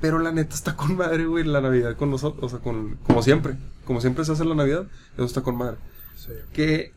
Pero 0.00 0.18
la 0.20 0.30
neta 0.32 0.54
está 0.54 0.76
con 0.76 0.96
madre, 0.96 1.26
güey, 1.26 1.44
la 1.44 1.60
Navidad 1.60 1.96
con 1.96 2.10
nosotros. 2.10 2.44
O 2.44 2.48
sea, 2.48 2.58
con, 2.60 2.96
como 3.06 3.22
siempre. 3.22 3.56
Como 3.84 4.00
siempre 4.00 4.24
se 4.24 4.32
hace 4.32 4.44
la 4.44 4.54
Navidad, 4.54 4.86
eso 5.14 5.24
está 5.24 5.42
con 5.42 5.56
madre. 5.56 5.76
Sí. 6.16 6.32
Que 6.52 6.92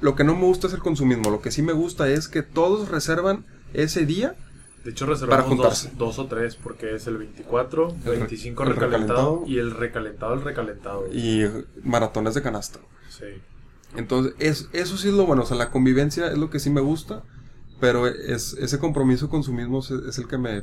lo 0.00 0.14
que 0.14 0.24
no 0.24 0.34
me 0.36 0.42
gusta 0.42 0.66
es 0.68 0.72
el 0.74 0.80
consumismo. 0.80 1.30
Lo 1.30 1.40
que 1.40 1.50
sí 1.50 1.62
me 1.62 1.72
gusta 1.72 2.08
es 2.08 2.28
que 2.28 2.42
todos 2.42 2.88
reservan 2.88 3.44
ese 3.74 4.06
día. 4.06 4.36
De 4.84 4.92
hecho, 4.92 5.06
reservamos 5.06 5.36
Para 5.44 5.48
juntarse. 5.48 5.88
dos, 5.96 6.16
dos 6.16 6.18
o 6.20 6.26
tres, 6.28 6.54
porque 6.54 6.94
es 6.94 7.06
el 7.08 7.18
24, 7.18 7.88
El 7.88 8.04
re- 8.04 8.16
25 8.18 8.62
el 8.62 8.68
recalentado, 8.70 9.00
recalentado. 9.40 9.44
y 9.46 9.58
el 9.58 9.70
recalentado, 9.72 10.34
el 10.34 10.42
recalentado. 10.42 11.06
Y 11.12 11.44
maratones 11.82 12.34
de 12.34 12.42
canasta. 12.42 12.78
Sí. 13.10 13.24
Entonces, 13.96 14.34
es, 14.38 14.68
eso 14.72 14.96
sí 14.96 15.08
es 15.08 15.14
lo 15.14 15.26
bueno. 15.26 15.42
O 15.42 15.46
sea, 15.46 15.56
la 15.56 15.70
convivencia 15.70 16.28
es 16.30 16.38
lo 16.38 16.50
que 16.50 16.60
sí 16.60 16.70
me 16.70 16.80
gusta. 16.80 17.22
Pero 17.80 18.06
es, 18.06 18.54
ese 18.54 18.78
compromiso 18.78 19.28
consumismo 19.28 19.80
es, 19.80 19.90
es 19.90 20.18
el 20.18 20.26
que 20.28 20.38
me. 20.38 20.62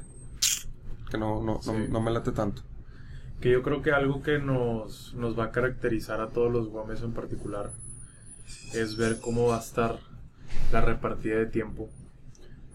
Que 1.16 1.20
no, 1.20 1.42
no, 1.42 1.56
no, 1.56 1.62
Sí. 1.62 1.72
no 1.90 2.02
me 2.02 2.12
late 2.12 2.32
tanto. 2.32 2.62
Que 3.42 3.52
yo 3.52 3.62
creo 3.64 3.82
que 3.82 3.92
algo 3.92 4.22
que 4.22 4.40
nos, 4.40 5.14
nos 5.16 5.38
va 5.38 5.46
a 5.46 5.52
caracterizar 5.52 6.22
a 6.22 6.30
todos 6.30 6.52
los 6.52 6.70
Gómez 6.70 7.02
en 7.02 7.12
particular 7.14 7.72
es 8.74 8.96
ver 8.98 9.20
cómo 9.20 9.48
va 9.48 9.58
a 9.58 9.60
estar 9.60 10.00
la 10.72 10.82
repartida 10.82 11.38
de 11.38 11.46
tiempo. 11.48 11.90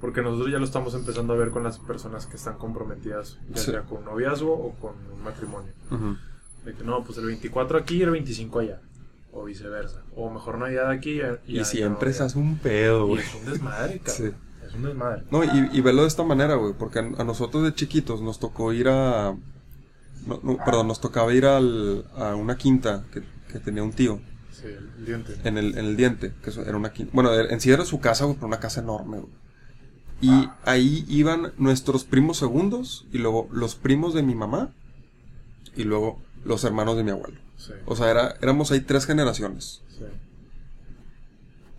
Porque 0.01 0.23
nosotros 0.23 0.51
ya 0.51 0.59
lo 0.59 0.65
estamos 0.65 0.95
empezando 0.95 1.33
a 1.35 1.37
ver 1.37 1.51
con 1.51 1.63
las 1.63 1.79
personas 1.79 2.27
que 2.27 2.37
están 2.37 2.57
comprometidas, 2.59 3.39
ya 3.51 3.57
Sí. 3.59 3.71
sea 3.71 3.83
con 3.83 3.99
un 3.99 4.05
noviazgo 4.07 4.53
o 4.53 4.73
con 4.75 4.95
un 5.13 5.23
matrimonio. 5.23 5.73
De 6.65 6.75
que 6.75 6.85
no, 6.85 7.03
pues 7.05 7.19
el 7.19 7.27
24 7.27 7.79
aquí 7.79 7.97
y 7.97 8.03
el 8.03 8.11
25 8.11 8.59
allá. 8.61 8.81
O 9.33 9.45
viceversa. 9.45 10.03
O 10.17 10.29
mejor 10.31 10.59
Navidad 10.59 10.91
aquí 10.91 11.21
y, 11.47 11.57
Y, 11.57 11.61
y 11.61 11.65
siempre 11.65 12.13
se 12.13 12.25
hace 12.25 12.39
un 12.39 12.59
pedo, 12.59 13.07
güey. 13.07 13.21
es 13.23 13.35
un 13.35 13.45
desmadre, 13.51 13.99
cabrón. 14.05 14.31
Sí. 14.33 14.37
Es 14.71 14.77
un 14.77 14.83
desmadre. 14.85 15.25
No, 15.31 15.45
y, 15.45 15.69
y 15.73 15.81
velo 15.81 16.03
de 16.03 16.09
esta 16.09 16.23
manera, 16.23 16.55
güey, 16.55 16.73
porque 16.79 17.01
a, 17.01 17.03
a 17.19 17.25
nosotros 17.25 17.63
de 17.65 17.75
chiquitos 17.75 18.23
nos 18.23 18.39
tocó 18.39 18.73
ir 18.73 18.89
a... 18.89 19.37
no, 20.27 20.41
no, 20.43 20.57
perdón, 20.65 20.89
nos 20.89 21.01
tocaba 21.01 21.33
ir 21.35 21.45
al, 21.47 22.05
a 22.17 22.35
una 22.35 22.57
quinta 22.57 23.05
que, 23.13 23.23
que 23.53 23.59
tenía 23.61 23.83
un 23.83 23.93
tío 23.93 24.21
Sí, 24.53 24.67
el 24.67 25.07
diente. 25.07 25.37
en 25.45 25.59
el, 25.59 25.77
en 25.79 25.85
el 25.87 25.97
diente, 25.97 26.33
que 26.43 26.51
era 26.61 26.77
una 26.77 26.93
quinta... 26.93 27.13
Bueno, 27.15 27.33
en 27.35 27.61
sí 27.61 27.71
era 27.71 27.85
su 27.85 27.99
casa, 28.01 28.25
güey, 28.27 28.37
pero 28.37 28.47
una 28.47 28.61
casa 28.61 28.81
enorme, 28.81 29.19
güey. 29.21 29.33
Y 30.23 30.51
ahí 30.67 31.07
iban 31.09 31.53
nuestros 31.57 32.05
primos 32.05 32.37
segundos, 32.37 33.07
y 33.11 33.19
luego 33.19 33.49
los 33.51 33.75
primos 33.75 34.13
de 34.13 34.23
mi 34.23 34.35
mamá, 34.35 34.71
y 35.75 35.85
luego 35.85 36.21
los 36.45 36.63
hermanos 36.65 36.97
de 36.99 37.05
mi 37.05 37.11
abuelo. 37.11 37.41
Sí, 37.57 37.73
O 37.87 37.97
sea, 37.97 38.11
era, 38.11 38.35
éramos 38.43 38.71
ahí 38.71 38.81
tres 38.83 39.07
generaciones. 39.07 39.81
sí. 39.89 40.05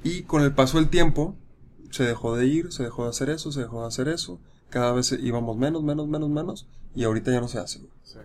Y 0.03 0.23
con 0.23 0.41
el 0.41 0.51
paso 0.53 0.77
del 0.79 0.89
tiempo, 0.89 1.35
se 1.91 2.03
dejó 2.03 2.35
de 2.35 2.45
ir, 2.47 2.71
se 2.71 2.83
dejó 2.83 3.03
de 3.03 3.09
hacer 3.09 3.29
eso, 3.29 3.51
se 3.51 3.61
dejó 3.61 3.81
de 3.81 3.87
hacer 3.87 4.07
eso. 4.07 4.39
Cada 4.69 4.91
vez 4.93 5.11
íbamos 5.11 5.57
menos, 5.57 5.83
menos, 5.83 6.07
menos, 6.07 6.29
menos. 6.29 6.67
Y 6.95 7.03
ahorita 7.03 7.31
ya 7.31 7.41
no 7.41 7.47
se 7.47 7.59
hace. 7.59 7.79
sí. 8.03 8.17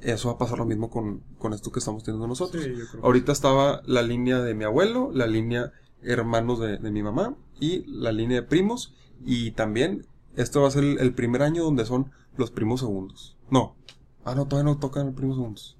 Eso 0.00 0.28
va 0.28 0.34
a 0.34 0.38
pasar 0.38 0.58
lo 0.58 0.64
mismo 0.64 0.90
con, 0.90 1.22
con 1.38 1.52
esto 1.52 1.70
que 1.70 1.78
estamos 1.78 2.02
teniendo 2.02 2.26
nosotros. 2.26 2.64
Sí, 2.64 2.72
ahorita 3.02 3.30
estaba 3.30 3.82
la 3.86 4.02
línea 4.02 4.40
de 4.40 4.52
mi 4.54 4.64
abuelo, 4.64 5.10
la 5.14 5.28
línea 5.28 5.70
hermanos 6.02 6.58
de, 6.58 6.78
de 6.78 6.90
mi 6.90 7.04
mamá 7.04 7.36
y 7.60 7.84
la 7.86 8.10
línea 8.10 8.40
de 8.40 8.46
primos. 8.46 8.94
Y 9.24 9.52
también, 9.52 10.04
esto 10.34 10.60
va 10.62 10.66
a 10.68 10.70
ser 10.72 10.82
el, 10.82 10.98
el 10.98 11.14
primer 11.14 11.42
año 11.42 11.62
donde 11.62 11.84
son 11.86 12.10
los 12.36 12.50
primos 12.50 12.80
segundos. 12.80 13.36
No. 13.48 13.76
Ah, 14.24 14.34
no, 14.34 14.46
todavía 14.46 14.72
no 14.72 14.78
tocan 14.80 15.06
los 15.06 15.14
primos 15.14 15.36
segundos. 15.36 15.76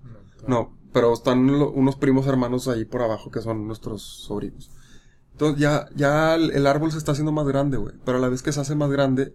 No, 0.47 0.49
No, 0.49 0.77
pero 0.93 1.13
están 1.13 1.47
lo- 1.59 1.73
unos 1.73 1.97
primos 1.97 2.27
hermanos 2.29 2.69
ahí 2.69 2.85
por 2.85 3.03
abajo 3.03 3.31
que 3.33 3.41
son 3.41 3.67
nuestros 3.67 4.03
sobrinos. 4.03 4.71
Entonces 5.33 5.61
ya, 5.61 5.89
ya 5.95 6.35
el, 6.35 6.67
árbol 6.67 6.93
se 6.93 6.99
está 6.99 7.13
haciendo 7.13 7.33
más 7.33 7.47
grande, 7.47 7.77
güey. 7.77 7.95
Pero 8.05 8.19
a 8.19 8.21
la 8.21 8.29
vez 8.29 8.43
que 8.43 8.53
se 8.53 8.61
hace 8.61 8.75
más 8.75 8.91
grande, 8.91 9.35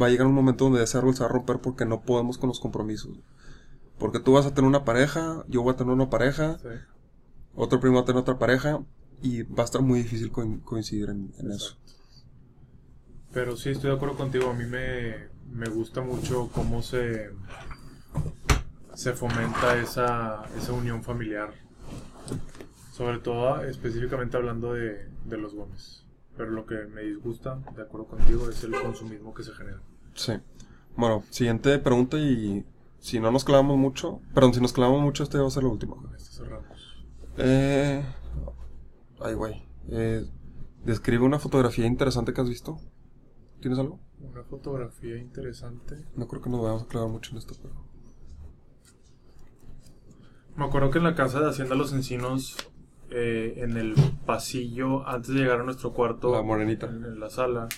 va 0.00 0.06
a 0.06 0.10
llegar 0.10 0.26
un 0.26 0.34
momento 0.34 0.64
donde 0.64 0.82
ese 0.82 0.98
árbol 0.98 1.14
se 1.14 1.20
va 1.20 1.26
a 1.28 1.32
romper 1.32 1.58
porque 1.60 1.84
no 1.84 2.02
podemos 2.02 2.38
con 2.38 2.48
los 2.48 2.60
compromisos. 2.60 3.18
Porque 3.98 4.18
tú 4.18 4.32
vas 4.32 4.46
a 4.46 4.54
tener 4.54 4.68
una 4.68 4.84
pareja, 4.84 5.44
yo 5.48 5.62
voy 5.62 5.74
a 5.74 5.76
tener 5.76 5.92
una 5.92 6.08
pareja, 6.10 6.58
Sí. 6.58 6.68
otro 7.54 7.80
primo 7.80 7.96
va 7.96 8.02
a 8.02 8.04
tener 8.06 8.20
otra 8.20 8.38
pareja, 8.38 8.80
y 9.22 9.42
va 9.42 9.62
a 9.62 9.66
estar 9.66 9.82
muy 9.82 9.98
difícil 10.02 10.32
coin- 10.32 10.62
coincidir 10.62 11.10
en, 11.10 11.34
en 11.38 11.50
eso. 11.50 11.76
Pero 13.32 13.56
sí, 13.56 13.68
estoy 13.70 13.90
de 13.90 13.96
acuerdo 13.96 14.16
contigo. 14.16 14.48
A 14.48 14.54
mí 14.54 14.64
me, 14.64 15.28
me 15.52 15.68
gusta 15.68 16.00
mucho 16.00 16.48
cómo 16.54 16.80
se, 16.82 17.30
se 18.94 19.12
fomenta 19.12 19.76
esa, 19.76 20.44
esa 20.56 20.72
unión 20.72 21.02
familiar. 21.04 21.52
Sobre 22.92 23.18
todo, 23.18 23.62
específicamente 23.64 24.36
hablando 24.38 24.72
de, 24.72 25.09
de 25.24 25.38
los 25.38 25.54
Gómez. 25.54 26.04
Pero 26.36 26.50
lo 26.50 26.66
que 26.66 26.86
me 26.86 27.02
disgusta, 27.02 27.60
de 27.76 27.82
acuerdo 27.82 28.06
contigo, 28.06 28.48
es 28.48 28.62
el 28.64 28.72
consumismo 28.72 29.34
que 29.34 29.42
se 29.42 29.52
genera. 29.52 29.80
Sí. 30.14 30.32
Bueno, 30.96 31.22
siguiente 31.30 31.78
pregunta 31.78 32.18
y 32.18 32.64
si 32.98 33.20
no 33.20 33.30
nos 33.30 33.44
clavamos 33.44 33.76
mucho, 33.76 34.20
perdón, 34.34 34.54
si 34.54 34.60
nos 34.60 34.72
clavamos 34.72 35.02
mucho, 35.02 35.22
este 35.22 35.38
va 35.38 35.46
a 35.46 35.50
ser 35.50 35.64
la 35.64 35.70
última. 35.70 35.96
Con 35.96 36.14
esto 36.14 36.44
cerramos. 36.44 37.04
Eh, 37.36 38.04
Ay, 39.20 39.34
güey. 39.34 39.62
Eh, 39.88 40.24
describe 40.84 41.24
una 41.24 41.38
fotografía 41.38 41.86
interesante 41.86 42.32
que 42.32 42.40
has 42.40 42.48
visto. 42.48 42.78
¿Tienes 43.60 43.78
algo? 43.78 44.00
Una 44.20 44.42
fotografía 44.44 45.18
interesante. 45.18 46.06
No 46.16 46.26
creo 46.26 46.40
que 46.40 46.50
nos 46.50 46.62
vayamos 46.62 46.82
a 46.84 46.86
clavar 46.86 47.10
mucho 47.10 47.32
en 47.32 47.38
esto, 47.38 47.54
pero. 47.60 47.74
Me 50.56 50.64
acuerdo 50.64 50.90
que 50.90 50.98
en 50.98 51.04
la 51.04 51.14
casa 51.14 51.40
de 51.40 51.50
Hacienda 51.50 51.74
Los 51.74 51.92
Encinos, 51.92 52.56
eh, 53.10 53.54
en 53.58 53.76
el 53.76 53.94
pasillo, 54.26 55.06
antes 55.06 55.34
de 55.34 55.40
llegar 55.40 55.60
a 55.60 55.64
nuestro 55.64 55.92
cuarto, 55.92 56.32
La 56.32 56.42
morenita. 56.42 56.86
en, 56.86 57.04
en 57.04 57.20
la 57.20 57.30
sala, 57.30 57.68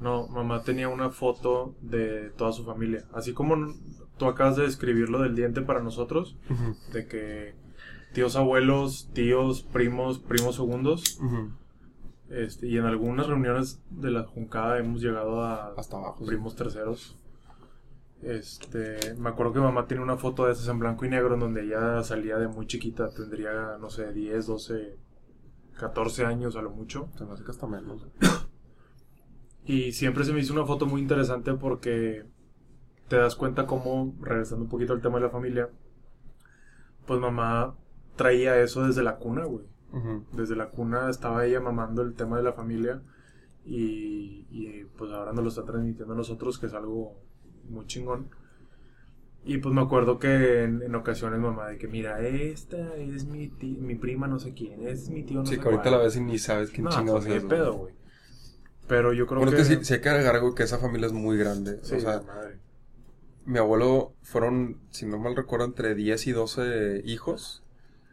no, 0.00 0.28
mamá 0.28 0.62
tenía 0.62 0.88
una 0.88 1.10
foto 1.10 1.74
de 1.80 2.30
toda 2.36 2.52
su 2.52 2.64
familia. 2.64 3.04
Así 3.12 3.32
como 3.32 3.74
tú 4.16 4.26
acabas 4.26 4.56
de 4.56 4.64
describir 4.64 5.08
lo 5.10 5.20
del 5.22 5.34
diente 5.34 5.62
para 5.62 5.80
nosotros, 5.82 6.36
de 6.92 7.06
que 7.06 7.54
tíos 8.12 8.36
abuelos, 8.36 9.10
tíos, 9.12 9.62
primos, 9.62 10.18
primos 10.18 10.56
segundos, 10.56 11.20
este, 12.30 12.66
y 12.68 12.76
en 12.76 12.84
algunas 12.84 13.26
reuniones 13.26 13.80
de 13.90 14.10
la 14.10 14.24
Juncada 14.24 14.78
hemos 14.78 15.00
llegado 15.00 15.42
a 15.42 15.72
Hasta 15.76 15.96
abajo. 15.96 16.18
sí. 16.20 16.26
primos 16.26 16.54
terceros. 16.56 17.16
Este, 18.22 19.14
me 19.16 19.28
acuerdo 19.28 19.52
que 19.52 19.60
mamá 19.60 19.86
tiene 19.86 20.02
una 20.02 20.16
foto 20.16 20.46
de 20.46 20.52
esas 20.52 20.68
en 20.68 20.78
blanco 20.78 21.04
y 21.04 21.08
negro 21.08 21.34
en 21.34 21.40
donde 21.40 21.62
ella 21.62 22.02
salía 22.02 22.36
de 22.36 22.48
muy 22.48 22.66
chiquita, 22.66 23.08
tendría, 23.10 23.78
no 23.80 23.90
sé, 23.90 24.12
10, 24.12 24.46
12, 24.46 24.96
14 25.78 26.24
años 26.24 26.56
a 26.56 26.62
lo 26.62 26.70
mucho. 26.70 27.08
Se 27.16 27.24
me 27.24 27.32
hace 27.32 27.44
que 27.44 27.50
hasta 27.50 27.66
menos. 27.66 28.06
Y 29.64 29.92
siempre 29.92 30.24
se 30.24 30.32
me 30.32 30.40
hizo 30.40 30.54
una 30.54 30.64
foto 30.64 30.86
muy 30.86 31.00
interesante 31.00 31.52
porque 31.52 32.24
te 33.08 33.16
das 33.16 33.36
cuenta 33.36 33.66
cómo, 33.66 34.14
regresando 34.20 34.64
un 34.64 34.70
poquito 34.70 34.94
al 34.94 35.02
tema 35.02 35.18
de 35.18 35.24
la 35.24 35.30
familia, 35.30 35.68
pues 37.06 37.20
mamá 37.20 37.76
traía 38.16 38.58
eso 38.60 38.86
desde 38.86 39.02
la 39.02 39.16
cuna, 39.16 39.44
güey. 39.44 39.66
Desde 40.32 40.56
la 40.56 40.68
cuna 40.68 41.08
estaba 41.08 41.46
ella 41.46 41.60
mamando 41.60 42.02
el 42.02 42.14
tema 42.14 42.36
de 42.36 42.42
la 42.42 42.52
familia 42.52 43.00
y, 43.64 44.46
y, 44.50 44.84
pues 44.96 45.10
ahora 45.12 45.32
nos 45.32 45.42
lo 45.42 45.48
está 45.48 45.64
transmitiendo 45.64 46.12
a 46.12 46.16
nosotros, 46.16 46.58
que 46.58 46.66
es 46.66 46.74
algo 46.74 47.16
muy 47.70 47.86
chingón. 47.86 48.30
Y 49.44 49.58
pues 49.58 49.74
me 49.74 49.80
acuerdo 49.80 50.18
que 50.18 50.62
en, 50.64 50.82
en 50.82 50.94
ocasiones 50.94 51.40
mamá 51.40 51.68
de 51.68 51.78
que 51.78 51.88
mira, 51.88 52.20
esta 52.20 52.96
es 52.96 53.24
mi 53.24 53.48
mi 53.80 53.94
prima 53.94 54.26
no 54.28 54.38
sé 54.38 54.52
quién, 54.52 54.86
es 54.86 55.08
mi 55.10 55.22
tío 55.24 55.42
no 55.42 55.46
Sí, 55.46 55.54
sé 55.54 55.60
que 55.60 55.68
ahorita 55.68 55.90
cuál". 55.90 55.92
la 55.92 55.98
ves 55.98 56.14
y 56.16 56.20
ni 56.20 56.38
sabes 56.38 56.70
quién 56.70 56.84
No, 56.84 56.90
chingados 56.90 57.26
pues, 57.26 57.44
es. 57.44 57.44
pedo, 57.44 57.74
güey. 57.74 57.94
Pero 58.88 59.12
yo 59.12 59.26
creo 59.26 59.40
Bueno, 59.40 59.50
que... 59.50 59.56
que 59.56 59.64
sí, 59.64 59.84
sí 59.84 59.94
hay 59.94 60.00
que 60.00 60.08
agregar, 60.10 60.40
que 60.54 60.62
esa 60.64 60.78
familia 60.78 61.06
es 61.06 61.12
muy 61.12 61.36
grande. 61.38 61.80
Sí, 61.82 61.94
o 61.94 62.00
sea, 62.00 62.22
madre. 62.26 62.58
mi 63.44 63.58
abuelo 63.58 64.14
fueron, 64.22 64.80
si 64.90 65.06
no 65.06 65.18
mal 65.18 65.36
recuerdo, 65.36 65.64
entre 65.66 65.94
10 65.94 66.26
y 66.26 66.32
12 66.32 67.02
hijos. 67.04 67.62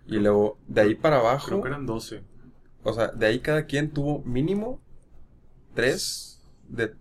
Y 0.07 0.17
luego, 0.19 0.59
de 0.67 0.81
ahí 0.81 0.95
para 0.95 1.17
abajo, 1.19 1.47
Creo 1.47 1.61
que 1.61 1.67
eran 1.69 1.85
12. 1.85 2.23
o 2.83 2.93
sea, 2.93 3.07
de 3.09 3.25
ahí 3.25 3.39
cada 3.41 3.65
quien 3.65 3.91
tuvo 3.91 4.23
mínimo 4.23 4.81
tres 5.73 6.41
de... 6.67 6.95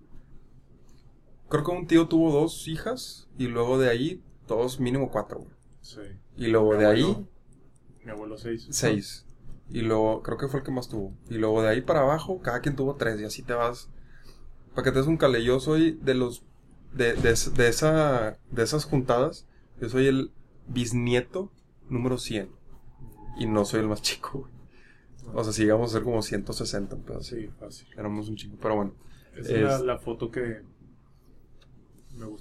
Creo 1.49 1.65
que 1.65 1.71
un 1.71 1.87
tío 1.87 2.09
tuvo 2.09 2.33
dos 2.33 2.67
hijas 2.69 3.29
y 3.39 3.47
luego 3.47 3.79
de 3.79 3.91
ahí 3.91 4.23
todos 4.47 4.81
mínimo 4.81 5.11
cuatro, 5.11 5.39
güey. 5.41 5.51
Sí. 5.81 6.01
Y 6.37 6.47
luego 6.49 6.73
Mi 6.73 6.79
de 6.79 6.87
ahí 6.87 7.27
Mi 8.05 8.11
abuelo 8.11 8.37
6. 8.37 8.67
seis. 8.71 9.27
Y 9.71 9.81
luego, 9.81 10.23
creo 10.23 10.37
que 10.37 10.49
fue 10.49 10.61
el 10.61 10.67
que 10.67 10.73
más 10.73 10.89
tuvo. 10.89 11.15
Y 11.31 11.35
luego 11.35 11.63
de 11.63 11.69
ahí 11.71 11.81
para 11.81 12.01
abajo, 12.01 12.41
cada 12.41 12.61
quien 12.61 12.77
tuvo 12.77 12.97
tres. 12.97 13.21
Y 13.21 13.25
así 13.25 13.43
te 13.43 13.55
vas. 13.55 13.89
Para 14.75 14.85
que 14.85 14.93
te 14.93 14.99
des 14.99 15.07
un 15.07 15.17
cale, 15.17 15.43
yo 15.45 15.59
soy 15.61 15.93
de 16.03 16.15
los. 16.15 16.45
De, 16.93 17.15
de, 17.15 17.35
de 17.57 17.69
esa, 17.69 18.39
de 18.51 18.63
esas 18.63 18.85
juntadas, 18.85 19.47
yo 19.81 19.89
soy 19.89 20.07
el 20.07 20.33
bisnieto 20.69 21.51
número 21.89 22.19
100. 22.19 22.51
Y 23.39 23.47
no 23.47 23.65
soy 23.65 23.81
el 23.81 23.89
más 23.89 24.03
chico, 24.03 24.41
güey. 24.41 24.53
O 25.35 25.43
sea, 25.43 25.53
si 25.53 25.63
llegamos 25.63 25.91
a 25.91 25.95
ser 25.95 26.03
como 26.05 26.21
160, 26.23 26.97
pero 27.07 27.19
así. 27.21 27.37
Sí, 27.43 27.51
fácil. 27.59 27.89
Éramos 27.97 28.29
un 28.29 28.37
chico. 28.37 28.57
Pero 28.61 28.77
bueno, 28.77 28.95
Esa 29.35 29.53
es 29.55 29.63
la, 29.63 29.77
Es- 29.77 29.81
la 29.83 29.99
foto 29.99 30.31
que 30.31 30.63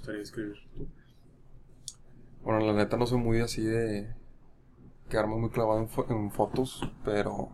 gustaría 0.04 0.22
escribir. 0.22 0.56
bueno, 2.42 2.60
la 2.60 2.72
neta 2.74 2.96
no 2.96 3.06
soy 3.06 3.18
muy 3.18 3.40
así 3.40 3.62
de. 3.62 4.12
Quedarme 5.08 5.36
muy 5.36 5.50
clavado 5.50 5.80
en, 5.80 5.88
fo- 5.88 6.10
en 6.10 6.30
fotos, 6.30 6.80
pero. 7.04 7.50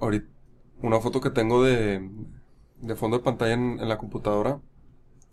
Ahorita. 0.00 0.26
Una 0.82 1.00
foto 1.00 1.20
que 1.20 1.30
tengo 1.30 1.62
de. 1.62 2.08
De 2.80 2.94
fondo 2.94 3.16
de 3.18 3.24
pantalla 3.24 3.54
en, 3.54 3.78
en 3.80 3.88
la 3.88 3.98
computadora. 3.98 4.60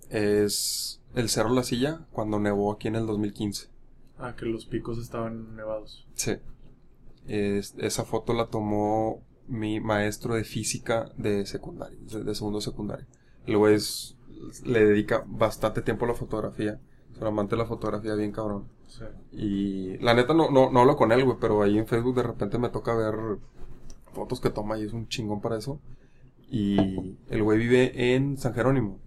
Es. 0.09 1.01
El 1.15 1.29
Cerro 1.29 1.49
La 1.53 1.63
Silla, 1.63 2.07
cuando 2.11 2.39
nevó 2.39 2.71
aquí 2.71 2.87
en 2.87 2.95
el 2.95 3.05
2015. 3.05 3.67
Ah, 4.17 4.35
que 4.37 4.45
los 4.45 4.65
picos 4.65 4.97
estaban 4.97 5.55
nevados. 5.55 6.07
Sí. 6.15 6.37
Es- 7.27 7.75
esa 7.77 8.03
foto 8.05 8.33
la 8.33 8.47
tomó 8.47 9.21
mi 9.47 9.79
maestro 9.81 10.35
de 10.35 10.43
física 10.45 11.11
de 11.17 11.45
secundaria, 11.45 11.97
de, 12.01 12.23
de 12.23 12.33
segundo 12.35 12.59
de 12.59 12.65
secundaria. 12.65 13.07
El 13.45 13.57
güey 13.57 13.75
es- 13.75 14.15
le 14.65 14.85
dedica 14.85 15.23
bastante 15.27 15.81
tiempo 15.81 16.05
a 16.05 16.09
la 16.09 16.13
fotografía. 16.13 16.79
Es 17.13 17.19
un 17.21 17.27
amante 17.27 17.55
de 17.55 17.61
la 17.61 17.67
fotografía 17.67 18.15
bien 18.15 18.31
cabrón. 18.31 18.65
Sí. 18.87 19.03
Y 19.31 19.97
la 19.99 20.13
neta 20.13 20.33
no, 20.33 20.49
no, 20.51 20.71
no 20.71 20.79
hablo 20.81 20.95
con 20.95 21.11
él, 21.11 21.23
güey, 21.25 21.37
pero 21.39 21.61
ahí 21.63 21.77
en 21.77 21.87
Facebook 21.87 22.15
de 22.15 22.23
repente 22.23 22.57
me 22.57 22.69
toca 22.69 22.93
ver 22.95 23.15
fotos 24.13 24.39
que 24.39 24.49
toma 24.49 24.77
y 24.79 24.83
es 24.83 24.93
un 24.93 25.07
chingón 25.07 25.41
para 25.41 25.57
eso. 25.57 25.79
Y 26.49 27.15
el 27.29 27.41
güey 27.43 27.57
vive 27.57 28.13
en 28.15 28.37
San 28.37 28.53
Jerónimo. 28.53 28.99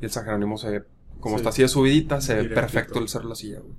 Y 0.00 0.04
el 0.04 0.10
San 0.10 0.24
Jerónimo 0.24 0.58
se 0.58 0.70
ve, 0.70 0.84
como 1.20 1.36
Sí. 1.36 1.40
está 1.40 1.48
así 1.50 1.62
de 1.62 1.68
subidita, 1.68 2.20
se 2.20 2.34
ve 2.34 2.44
perfecto 2.44 2.98
el 2.98 3.08
Cerro 3.08 3.28
La 3.28 3.34
Silla, 3.34 3.60
güey. 3.60 3.74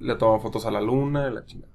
Le 0.00 0.14
toman 0.16 0.40
fotos 0.40 0.64
a 0.64 0.70
la 0.70 0.80
luna 0.80 1.28
y 1.28 1.34
la 1.34 1.44
chingada. 1.44 1.72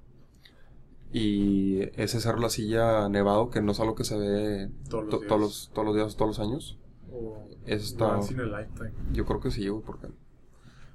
Y 1.12 1.80
ese 2.02 2.20
Cerro 2.20 2.40
La 2.40 2.50
Silla 2.50 3.08
nevado, 3.10 3.50
que 3.52 3.62
no 3.62 3.72
es 3.74 3.80
algo 3.80 3.94
que 3.96 4.04
se 4.04 4.18
ve 4.18 4.70
Todos 4.90 5.04
los 5.06 5.12
to- 5.12 5.18
días. 5.20 5.28
todos, 5.30 5.42
los, 5.42 5.72
todos 5.74 5.86
los 5.86 5.96
días, 5.96 6.16
todos 6.16 6.38
los 6.38 6.40
años. 6.40 6.80
O 7.12 7.38
Eso 7.66 7.86
está- 7.86 8.18
Once 8.18 8.34
in 8.34 8.40
a 8.42 8.44
lifetime. 8.46 8.92
Yo 9.14 9.26
creo 9.26 9.40
que 9.40 9.52
sí, 9.52 9.68
güey, 9.68 9.84
porque 9.84 10.08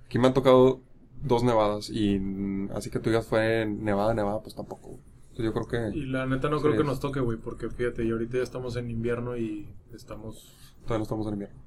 aquí 0.07 0.19
me 0.19 0.27
han 0.29 0.35
tocado 0.35 0.81
dos 1.23 1.43
nevadas 1.43 1.91
y 1.91 2.19
mm, 2.19 2.71
así 2.75 2.91
que 2.91 2.99
tú 3.01 3.11
digas 3.11 3.27
fue 3.27 3.66
nevada, 3.66 4.14
nevada, 4.14 4.41
pues 4.43 4.55
tampoco. 4.55 4.89
güey. 4.91 5.01
Yo 5.39 5.53
creo 5.53 5.66
que 5.69 5.97
Y 5.97 6.07
la 6.07 6.27
neta 6.27 6.49
no 6.51 6.59
creo 6.61 6.73
Sí, 6.73 6.79
que 6.79 6.83
es. 6.83 6.89
nos 6.89 6.99
toque, 7.01 7.21
güey, 7.21 7.39
porque 7.39 7.71
fíjate, 7.71 8.05
y 8.05 8.11
ahorita 8.11 8.39
ya 8.39 8.43
estamos 8.43 8.75
en 8.77 8.91
invierno 8.91 9.37
y 9.37 9.69
estamos, 9.95 10.53
todavía 10.83 10.99
no 10.99 11.03
estamos 11.05 11.27
en 11.29 11.33
invierno. 11.35 11.61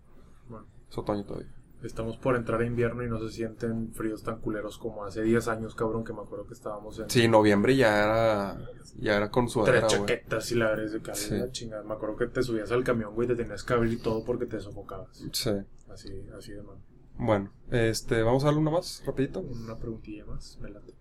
bueno, 0.50 0.66
Es 0.90 0.98
otoño 0.98 1.24
todavía. 1.24 1.48
Estamos 1.88 2.18
por 2.18 2.36
entrar 2.36 2.62
a 2.62 2.66
invierno 2.66 3.04
y 3.04 3.10
no 3.10 3.20
se 3.20 3.30
sienten 3.34 3.92
fríos 3.94 4.24
tan 4.24 4.40
culeros 4.40 4.78
como 4.78 5.04
hace 5.06 5.22
10 5.24 5.48
años, 5.48 5.76
cabrón, 5.76 6.04
que 6.04 6.14
me 6.14 6.22
acuerdo 6.22 6.46
que 6.48 6.54
estábamos 6.54 7.00
en 7.00 7.10
Sí, 7.10 7.28
noviembre 7.28 7.76
ya 7.76 8.04
era 8.04 8.58
ya 8.98 9.18
era 9.18 9.32
con 9.32 9.46
tres 9.46 9.54
sudadera, 9.54 9.88
güey. 9.88 10.00
chaquetas 10.02 10.52
y 10.52 10.56
la 10.56 10.70
verdad 10.70 10.86
es 10.86 10.92
de 11.04 11.16
Sí. 11.16 11.36
la 11.38 11.52
chingada. 11.52 11.84
Me 11.84 11.94
acuerdo 11.94 12.16
que 12.18 12.28
te 12.28 12.44
subías 12.44 12.72
al 12.72 12.84
camión, 12.84 13.14
güey, 13.16 13.28
te 13.28 13.36
tenías 13.36 13.64
que 13.64 13.74
abrir 13.74 13.94
y 13.94 13.98
todo 13.98 14.24
porque 14.24 14.46
te 14.46 14.60
sofocabas. 14.60 15.24
Sí. 15.32 15.52
Así, 15.90 16.10
así 16.38 16.52
de 16.52 16.62
mal. 16.62 16.78
Bueno, 17.18 17.52
este, 17.70 18.22
vamos 18.24 18.44
a 18.44 18.48
darle 18.48 18.62
una 18.62 18.72
más, 18.72 19.04
rapidito. 19.06 19.40
Una 19.42 19.78
preguntilla 19.78 20.26
más, 20.26 20.58
me 20.62 20.70
late. 20.70 20.94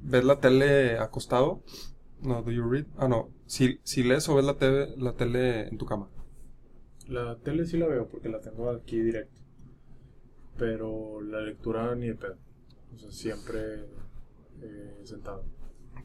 ¿Ves 0.00 0.24
la 0.24 0.40
tele 0.40 0.98
acostado? 0.98 1.62
No, 2.22 2.42
do 2.42 2.50
you 2.52 2.62
read? 2.62 2.86
Ah, 2.96 3.08
no. 3.08 3.28
Si, 3.46 3.80
si 3.82 4.02
lees 4.02 4.28
o 4.28 4.36
ves 4.36 4.44
la 4.44 4.54
tele, 4.56 4.94
la 4.96 5.12
tele 5.12 5.68
en 5.68 5.76
tu 5.78 5.84
cama. 5.86 6.08
La 7.08 7.36
tele 7.38 7.66
sí 7.66 7.76
la 7.78 7.86
veo 7.86 8.08
porque 8.08 8.28
la 8.28 8.40
tengo 8.40 8.70
aquí 8.70 8.98
directo. 9.00 9.40
Pero 10.56 11.20
la 11.20 11.40
lectura 11.40 11.94
ni 11.94 12.08
de 12.08 12.14
pedo. 12.14 12.36
O 12.94 12.98
sea, 12.98 13.10
siempre 13.10 13.86
eh, 14.60 15.00
sentado. 15.04 15.44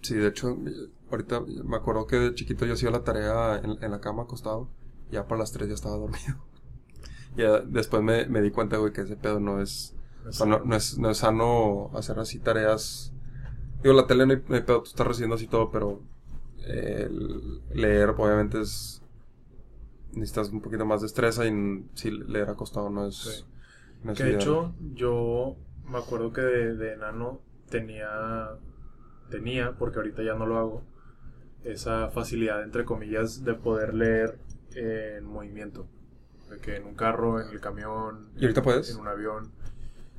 Sí, 0.02 0.16
de 0.16 0.28
hecho, 0.28 0.50
eh, 0.66 0.90
ahorita 1.12 1.42
me 1.42 1.78
acuerdo 1.78 2.08
que 2.08 2.18
de 2.18 2.36
chiquito 2.36 2.66
yo 2.66 2.74
hacía 2.74 2.92
la 2.92 3.04
tarea 3.04 3.58
en, 3.64 3.84
en 3.84 3.92
la 3.92 4.00
cama 4.00 4.24
acostado. 4.24 4.70
Ya 5.12 5.28
para 5.28 5.40
las 5.40 5.52
3 5.52 5.68
ya 5.70 5.76
estaba 5.76 5.98
dormido. 5.98 6.46
Ya 7.36 7.60
después 7.60 8.02
me, 8.02 8.26
me 8.26 8.42
di 8.42 8.50
cuenta, 8.50 8.78
güey, 8.78 8.92
que 8.92 9.02
ese 9.02 9.16
pedo 9.16 9.40
no 9.40 9.62
es, 9.62 9.96
o 10.28 10.32
sea, 10.32 10.48
no, 10.48 10.60
no 10.66 10.76
es, 10.76 10.98
no 10.98 11.12
es 11.12 11.20
sano 11.20 11.92
hacer 11.94 12.18
así 12.18 12.40
tareas. 12.40 13.14
Digo, 13.82 13.96
la 13.96 14.08
tele 14.08 14.26
no 14.26 14.34
hay, 14.34 14.44
no 14.48 14.56
hay 14.56 14.62
pedo, 14.62 14.80
tú 14.82 14.90
estás 14.90 15.08
recibiendo 15.08 15.36
así 15.36 15.48
todo, 15.48 15.70
pero 15.72 16.02
eh, 16.66 17.10
leer 17.74 18.10
obviamente 18.10 18.62
es... 18.62 19.02
Necesitas 20.14 20.50
un 20.50 20.62
poquito 20.62 20.86
más 20.86 21.02
de 21.02 21.06
destreza 21.06 21.46
y 21.46 21.86
si 21.94 22.12
leer 22.12 22.50
acostado 22.50 22.90
no 22.90 23.08
es... 23.08 23.16
Sí. 23.16 23.46
no 24.04 24.12
es 24.14 24.18
Que 24.18 24.24
de 24.24 24.36
hecho, 24.36 24.74
yo 24.96 25.56
me 25.90 25.98
acuerdo 26.00 26.34
que 26.34 26.42
de, 26.42 26.76
de 26.76 26.94
enano 26.94 27.42
tenía, 27.70 28.10
tenía, 29.30 29.74
porque 29.74 29.98
ahorita 29.98 30.24
ya 30.24 30.34
no 30.34 30.46
lo 30.46 30.58
hago, 30.58 30.84
esa 31.64 32.10
facilidad, 32.10 32.64
entre 32.64 32.86
comillas, 32.86 33.44
de 33.44 33.54
poder 33.54 33.94
leer 33.94 34.40
en 34.76 35.26
movimiento. 35.26 35.88
De 36.50 36.60
que 36.60 36.78
en 36.78 36.86
un 36.86 36.96
carro, 36.96 37.42
en 37.42 37.50
el 37.50 37.60
camión, 37.60 38.30
¿Y 38.38 38.44
ahorita 38.44 38.62
puedes? 38.62 38.90
en 38.92 39.00
un 39.00 39.08
avión. 39.08 39.52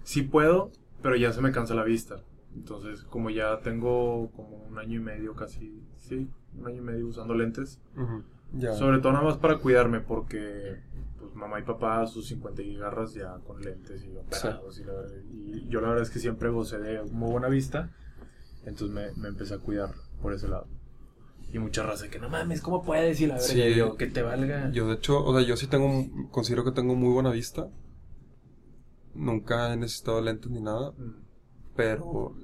Sí 0.05 0.23
puedo, 0.23 0.71
pero 1.03 1.17
ya 1.17 1.33
se 1.33 1.41
me 1.41 1.53
cansa 1.53 1.75
la 1.75 1.85
vista. 1.85 2.21
Entonces, 2.55 3.03
como 3.05 3.31
ya 3.31 3.61
tengo 3.61 4.31
como 4.33 4.57
un 4.69 4.79
año 4.79 4.97
y 4.99 5.03
medio 5.03 5.35
casi, 5.35 5.83
sí, 5.99 6.29
un 6.59 6.67
año 6.67 6.79
y 6.79 6.85
medio 6.85 7.07
usando 7.09 7.35
lentes, 7.35 7.81
Ya. 8.53 8.73
sobre 8.75 8.99
todo 8.99 9.13
nada 9.13 9.25
más 9.25 9.37
para 9.37 9.59
cuidarme, 9.59 10.01
porque 10.01 10.81
pues 11.21 11.35
mamá 11.35 11.61
y 11.61 11.63
papá, 11.65 12.07
sus 12.07 12.27
50 12.29 12.63
garras 12.79 13.15
ya 13.15 13.39
con 13.47 13.61
lentes 13.61 14.05
y 14.05 14.17
operados. 14.17 14.79
Y, 14.81 14.85
la 14.85 14.93
verdad- 14.93 15.17
y 15.33 15.69
yo 15.69 15.81
la 15.81 15.89
verdad 15.89 16.03
es 16.05 16.11
que 16.11 16.19
siempre 16.21 16.49
gocé 16.49 16.79
de 16.79 17.03
muy 17.05 17.31
buena 17.31 17.49
vista. 17.49 17.91
Entonces 18.65 18.91
me, 18.91 19.13
me 19.21 19.29
empecé 19.29 19.55
a 19.55 19.59
cuidar 19.59 19.95
por 20.23 20.33
ese 20.33 20.49
lado. 20.49 20.67
Y 21.53 21.59
mucha 21.59 21.83
raza 21.83 22.09
que 22.09 22.19
no 22.19 22.29
mames, 22.29 22.61
¿cómo 22.61 22.83
puedes? 22.83 23.21
Y 23.21 23.27
la 23.27 23.35
verdad, 23.35 23.47
Sí. 23.49 23.75
yo, 23.75 23.97
que 23.97 24.07
te 24.07 24.23
valga. 24.23 24.71
Yo 24.71 24.87
de 24.89 24.95
hecho, 24.95 25.25
o 25.25 25.33
sea, 25.37 25.47
yo 25.47 25.57
sí 25.57 25.67
tengo, 25.67 26.07
considero 26.31 26.65
que 26.65 26.73
tengo 26.73 26.95
muy 26.95 27.13
buena 27.13 27.31
vista. 27.31 27.71
Nunca 29.15 29.73
he 29.73 29.77
necesitado 29.77 30.21
lentes 30.21 30.51
ni 30.51 30.61
nada, 30.61 30.93
Mm. 30.93 31.28
Pero 31.79 32.35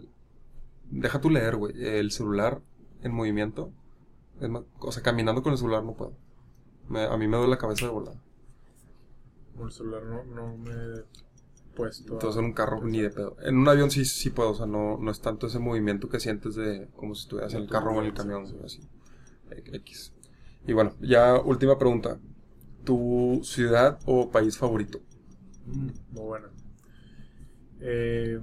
deja 0.90 1.20
tu 1.20 1.28
leer, 1.28 1.56
güey. 1.56 1.74
El 1.84 2.12
celular 2.12 2.62
en 3.02 3.12
movimiento, 3.12 3.72
es 4.40 4.48
más- 4.48 4.62
o 4.78 4.92
sea, 4.92 5.02
caminando 5.02 5.42
con 5.42 5.50
el 5.52 5.58
celular 5.58 5.82
no 5.82 5.94
puedo. 5.94 6.12
Me- 6.88 7.02
a 7.04 7.16
mí 7.16 7.26
me 7.26 7.36
duele 7.36 7.50
la 7.50 7.58
cabeza 7.58 7.86
de 7.86 7.92
volada. 7.92 8.16
Con 9.56 9.66
el 9.66 9.72
celular 9.72 10.04
no, 10.04 10.22
no 10.24 10.56
me 10.56 10.70
he 10.70 11.04
puesto. 11.74 12.12
Entonces 12.12 12.38
en 12.38 12.44
un 12.44 12.52
carro 12.52 12.84
ni 12.84 13.00
de 13.00 13.10
pedo. 13.10 13.36
En 13.42 13.56
un 13.58 13.66
avión 13.68 13.90
sí, 13.90 14.04
sí 14.04 14.30
puedo, 14.30 14.50
o 14.50 14.54
sea, 14.54 14.66
no, 14.66 14.98
no 14.98 15.10
es 15.10 15.20
tanto 15.20 15.48
ese 15.48 15.58
movimiento 15.58 16.08
que 16.08 16.20
sientes 16.20 16.54
de 16.54 16.88
como 16.94 17.16
si 17.16 17.22
estuvieras 17.22 17.54
en 17.54 17.62
el 17.62 17.68
carro 17.68 17.92
o 17.92 18.00
en 18.00 18.06
el 18.06 18.14
camión, 18.14 18.46
Sí. 18.46 18.56
así. 18.64 18.80
X. 19.72 20.12
Y 20.66 20.72
bueno, 20.74 20.94
ya 21.00 21.40
última 21.40 21.76
pregunta. 21.76 22.20
¿Tu 22.84 23.40
ciudad 23.42 23.98
o 24.06 24.30
país 24.30 24.56
favorito? 24.58 25.00
Mm, 25.66 25.88
Muy 26.12 26.22
buena. 26.24 26.48
Eh, 27.80 28.38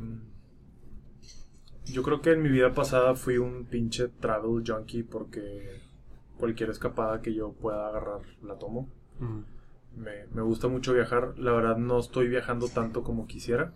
yo 1.86 2.04
creo 2.04 2.22
que 2.22 2.32
en 2.32 2.42
mi 2.42 2.50
vida 2.50 2.74
pasada 2.74 3.16
fui 3.16 3.38
un 3.38 3.66
pinche 3.66 4.08
travel 4.08 4.64
junkie 4.66 5.04
porque 5.04 5.82
cualquier 6.38 6.70
escapada 6.70 7.22
que 7.22 7.34
yo 7.34 7.54
pueda 7.54 7.88
agarrar 7.88 8.22
la 8.44 8.58
tomo. 8.58 8.90
Me, 9.96 10.26
me 10.34 10.42
gusta 10.42 10.68
mucho 10.68 10.94
viajar. 10.94 11.38
La 11.38 11.52
verdad 11.52 11.78
no 11.78 12.00
estoy 12.00 12.28
viajando 12.28 12.68
tanto 12.68 13.04
como 13.04 13.28
quisiera, 13.28 13.74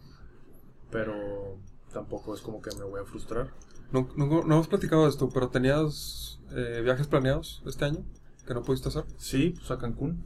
pero 0.91 1.57
tampoco 1.93 2.33
es 2.33 2.41
como 2.41 2.61
que 2.61 2.75
me 2.75 2.83
voy 2.83 3.01
a 3.01 3.05
frustrar. 3.05 3.51
No, 3.91 4.09
no, 4.15 4.25
no 4.25 4.41
hemos 4.55 4.67
platicado 4.67 5.03
de 5.03 5.09
esto, 5.09 5.29
pero 5.33 5.49
¿tenías 5.49 6.39
eh, 6.51 6.81
viajes 6.83 7.07
planeados 7.07 7.63
este 7.65 7.85
año 7.85 8.03
que 8.47 8.53
no 8.53 8.63
pudiste 8.63 8.89
hacer? 8.89 9.05
Sí, 9.17 9.53
pues 9.57 9.69
a 9.71 9.77
Cancún. 9.77 10.23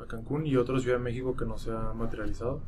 A 0.00 0.06
Cancún 0.06 0.46
y 0.46 0.56
otra 0.56 0.78
Ciudad 0.80 0.98
de 0.98 1.04
México 1.04 1.36
que 1.36 1.44
no 1.44 1.58
se 1.58 1.70
ha 1.70 1.92
materializado. 1.92 2.62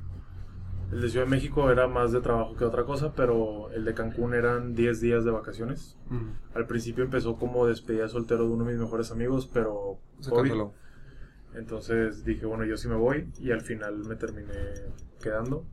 El 0.93 1.03
de 1.03 1.11
Ciudad 1.11 1.27
de 1.27 1.31
México 1.31 1.71
era 1.71 1.87
más 1.87 2.13
de 2.13 2.21
trabajo 2.23 2.57
que 2.57 2.65
otra 2.65 2.85
cosa, 2.85 3.13
pero 3.15 3.71
el 3.73 3.85
de 3.85 3.93
Cancún 3.93 4.33
eran 4.35 4.75
10 4.75 5.01
días 5.01 5.25
de 5.25 5.31
vacaciones. 5.31 5.97
Al 6.55 6.67
principio 6.67 7.05
empezó 7.05 7.37
como 7.37 7.67
despedida 7.67 8.09
soltero 8.09 8.45
de 8.47 8.51
uno 8.55 8.65
de 8.65 8.73
mis 8.73 8.81
mejores 8.81 9.11
amigos, 9.11 9.49
pero 9.53 9.99
Se 10.21 10.31
COVID. 10.31 10.43
canceló. 10.49 10.73
Entonces 11.55 12.25
dije, 12.25 12.47
bueno, 12.47 12.65
yo 12.65 12.77
sí 12.77 12.89
me 12.89 12.95
voy 12.95 13.29
y 13.39 13.51
al 13.51 13.61
final 13.61 13.99
me 14.05 14.17
terminé 14.17 14.53
quedando. 15.23 15.67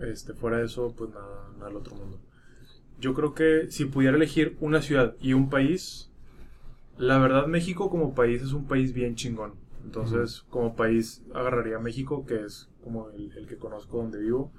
Este, 0.00 0.34
fuera 0.34 0.58
de 0.58 0.64
eso, 0.66 0.94
pues 0.96 1.10
nada, 1.10 1.48
nada 1.54 1.68
del 1.68 1.76
otro 1.76 1.94
mundo. 1.94 2.20
Yo 2.98 3.14
creo 3.14 3.34
que 3.34 3.70
si 3.70 3.86
pudiera 3.86 4.16
elegir 4.16 4.56
una 4.60 4.82
ciudad 4.82 5.16
y 5.20 5.32
un 5.32 5.48
país, 5.48 6.10
la 6.98 7.18
verdad 7.18 7.46
México 7.46 7.88
como 7.90 8.14
país 8.14 8.42
es 8.42 8.52
un 8.52 8.66
país 8.66 8.92
bien 8.92 9.14
chingón. 9.14 9.54
Entonces, 9.84 10.42
como 10.50 10.74
país 10.74 11.22
agarraría 11.34 11.78
México, 11.78 12.24
que 12.24 12.44
es 12.44 12.70
como 12.82 13.10
el, 13.10 13.32
el 13.36 13.46
que 13.46 13.58
conozco 13.58 13.98
donde 13.98 14.20
vivo, 14.20 14.52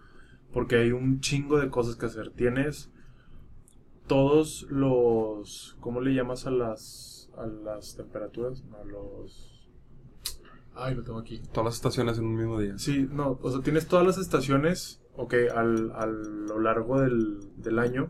porque 0.51 0.78
hay 0.78 0.91
un 0.91 1.19
chingo 1.19 1.59
de 1.59 1.69
cosas 1.69 1.95
que 1.95 2.05
hacer. 2.05 2.32
Tienes 2.32 2.91
todos 4.07 4.67
los, 4.69 5.78
¿cómo 5.80 6.01
le 6.01 6.13
llamas 6.13 6.45
a 6.45 6.51
las 6.51 7.30
a 7.38 7.47
las 7.47 7.95
temperaturas? 7.95 8.63
A 8.80 8.84
los 8.86 9.53
Ay, 10.76 10.95
lo 10.95 11.03
tengo 11.03 11.19
aquí. 11.19 11.39
Todas 11.51 11.65
las 11.65 11.76
estaciones 11.76 12.17
en 12.17 12.26
un 12.26 12.36
mismo 12.36 12.59
día. 12.59 12.78
Sí, 12.78 13.07
no, 13.09 13.38
o 13.41 13.51
sea, 13.51 13.61
tienes 13.61 13.88
todas 13.88 14.05
las 14.05 14.17
estaciones, 14.17 15.01
ok, 15.15 15.34
al, 15.55 15.91
a 15.91 16.05
lo 16.07 16.59
largo 16.59 16.99
del, 16.99 17.39
del 17.57 17.80
año. 17.80 18.07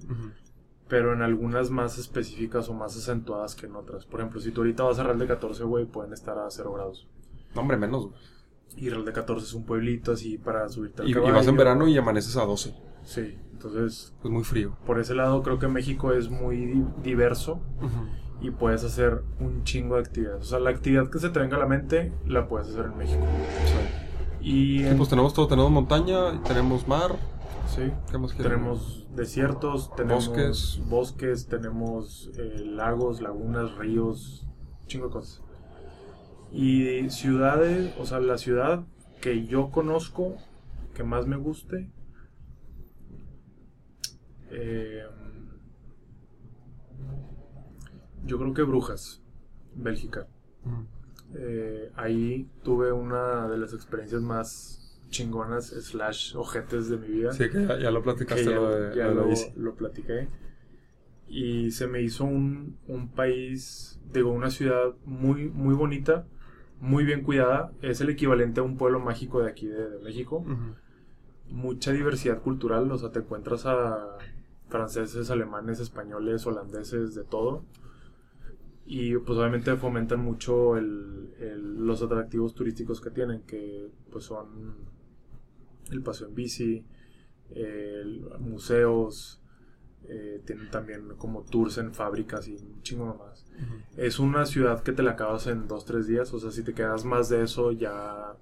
Pero 0.88 1.14
en 1.14 1.22
algunas 1.22 1.70
más 1.72 1.98
específicas 1.98 2.70
o 2.70 2.74
más 2.74 2.96
acentuadas 2.98 3.56
que 3.56 3.66
en 3.68 3.76
otras. 3.76 4.06
Por 4.06 4.20
ejemplo, 4.20 4.40
si 4.42 4.52
tú 4.52 4.62
ahorita 4.62 4.84
vas 4.84 5.00
a 5.00 5.04
Real 5.04 5.18
de 5.20 5.28
14, 5.28 5.64
güey, 5.64 5.86
pueden 5.86 6.14
estar 6.14 6.38
a 6.38 6.50
0 6.50 6.74
grados. 6.74 7.08
No, 7.56 7.62
hombre, 7.62 7.78
menos, 7.78 8.08
güey. 8.08 8.16
Y 8.76 8.90
Real 8.90 9.06
de 9.06 9.14
14 9.14 9.46
es 9.46 9.54
un 9.54 9.66
pueblito 9.66 10.12
así 10.12 10.38
para 10.38 10.68
subirte 10.70 11.02
al 11.04 11.08
Y, 11.08 11.12
y 11.12 11.14
caballo. 11.14 11.34
vas 11.34 11.48
en 11.48 11.58
verano 11.58 11.88
y 11.88 11.98
amaneces 11.98 12.36
a 12.38 12.46
12. 12.46 12.74
Sí, 13.04 13.38
entonces, 13.52 14.14
Es 14.24 14.30
muy 14.30 14.44
frío. 14.44 14.76
por 14.86 15.00
ese 15.00 15.14
lado 15.14 15.42
creo 15.44 15.60
que 15.60 15.68
México 15.68 16.12
es 16.14 16.30
muy 16.30 16.58
di- 16.66 16.86
diverso 17.04 17.60
y 18.42 18.50
puedes 18.52 18.84
hacer 18.84 19.24
un 19.40 19.64
chingo 19.64 19.96
de 19.96 20.02
actividades. 20.02 20.42
O 20.42 20.46
sea, 20.46 20.60
la 20.60 20.70
actividad 20.72 21.10
que 21.10 21.20
se 21.20 21.30
te 21.30 21.40
venga 21.40 21.58
a 21.58 21.60
la 21.60 21.66
mente 21.68 22.12
la 22.26 22.48
puedes 22.48 22.70
hacer 22.70 22.86
en 22.86 22.98
México. 22.98 23.24
Y 24.42 24.80
Sí, 24.80 24.86
en- 24.88 24.98
pues 24.98 25.10
tenemos 25.10 25.34
todo. 25.34 25.48
Tenemos 25.48 25.72
montaña, 25.72 26.42
tenemos 26.44 26.88
mar. 26.88 27.16
Sí, 27.76 27.92
¿Qué 28.12 28.18
más 28.18 28.34
quieres? 28.34 28.52
tenemos 28.52 29.08
desiertos, 29.16 29.94
tenemos 29.96 30.28
Bosques. 30.28 30.82
bosques, 30.90 31.48
tenemos 31.48 32.32
eh, 32.38 32.64
lagos, 32.66 33.22
lagunas, 33.22 33.76
ríos, 33.78 34.48
chingo 34.88 35.08
de 35.08 35.14
cosas. 35.14 35.42
Y 36.52 37.10
ciudades, 37.10 37.94
o 38.00 38.06
sea, 38.06 38.20
la 38.20 38.38
ciudad 38.38 38.86
que 39.22 39.46
yo 39.46 39.72
conozco, 39.72 40.36
que 40.94 41.04
más 41.04 41.26
me 41.26 41.38
guste, 41.38 41.90
eh, 44.52 45.04
yo 48.26 48.38
creo 48.38 48.54
que 48.54 48.64
Brujas, 48.64 49.22
Bélgica. 49.76 50.28
Ujú. 50.66 50.86
Eh, 51.36 51.92
ahí 51.96 52.48
tuve 52.64 52.92
una 52.92 53.48
de 53.48 53.58
las 53.58 53.74
experiencias 53.74 54.22
más 54.22 54.83
chingonas 55.14 55.68
slash 55.68 56.36
ojetes 56.36 56.90
de 56.90 56.98
mi 56.98 57.08
vida. 57.08 57.32
Sí, 57.32 57.50
que 57.50 57.66
ya, 57.66 57.80
ya 57.80 57.92
lo 57.92 58.02
platicaste 58.04 58.44
ya, 58.50 58.56
lo 58.56 58.70
de, 58.70 58.96
ya 58.96 59.08
lo 59.56 59.76
platiqué. 59.76 60.28
Y 61.28 61.72
se 61.72 61.88
me 61.88 62.02
hizo 62.02 62.26
un, 62.26 62.78
un 62.88 63.08
país, 63.10 64.00
digo, 64.14 64.32
una 64.32 64.50
ciudad 64.50 64.94
muy, 65.06 65.50
muy 65.50 65.74
bonita, 65.74 66.26
muy 66.80 67.06
bien 67.06 67.22
cuidada. 67.24 67.72
Es 67.82 68.02
el 68.02 68.10
equivalente 68.10 68.60
a 68.60 68.64
un 68.64 68.78
pueblo 68.78 69.00
mágico 69.00 69.42
de 69.42 69.50
aquí 69.50 69.68
de, 69.68 69.90
de 69.90 70.00
México. 70.04 70.44
Mucha 71.50 71.92
diversidad 71.92 72.42
cultural, 72.42 72.92
o 72.92 72.98
sea, 72.98 73.12
te 73.12 73.20
encuentras 73.20 73.66
a 73.66 74.18
franceses, 74.70 75.30
alemanes, 75.30 75.80
españoles, 75.80 76.46
holandeses, 76.48 77.16
de 77.16 77.24
todo. 77.24 77.64
Y 78.86 79.16
pues 79.18 79.40
obviamente 79.40 79.76
fomentan 79.78 80.20
mucho 80.20 80.78
el- 80.78 81.34
el- 81.40 81.86
los 81.86 82.02
atractivos 82.04 82.54
turísticos 82.54 83.00
que 83.02 83.12
tienen, 83.12 83.42
que 83.44 83.88
pues 84.12 84.26
son 84.26 84.76
el 85.92 86.02
paseo 86.02 86.28
en 86.28 86.36
bici, 86.36 86.86
el- 87.52 88.24
museos, 88.40 89.40
eh, 90.06 90.42
tienen 90.46 90.70
también 90.70 91.10
como 91.18 91.44
tours 91.44 91.78
en 91.78 91.94
fábricas 91.94 92.48
y 92.48 92.56
un 92.56 92.82
chingo. 92.82 93.26
Es 93.96 94.20
una 94.20 94.46
ciudad 94.46 94.82
que 94.84 94.92
te 94.92 95.04
la 95.04 95.12
acabas 95.12 95.48
en 95.48 95.68
dos, 95.68 95.86
tres 95.86 96.08
días, 96.08 96.34
o 96.34 96.40
sea, 96.40 96.52
si 96.52 96.64
te 96.64 96.74
quedas 96.74 97.06
más 97.06 97.30
de 97.30 97.44
eso 97.44 97.72
ya... 97.72 98.34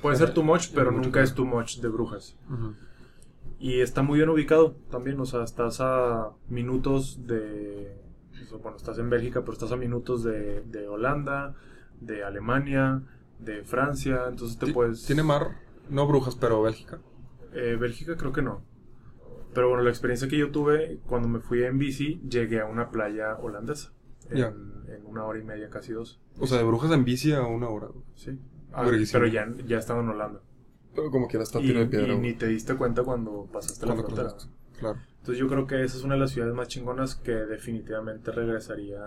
Puede 0.00 0.16
ser 0.16 0.34
too 0.34 0.42
much, 0.42 0.68
pero 0.74 0.90
nunca 0.90 1.22
es 1.22 1.34
too 1.34 1.44
much 1.44 1.78
de 1.78 1.88
brujas. 1.88 2.36
Y 3.58 3.80
está 3.80 4.02
muy 4.02 4.18
bien 4.18 4.28
ubicado 4.28 4.74
también, 4.90 5.18
o 5.20 5.24
sea, 5.24 5.44
estás 5.44 5.80
a 5.80 6.30
minutos 6.48 7.26
de... 7.26 7.96
Bueno, 8.62 8.76
estás 8.76 8.98
en 8.98 9.08
Bélgica, 9.08 9.40
pero 9.40 9.52
estás 9.52 9.72
a 9.72 9.76
minutos 9.76 10.24
de, 10.24 10.62
de 10.62 10.86
Holanda, 10.88 11.54
de 12.00 12.22
Alemania, 12.24 13.02
de 13.38 13.62
Francia, 13.64 14.26
entonces 14.28 14.58
te 14.58 14.72
puedes... 14.72 15.04
Tiene 15.06 15.22
mar, 15.22 15.56
no 15.92 16.06
brujas, 16.06 16.34
pero 16.36 16.62
Bélgica. 16.62 17.00
Eh, 17.54 17.76
Bélgica 17.78 18.16
creo 18.16 18.32
que 18.32 18.42
no. 18.42 18.62
Pero 19.54 19.68
bueno, 19.68 19.82
la 19.84 19.90
experiencia 19.90 20.28
que 20.28 20.38
yo 20.38 20.50
tuve 20.50 20.98
cuando 21.06 21.28
me 21.28 21.40
fui 21.40 21.62
en 21.62 21.78
bici, 21.78 22.20
llegué 22.28 22.60
a 22.60 22.64
una 22.66 22.90
playa 22.90 23.36
holandesa. 23.36 23.92
En, 24.30 24.36
Ya. 24.38 24.46
en 24.48 25.04
una 25.06 25.24
hora 25.24 25.38
y 25.38 25.42
media, 25.42 25.68
casi 25.68 25.92
dos. 25.92 26.20
O 26.40 26.46
sea, 26.46 26.58
de 26.58 26.64
brujas 26.64 26.90
en 26.92 27.04
bici 27.04 27.32
a 27.32 27.42
una 27.42 27.68
hora. 27.68 27.88
Sí. 28.14 28.38
Ah, 28.72 28.84
pero 29.12 29.26
ya, 29.26 29.46
ya 29.66 29.76
estaba 29.78 30.00
en 30.00 30.08
Holanda. 30.08 30.40
Pero 30.94 31.10
como 31.10 31.26
quiera 31.28 31.42
está 31.42 31.60
Y, 31.60 31.66
tiro 31.66 31.80
de 31.80 31.86
piedra. 31.86 32.14
y 32.14 32.18
ni 32.18 32.32
te 32.32 32.46
diste 32.46 32.74
cuenta 32.76 33.02
cuando 33.02 33.46
pasaste 33.52 33.84
la 33.86 33.94
frontera. 33.94 34.28
cruzaste. 34.30 34.54
Claro. 34.78 34.98
Entonces 35.18 35.38
yo 35.38 35.46
creo 35.48 35.66
que 35.66 35.84
esa 35.84 35.96
es 35.98 36.04
una 36.04 36.14
de 36.14 36.20
las 36.20 36.30
ciudades 36.30 36.54
más 36.54 36.68
chingonas 36.68 37.14
que 37.14 37.32
definitivamente 37.32 38.32
regresaría 38.32 38.98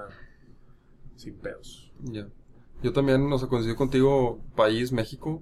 sin 1.15 1.35
pedos. 1.37 1.91
Ya. 2.03 2.27
Yo 2.83 2.93
también, 2.93 3.31
o 3.31 3.37
sea, 3.39 3.47
coincido 3.47 3.75
contigo, 3.75 4.39
país, 4.55 4.91
México. 4.91 5.41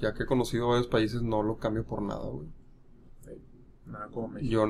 Ya 0.00 0.14
que 0.14 0.24
he 0.24 0.26
conocido 0.26 0.68
varios 0.68 0.86
países, 0.86 1.22
no 1.22 1.42
lo 1.42 1.58
cambio 1.58 1.84
por 1.84 2.02
nada, 2.02 2.26
güey. 2.26 2.48
Nada 3.86 4.08
como 4.08 4.28
México. 4.28 4.50
Yo 4.50 4.66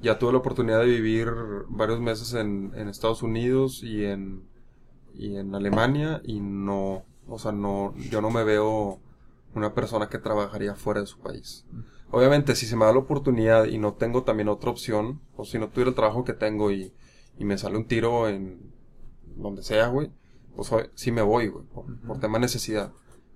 ya 0.00 0.18
tuve 0.18 0.32
la 0.32 0.38
oportunidad 0.38 0.80
de 0.80 0.86
vivir 0.86 1.28
varios 1.68 2.00
meses 2.00 2.34
en, 2.34 2.72
en 2.74 2.88
Estados 2.88 3.22
Unidos 3.22 3.82
y 3.82 4.04
en, 4.04 4.46
y 5.14 5.36
en 5.36 5.54
Alemania 5.54 6.20
y 6.24 6.40
no, 6.40 7.04
o 7.26 7.38
sea, 7.38 7.52
no, 7.52 7.94
yo 8.10 8.20
no 8.20 8.30
me 8.30 8.44
veo 8.44 9.00
una 9.54 9.72
persona 9.72 10.08
que 10.08 10.18
trabajaría 10.18 10.74
fuera 10.74 11.00
de 11.00 11.06
su 11.06 11.18
país. 11.18 11.64
Obviamente, 12.10 12.54
si 12.54 12.66
se 12.66 12.76
me 12.76 12.84
da 12.84 12.92
la 12.92 12.98
oportunidad 12.98 13.64
y 13.64 13.78
no 13.78 13.94
tengo 13.94 14.24
también 14.24 14.48
otra 14.48 14.70
opción, 14.70 15.20
o 15.36 15.44
si 15.44 15.58
no 15.58 15.68
tuviera 15.68 15.88
el 15.88 15.96
trabajo 15.96 16.24
que 16.24 16.34
tengo 16.34 16.70
y, 16.70 16.92
y 17.38 17.44
me 17.44 17.58
sale 17.58 17.76
un 17.76 17.86
tiro 17.86 18.28
en 18.28 18.72
donde 19.36 19.62
sea, 19.62 19.88
güey, 19.88 20.12
pues 20.54 20.70
sí 20.94 21.10
me 21.10 21.22
voy, 21.22 21.48
güey, 21.48 21.64
por, 21.64 22.20
tema 22.20 22.38
de 22.38 22.42
necesidad. 22.42 22.92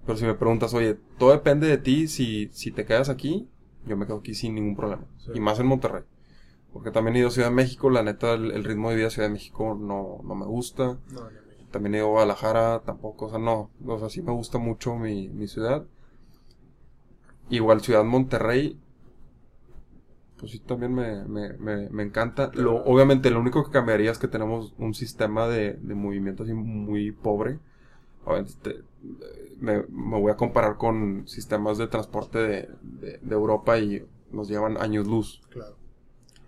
Pero 0.09 0.17
si 0.17 0.25
me 0.25 0.33
preguntas, 0.33 0.73
oye, 0.73 0.97
todo 1.19 1.33
depende 1.33 1.67
de 1.67 1.77
ti, 1.77 2.09
si, 2.09 2.49
si 2.51 2.73
te 2.73 2.87
quedas 2.87 3.11
aquí, 3.11 3.47
yo 3.85 3.95
me 3.95 4.07
quedo 4.07 4.17
aquí 4.17 4.35
sin 4.35 4.55
ningún 4.55 4.75
problema. 4.75 5.05
Y 5.35 5.39
más 5.39 5.61
en 5.61 5.67
Monterrey. 5.67 6.03
Porque 6.73 6.91
también 6.91 7.15
he 7.15 7.19
ido 7.19 7.29
a 7.29 7.31
Ciudad 7.31 7.51
de 7.51 7.55
México, 7.55 7.91
la 7.91 8.03
neta, 8.03 8.33
el, 8.33 8.65
ritmo 8.65 8.89
de 8.89 8.97
vida 8.97 9.05
de 9.05 9.11
Ciudad 9.11 9.29
de 9.29 9.35
México 9.35 9.77
no, 9.79 10.21
no 10.25 10.35
me 10.35 10.47
gusta. 10.47 10.97
también 11.71 11.95
he 11.95 11.99
ido 11.99 12.07
a 12.07 12.11
Guadalajara, 12.11 12.81
tampoco, 12.87 13.27
o 13.27 13.29
sea, 13.29 13.39
no. 13.39 13.71
O 13.85 13.99
sea, 13.99 14.09
sí 14.09 14.23
me 14.23 14.33
gusta 14.33 14.57
mucho 14.57 14.97
mi, 14.97 15.29
mi 15.29 15.47
ciudad. 15.47 15.85
Igual 17.51 17.83
Ciudad 17.83 18.05
Monterrey, 18.05 18.81
pues 20.39 20.53
sí, 20.53 20.59
también 20.59 20.95
me, 20.95 21.23
me, 21.27 21.91
me, 21.91 22.03
encanta. 22.03 22.51
Lo, 22.55 22.83
obviamente, 22.83 23.31
lo 23.31 23.41
único 23.41 23.63
que 23.63 23.73
cambiaría 23.73 24.11
es 24.11 24.17
que 24.17 24.29
tenemos 24.29 24.73
un 24.79 24.95
sistema 24.95 25.49
de, 25.49 25.75
de 25.75 25.95
movimiento 25.95 26.45
así 26.45 26.55
muy 26.55 27.13
pobre. 27.13 27.59
Obviamente, 28.25 28.85
me, 29.59 29.85
me, 29.89 30.21
voy 30.21 30.31
a 30.31 30.37
comparar 30.37 30.77
con 30.77 31.27
sistemas 31.27 31.79
de 31.79 31.89
transporte 31.89 32.39
de, 32.39 32.69
de, 33.23 33.35
Europa 33.35 33.79
y 33.79 34.05
nos 34.31 34.49
llevan 34.49 34.77
años 34.77 35.07
luz. 35.07 35.43
Claro. 35.51 35.77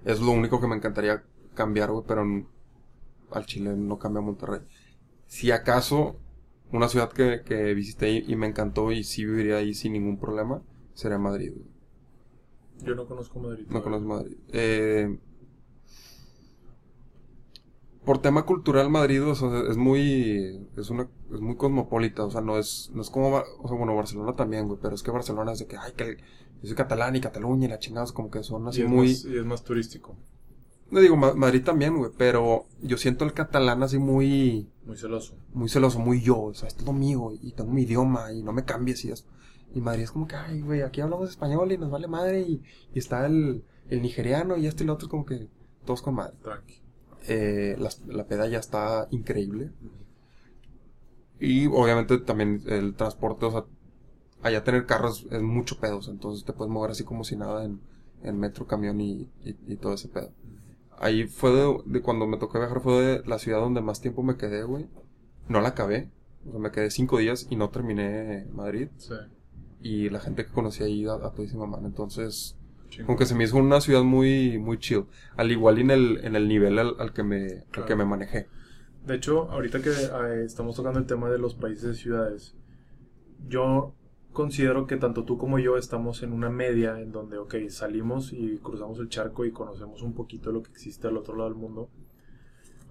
Es 0.04 0.20
lo 0.20 0.32
único 0.32 0.60
que 0.60 0.66
me 0.66 0.76
encantaría 0.76 1.22
cambiar, 1.54 1.90
güey, 1.90 2.04
pero 2.06 2.24
al 3.32 3.46
Chile 3.46 3.74
no 3.76 3.98
cambia 3.98 4.20
Monterrey. 4.20 4.60
Si 5.26 5.50
acaso, 5.50 6.16
una 6.72 6.88
ciudad 6.88 7.12
que, 7.12 7.42
que 7.44 7.74
visité 7.74 8.10
y, 8.10 8.24
y, 8.32 8.36
me 8.36 8.46
encantó 8.46 8.92
y 8.92 9.04
sí 9.04 9.24
viviría 9.24 9.56
ahí 9.56 9.74
sin 9.74 9.92
ningún 9.92 10.18
problema, 10.18 10.62
sería 10.94 11.18
Madrid. 11.18 11.52
Güey. 11.54 11.80
Yo 12.84 12.94
no 12.94 13.06
conozco 13.06 13.38
Madrid. 13.38 13.66
No 13.68 13.82
conozco 13.82 14.08
Madrid. 14.08 14.36
Eh, 14.52 15.18
por 18.04 18.18
tema 18.18 18.44
cultural 18.44 18.90
Madrid 18.90 19.22
o 19.24 19.34
sea, 19.34 19.48
es 19.68 19.76
muy 19.76 20.66
es 20.76 20.90
una 20.90 21.08
es 21.32 21.40
muy 21.40 21.56
cosmopolita, 21.56 22.24
o 22.24 22.30
sea, 22.30 22.40
no 22.40 22.58
es 22.58 22.90
no 22.94 23.02
es 23.02 23.10
como 23.10 23.36
o 23.36 23.68
sea, 23.68 23.76
bueno, 23.76 23.94
Barcelona 23.94 24.34
también, 24.34 24.66
güey, 24.66 24.78
pero 24.80 24.94
es 24.94 25.02
que 25.02 25.10
Barcelona 25.10 25.52
es 25.52 25.60
de 25.60 25.66
que 25.66 25.76
ay 25.76 25.92
que 25.96 26.16
yo 26.62 26.66
soy 26.66 26.76
catalán 26.76 27.16
y 27.16 27.20
Cataluña 27.20 27.66
y 27.66 27.70
la 27.70 27.78
chingada, 27.78 28.06
como 28.12 28.30
que 28.30 28.42
son 28.42 28.68
así 28.68 28.84
muy 28.84 29.08
y 29.10 29.38
es 29.38 29.44
más 29.44 29.64
turístico. 29.64 30.16
No 30.90 30.98
digo 30.98 31.16
Madrid 31.16 31.62
también, 31.62 31.96
güey, 31.96 32.10
pero 32.18 32.66
yo 32.82 32.96
siento 32.96 33.24
el 33.24 33.32
catalán 33.32 33.82
así 33.82 33.98
muy 33.98 34.68
muy 34.84 34.96
celoso. 34.96 35.36
Muy 35.54 35.68
celoso, 35.68 36.00
muy 36.00 36.20
yo, 36.20 36.40
o 36.40 36.54
sea, 36.54 36.68
esto 36.68 36.80
es 36.80 36.86
lo 36.86 36.92
mío 36.92 37.32
y 37.40 37.52
tengo 37.52 37.70
mi 37.70 37.82
idioma 37.82 38.32
y 38.32 38.42
no 38.42 38.52
me 38.52 38.64
cambies 38.64 39.04
y 39.04 39.12
eso. 39.12 39.24
Y 39.74 39.80
Madrid 39.80 40.02
es 40.02 40.10
como 40.10 40.26
que, 40.26 40.36
ay, 40.36 40.60
güey, 40.62 40.82
aquí 40.82 41.00
hablamos 41.00 41.30
español 41.30 41.70
y 41.72 41.78
nos 41.78 41.90
vale 41.90 42.08
madre. 42.08 42.40
Y, 42.40 42.62
está 42.94 43.26
el, 43.26 43.64
el, 43.88 44.02
nigeriano 44.02 44.56
y 44.56 44.66
este 44.66 44.82
y 44.82 44.86
el 44.86 44.90
otro, 44.90 45.08
como 45.08 45.24
que 45.24 45.48
todos 45.84 46.02
con 46.02 46.14
madre. 46.14 46.34
Eh, 47.28 47.76
la, 48.06 48.24
peda 48.24 48.48
ya 48.48 48.58
está 48.58 49.08
increíble. 49.10 49.70
Y 51.38 51.66
obviamente 51.66 52.18
también 52.18 52.62
el 52.66 52.94
transporte, 52.94 53.46
o 53.46 53.50
sea, 53.50 53.64
allá 54.42 54.64
tener 54.64 54.86
carros 54.86 55.26
es 55.30 55.42
mucho 55.42 55.78
pedos. 55.78 56.08
Entonces 56.08 56.44
te 56.44 56.52
puedes 56.52 56.72
mover 56.72 56.90
así 56.90 57.04
como 57.04 57.24
si 57.24 57.36
nada 57.36 57.64
en, 57.64 57.80
en 58.22 58.38
metro, 58.38 58.66
camión 58.66 59.00
y, 59.00 59.28
y, 59.44 59.76
todo 59.76 59.94
ese 59.94 60.08
pedo. 60.08 60.32
Ahí 60.98 61.26
fue 61.26 61.52
de, 61.52 61.82
de, 61.86 62.02
cuando 62.02 62.26
me 62.26 62.36
tocó 62.36 62.58
viajar, 62.58 62.80
fue 62.80 63.02
de 63.02 63.22
la 63.26 63.38
ciudad 63.38 63.60
donde 63.60 63.80
más 63.80 64.00
tiempo 64.00 64.22
me 64.22 64.36
quedé, 64.36 64.64
güey. 64.64 64.86
No 65.48 65.60
la 65.60 65.68
acabé. 65.70 66.10
O 66.46 66.50
sea, 66.50 66.60
me 66.60 66.70
quedé 66.70 66.90
cinco 66.90 67.18
días 67.18 67.46
y 67.48 67.56
no 67.56 67.70
terminé 67.70 68.46
Madrid. 68.52 68.88
Sí 68.98 69.14
y 69.82 70.10
la 70.10 70.20
gente 70.20 70.44
que 70.44 70.52
conocí 70.52 70.82
ahí 70.82 71.06
a, 71.06 71.14
a 71.14 71.32
todísima 71.32 71.66
mano. 71.66 71.86
Entonces, 71.86 72.56
como 73.04 73.18
que 73.18 73.26
se 73.26 73.34
me 73.34 73.44
hizo 73.44 73.56
una 73.56 73.80
ciudad 73.80 74.02
muy, 74.02 74.58
muy 74.58 74.78
chill. 74.78 75.06
Al 75.36 75.50
igual 75.50 75.78
y 75.78 75.82
en 75.82 75.90
el, 75.90 76.20
en 76.24 76.36
el 76.36 76.48
nivel 76.48 76.78
al, 76.78 77.12
que 77.12 77.22
me, 77.22 77.64
que 77.86 77.96
me 77.96 78.04
manejé. 78.04 78.48
De 79.06 79.14
hecho, 79.16 79.50
ahorita 79.50 79.80
que 79.80 79.90
eh, 79.90 80.44
estamos 80.44 80.76
tocando 80.76 80.98
el 80.98 81.06
tema 81.06 81.30
de 81.30 81.38
los 81.38 81.54
países 81.54 81.96
y 81.96 82.02
ciudades, 82.02 82.54
yo 83.48 83.94
considero 84.32 84.86
que 84.86 84.96
tanto 84.96 85.24
tú 85.24 85.38
como 85.38 85.58
yo 85.58 85.76
estamos 85.76 86.22
en 86.22 86.32
una 86.32 86.50
media 86.50 87.00
en 87.00 87.12
donde, 87.12 87.38
ok, 87.38 87.54
salimos 87.68 88.32
y 88.32 88.58
cruzamos 88.58 88.98
el 89.00 89.08
charco 89.08 89.44
y 89.44 89.52
conocemos 89.52 90.02
un 90.02 90.14
poquito 90.14 90.52
lo 90.52 90.62
que 90.62 90.70
existe 90.70 91.08
al 91.08 91.16
otro 91.16 91.34
lado 91.36 91.50
del 91.50 91.58
mundo. 91.58 91.88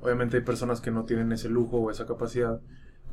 Obviamente 0.01 0.37
hay 0.37 0.43
personas 0.43 0.81
que 0.81 0.91
no 0.91 1.05
tienen 1.05 1.31
ese 1.31 1.49
lujo 1.49 1.77
o 1.77 1.91
esa 1.91 2.05
capacidad, 2.05 2.61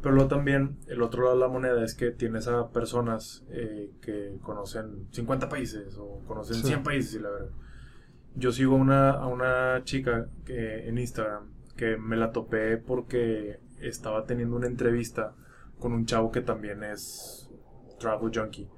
pero 0.03 0.15
luego 0.15 0.29
también, 0.29 0.79
el 0.87 1.03
otro 1.03 1.23
lado 1.25 1.35
de 1.35 1.41
la 1.41 1.49
moneda 1.49 1.85
es 1.85 1.95
que 1.95 2.11
tienes 2.11 2.49
a 2.49 2.71
personas 2.71 3.45
eh, 3.51 3.91
que 4.01 4.39
conocen 4.43 5.09
50 5.11 5.49
países 5.49 5.97
o 5.99 6.21
conocen 6.27 6.57
100 6.57 6.83
países 6.83 7.15
y 7.15 7.19
la 7.19 7.31
verdad. 7.31 7.51
Yo 8.35 8.53
sigo 8.53 8.77
una, 8.77 9.11
a 9.11 9.27
una 9.27 9.83
chica 9.85 10.29
que, 10.45 10.89
en 10.89 10.99
Instagram 10.99 11.57
que 11.77 11.97
me 11.97 12.17
la 12.17 12.33
topé 12.33 12.77
porque 12.79 13.61
estaba 13.81 14.25
teniendo 14.25 14.57
una 14.57 14.67
entrevista 14.67 15.35
con 15.79 15.93
un 15.93 16.07
chavo 16.07 16.33
que 16.33 16.41
también 16.41 16.83
es 16.83 17.51
travel 17.99 18.31
junkie. 18.35 18.69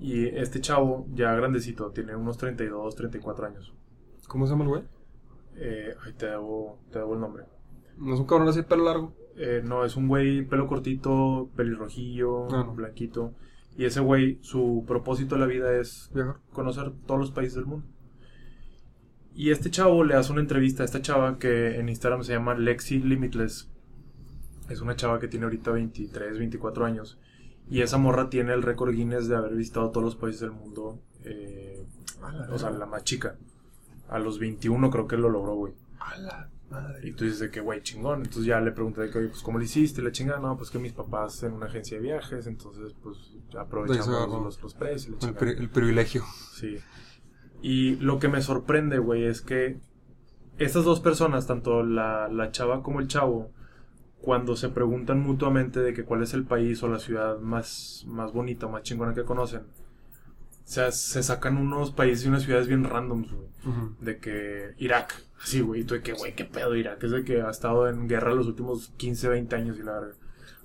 Y 0.00 0.26
este 0.26 0.60
chavo, 0.60 1.06
ya 1.14 1.34
grandecito, 1.34 1.90
tiene 1.90 2.16
unos 2.16 2.36
32, 2.36 2.94
34 2.96 3.46
años. 3.46 3.74
¿Cómo 4.28 4.46
se 4.46 4.52
llama 4.52 4.64
el 4.64 4.70
güey? 4.70 4.82
Eh, 5.56 5.94
ay, 6.04 6.12
te 6.14 6.26
debo, 6.26 6.80
te 6.90 6.98
debo 6.98 7.14
el 7.14 7.20
nombre. 7.20 7.44
¿No 7.96 8.14
es 8.14 8.20
un 8.20 8.26
cabrón 8.26 8.48
así 8.48 8.62
pelo 8.62 8.84
largo? 8.84 9.14
Eh, 9.36 9.60
no, 9.62 9.84
es 9.84 9.96
un 9.96 10.08
güey 10.08 10.42
pelo 10.42 10.66
cortito, 10.66 11.50
pelirrojillo, 11.56 12.52
ah, 12.54 12.70
blanquito. 12.74 13.34
Y 13.76 13.84
ese 13.84 14.00
güey, 14.00 14.38
su 14.40 14.84
propósito 14.86 15.34
de 15.34 15.40
la 15.42 15.46
vida 15.46 15.76
es 15.78 16.10
conocer 16.52 16.92
todos 17.06 17.20
los 17.20 17.30
países 17.30 17.56
del 17.56 17.66
mundo. 17.66 17.86
Y 19.34 19.50
este 19.50 19.70
chavo 19.70 20.02
le 20.02 20.14
hace 20.14 20.32
una 20.32 20.40
entrevista 20.40 20.82
a 20.82 20.86
esta 20.86 21.02
chava 21.02 21.38
que 21.38 21.78
en 21.78 21.90
Instagram 21.90 22.24
se 22.24 22.32
llama 22.32 22.54
Lexi 22.54 23.00
Limitless. 23.00 23.68
Es 24.70 24.80
una 24.80 24.96
chava 24.96 25.20
que 25.20 25.28
tiene 25.28 25.44
ahorita 25.44 25.72
23, 25.72 26.38
24 26.38 26.86
años. 26.86 27.18
Y 27.68 27.82
esa 27.82 27.98
morra 27.98 28.30
tiene 28.30 28.54
el 28.54 28.62
récord 28.62 28.94
Guinness 28.94 29.28
de 29.28 29.36
haber 29.36 29.54
visitado 29.54 29.90
todos 29.90 30.04
los 30.04 30.16
países 30.16 30.40
del 30.40 30.52
mundo. 30.52 31.02
Eh, 31.24 31.84
o 32.50 32.58
sea, 32.58 32.70
la 32.70 32.86
más 32.86 33.04
chica. 33.04 33.36
A 34.08 34.18
los 34.18 34.38
21 34.38 34.90
creo 34.90 35.06
que 35.06 35.18
lo 35.18 35.28
logró, 35.28 35.54
güey. 35.54 35.74
Y 37.02 37.12
tú 37.12 37.24
dices 37.24 37.40
de 37.40 37.50
que, 37.50 37.60
güey, 37.60 37.82
chingón. 37.82 38.18
Entonces 38.18 38.44
ya 38.44 38.60
le 38.60 38.72
pregunté 38.72 39.02
de 39.02 39.10
que, 39.10 39.20
pues, 39.28 39.42
¿cómo 39.42 39.58
lo 39.58 39.64
hiciste? 39.64 40.02
Le 40.02 40.12
chinga, 40.12 40.38
no, 40.38 40.56
pues 40.56 40.70
que 40.70 40.78
mis 40.78 40.92
papás 40.92 41.42
en 41.42 41.52
una 41.52 41.66
agencia 41.66 41.96
de 41.96 42.02
viajes, 42.02 42.46
entonces, 42.46 42.94
pues, 43.02 43.36
aprovechamos 43.58 44.28
los, 44.42 44.62
los, 44.62 44.74
precios. 44.74 45.22
El, 45.22 45.48
el, 45.48 45.68
privilegio. 45.70 46.24
Sí. 46.54 46.78
Y 47.62 47.96
lo 47.96 48.18
que 48.18 48.28
me 48.28 48.42
sorprende, 48.42 48.98
güey, 48.98 49.24
es 49.24 49.40
que 49.40 49.78
estas 50.58 50.84
dos 50.84 51.00
personas, 51.00 51.46
tanto 51.46 51.82
la, 51.82 52.28
la 52.28 52.50
chava 52.50 52.82
como 52.82 53.00
el 53.00 53.08
chavo, 53.08 53.50
cuando 54.20 54.56
se 54.56 54.68
preguntan 54.70 55.20
mutuamente 55.20 55.80
de 55.80 55.94
que 55.94 56.04
cuál 56.04 56.22
es 56.22 56.34
el 56.34 56.44
país 56.44 56.82
o 56.82 56.88
la 56.88 56.98
ciudad 56.98 57.38
más, 57.38 58.04
más 58.08 58.32
bonita 58.32 58.66
o 58.66 58.70
más 58.70 58.82
chingona 58.82 59.14
que 59.14 59.24
conocen, 59.24 59.62
sea, 60.68 60.90
se 60.90 61.22
sacan 61.22 61.56
unos 61.56 61.92
países 61.92 62.24
y 62.24 62.28
unas 62.28 62.42
ciudades 62.42 62.66
bien 62.66 62.84
randoms, 62.84 63.32
güey. 63.32 63.46
De 64.00 64.18
que 64.18 64.74
Irak, 64.78 65.14
sí, 65.44 65.60
güey. 65.60 65.80
Y 65.80 65.84
tú 65.84 65.94
de 65.94 66.02
que, 66.02 66.12
güey, 66.12 66.34
qué 66.34 66.44
pedo 66.44 66.74
Irak. 66.74 67.02
Es 67.02 67.10
de 67.10 67.24
que 67.24 67.42
ha 67.42 67.50
estado 67.50 67.88
en 67.88 68.08
guerra 68.08 68.34
los 68.34 68.46
últimos 68.46 68.92
15, 68.96 69.28
20 69.28 69.56
años 69.56 69.78
y 69.78 69.82
la 69.82 69.92
verdad. 69.92 70.14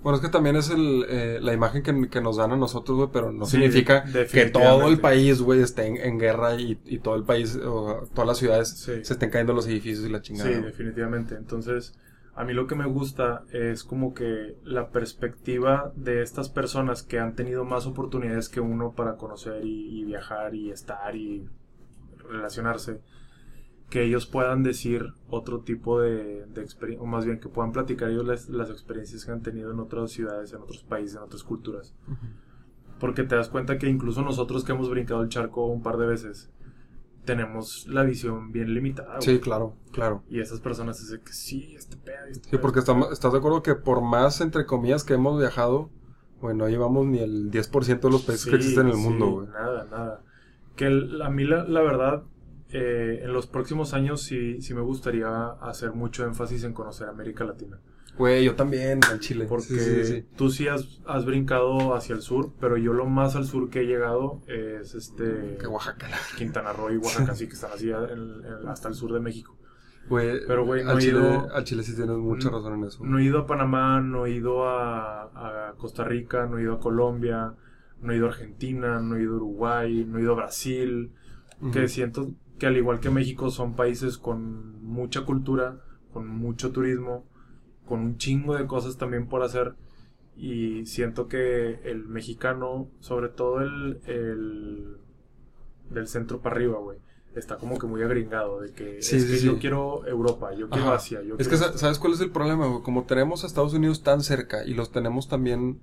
Bueno, 0.02 0.16
es 0.16 0.24
que 0.24 0.30
también 0.30 0.56
es 0.56 0.70
el, 0.72 1.06
eh, 1.08 1.40
la 1.42 1.54
imagen 1.54 1.84
que, 1.84 2.10
que, 2.10 2.22
nos 2.22 2.38
dan 2.38 2.52
a 2.52 2.56
nosotros, 2.56 2.98
güey, 2.98 3.10
pero 3.14 3.32
no 3.32 3.46
significa 3.46 4.04
que 4.32 4.46
todo 4.48 4.88
el 4.88 5.00
país, 5.00 5.42
güey, 5.42 5.62
esté 5.62 5.86
en, 5.86 6.18
guerra 6.18 6.56
y, 6.56 6.80
y, 6.86 6.98
todo 7.00 7.16
el 7.16 7.24
país, 7.24 7.56
o 7.56 8.10
todas 8.14 8.28
las 8.28 8.38
ciudades 8.40 8.70
se 8.70 9.02
estén 9.02 9.30
cayendo 9.30 9.54
los 9.54 9.68
edificios 9.68 10.04
y 10.06 10.10
la 10.10 10.22
chingada. 10.22 10.50
Sí, 10.50 10.56
definitivamente. 10.60 11.36
Entonces, 11.36 11.94
a 12.34 12.46
mí 12.46 12.54
lo 12.54 12.66
que 12.66 12.76
me 12.76 12.86
gusta 12.86 13.44
es 13.52 13.84
como 13.84 14.14
que 14.14 14.58
la 14.64 14.90
perspectiva 14.90 15.92
de 15.96 16.22
estas 16.22 16.50
personas 16.50 17.04
que 17.04 17.20
han 17.20 17.36
tenido 17.36 17.66
más 17.66 17.86
oportunidades 17.86 18.48
que 18.48 18.62
uno 18.62 18.94
para 18.94 19.18
conocer 19.18 19.66
y, 19.66 20.06
viajar 20.06 20.56
y 20.56 20.72
estar 20.72 21.14
y 21.16 21.46
relacionarse, 22.30 23.02
que 23.90 24.04
ellos 24.04 24.28
puedan 24.28 24.64
decir 24.64 25.14
otro 25.30 25.62
tipo 25.62 26.00
de, 26.00 26.44
experiencia, 26.56 27.04
o 27.04 27.06
más 27.06 27.26
bien 27.26 27.40
que 27.42 27.50
puedan 27.50 27.74
platicar 27.74 28.10
ellos 28.10 28.26
las, 28.48 28.70
experiencias 28.70 29.26
que 29.26 29.32
han 29.32 29.42
tenido 29.42 29.72
en 29.72 29.80
otras 29.82 30.12
ciudades, 30.12 30.54
en 30.54 30.62
otros 30.62 30.84
países, 30.84 31.18
en 31.18 31.24
otras 31.24 31.44
culturas. 31.44 31.94
Porque 33.00 33.24
te 33.24 33.36
das 33.36 33.50
cuenta 33.50 33.78
que 33.78 33.90
incluso 33.90 34.22
nosotros 34.22 34.64
que 34.64 34.72
hemos 34.72 34.90
brincado 34.90 35.22
el 35.22 35.30
charco 35.30 35.66
un 35.66 35.84
par 35.84 35.98
de 35.98 36.08
veces, 36.08 36.50
tenemos 37.26 37.88
la 37.88 38.04
visión 38.04 38.52
bien 38.52 38.74
limitada. 38.74 39.22
Sí, 39.22 39.40
claro, 39.40 39.76
claro. 39.92 40.24
Y 40.30 40.40
esas 40.40 40.60
personas 40.60 41.00
dicen 41.00 41.22
que 41.24 41.34
sí, 41.34 41.74
este 41.76 41.98
pedo. 41.98 42.26
Este 42.30 42.50
sí, 42.50 42.58
porque 42.58 42.80
estamos, 42.80 43.12
estás 43.12 43.32
de 43.32 43.40
acuerdo 43.40 43.62
que 43.62 43.76
por 43.76 44.02
más, 44.02 44.42
entre 44.42 44.66
comillas, 44.66 45.04
que 45.04 45.14
hemos 45.14 45.40
viajado, 45.40 45.90
bueno, 46.40 46.66
no 46.66 46.70
llevamos 46.70 47.06
ni 47.06 47.20
el 47.20 47.52
10% 47.52 48.00
de 48.00 48.10
los 48.10 48.24
países 48.24 48.48
que 48.48 48.56
existen 48.56 48.88
en 48.88 48.94
el 48.94 48.98
mundo, 48.98 49.32
güey. 49.32 49.48
Nada, 49.48 49.88
nada. 49.90 50.22
Que 50.76 50.86
a 50.86 51.30
mí, 51.30 51.44
la, 51.44 51.64
la 51.66 51.82
verdad, 51.82 52.24
eh, 52.74 53.22
en 53.24 53.34
los 53.34 53.48
próximos 53.48 53.94
años 53.94 54.22
sí, 54.22 54.62
sí 54.62 54.74
me 54.74 54.82
gustaría 54.82 55.48
hacer 55.62 55.92
mucho 55.92 56.26
énfasis 56.26 56.64
en 56.64 56.74
conocer 56.74 57.10
América 57.10 57.44
Latina. 57.44 57.80
Güey, 58.18 58.44
yo 58.46 58.56
también, 58.56 59.00
en 59.12 59.20
Chile. 59.20 59.46
Porque 59.48 60.26
tú 60.36 60.50
sí 60.52 60.68
has, 60.68 61.00
has, 61.08 61.26
brincado 61.26 61.96
hacia 61.96 62.14
el 62.14 62.22
sur, 62.22 62.52
pero 62.60 62.78
yo 62.78 62.94
lo 62.94 63.06
más 63.08 63.36
al 63.36 63.46
sur 63.46 63.70
que 63.70 63.82
he 63.82 63.86
llegado 63.86 64.42
es 64.48 64.94
este... 64.94 65.58
Que 65.60 65.66
Oaxaca. 65.68 66.08
Quintana 66.38 66.72
Roo 66.74 66.92
y 66.92 66.98
Oaxaca, 66.98 67.34
sí, 67.34 67.48
que 67.48 67.54
están 67.54 67.72
así 67.74 67.90
hasta 68.68 68.90
el 68.90 68.94
sur 68.96 69.14
de 69.14 69.20
México. 69.22 69.58
Güey, 70.10 70.40
Pero, 70.46 70.66
güey, 70.66 70.84
no 70.84 70.92
al, 70.92 70.98
he 70.98 71.02
Chile, 71.02 71.20
ido- 71.20 71.52
al 71.54 71.64
Chile 71.64 71.84
sí 71.84 71.96
tienes 71.96 72.18
mucha 72.18 72.50
No- 72.50 72.58
razón 72.58 72.74
en 72.80 72.84
eso. 72.86 73.04
No 73.06 73.18
he 73.20 73.24
ido 73.24 73.40
a 73.40 73.48
Panamá, 73.48 74.02
no 74.02 74.26
he 74.26 74.32
ido 74.32 74.68
a, 74.68 75.70
a 75.70 75.74
Costa 75.78 76.04
Rica, 76.04 76.46
no 76.48 76.58
he 76.60 76.64
ido 76.64 76.74
a 76.74 76.80
Colombia, 76.80 77.54
no 78.02 78.12
he 78.12 78.18
ido 78.18 78.26
a 78.26 78.30
Argentina, 78.30 79.00
no 79.00 79.16
he 79.16 79.22
ido 79.22 79.34
a 79.34 79.38
Uruguay, 79.38 80.06
no 80.06 80.18
he 80.18 80.22
ido 80.24 80.34
a 80.34 80.36
Brasil. 80.36 81.12
Que 81.72 81.88
siento 81.88 82.32
que 82.60 82.66
al 82.66 82.76
igual 82.78 83.00
que 83.00 83.12
México 83.12 83.52
son 83.52 83.76
países 83.76 84.18
con 84.18 84.84
mucha 84.84 85.22
cultura, 85.26 85.78
con 86.12 86.28
mucho 86.28 86.72
turismo, 86.72 87.26
con 87.92 88.00
un 88.00 88.18
chingo 88.18 88.56
de 88.56 88.66
cosas 88.68 88.98
también 88.98 89.28
por 89.28 89.44
hacer. 89.44 89.76
Y 90.38 90.86
siento 90.86 91.28
que 91.28 91.82
el 91.84 92.08
mexicano, 92.08 92.88
sobre 93.02 93.28
todo 93.30 93.60
el, 93.62 94.00
el 94.08 94.98
del 95.90 96.08
centro 96.08 96.40
para 96.42 96.56
arriba, 96.56 96.80
güey, 96.80 97.00
está 97.36 97.58
como 97.58 97.78
que 97.78 97.88
muy 97.88 98.02
agringado. 98.02 98.62
De 98.62 98.72
que 98.72 99.02
Sí, 99.02 99.18
es 99.18 99.24
sí, 99.24 99.30
que 99.30 99.38
sí. 99.38 99.46
yo 99.46 99.60
quiero 99.60 100.08
Europa, 100.08 100.54
yo 100.54 100.70
quiero 100.70 100.88
Ajá. 100.88 100.96
Asia, 100.96 101.22
yo 101.22 101.36
Es 101.38 101.48
quiero 101.50 101.72
que. 101.74 101.78
¿sabes 101.78 102.00
cuál 102.00 102.14
es 102.14 102.22
el 102.22 102.32
problema? 102.32 102.66
güey? 102.68 102.82
Como 102.82 103.04
tenemos 103.04 103.44
a 103.44 103.48
Estados 103.48 103.74
Unidos 103.74 104.04
tan 104.04 104.22
cerca 104.24 104.66
y 104.66 104.74
los 104.74 104.92
tenemos 104.92 105.28
también 105.28 105.82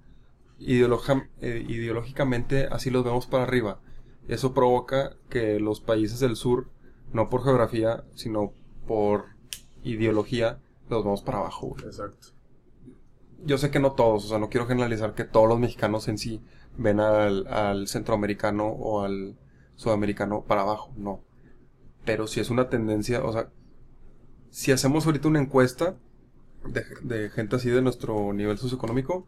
eh, 0.60 1.64
ideológicamente, 1.68 2.66
así 2.70 2.90
los 2.90 3.04
vemos 3.04 3.26
para 3.26 3.44
arriba. 3.44 3.80
Eso 4.28 4.54
provoca 4.54 5.16
que 5.30 5.60
los 5.60 5.80
países 5.80 6.20
del 6.20 6.36
sur, 6.36 6.68
no 7.12 7.28
por 7.30 7.44
geografía, 7.44 8.04
sino 8.14 8.52
por 8.86 9.26
ideología, 9.84 10.58
los 10.90 11.04
vemos 11.04 11.22
para 11.22 11.38
abajo. 11.38 11.68
güey. 11.68 11.84
Exacto. 11.84 12.28
Yo 13.44 13.56
sé 13.58 13.70
que 13.70 13.78
no 13.78 13.92
todos, 13.92 14.24
o 14.24 14.28
sea, 14.28 14.38
no 14.38 14.48
quiero 14.48 14.66
generalizar 14.66 15.14
que 15.14 15.24
todos 15.24 15.48
los 15.48 15.58
mexicanos 15.60 16.08
en 16.08 16.18
sí 16.18 16.42
ven 16.76 16.98
al, 17.00 17.46
al 17.46 17.86
centroamericano 17.88 18.66
o 18.66 19.02
al 19.02 19.36
sudamericano 19.76 20.42
para 20.44 20.62
abajo, 20.62 20.92
no. 20.96 21.20
Pero 22.04 22.26
si 22.26 22.40
es 22.40 22.50
una 22.50 22.68
tendencia, 22.68 23.22
o 23.24 23.32
sea, 23.32 23.50
si 24.50 24.72
hacemos 24.72 25.06
ahorita 25.06 25.28
una 25.28 25.40
encuesta 25.40 25.96
de, 26.64 26.84
de 27.02 27.30
gente 27.30 27.56
así 27.56 27.70
de 27.70 27.82
nuestro 27.82 28.32
nivel 28.32 28.58
socioeconómico, 28.58 29.26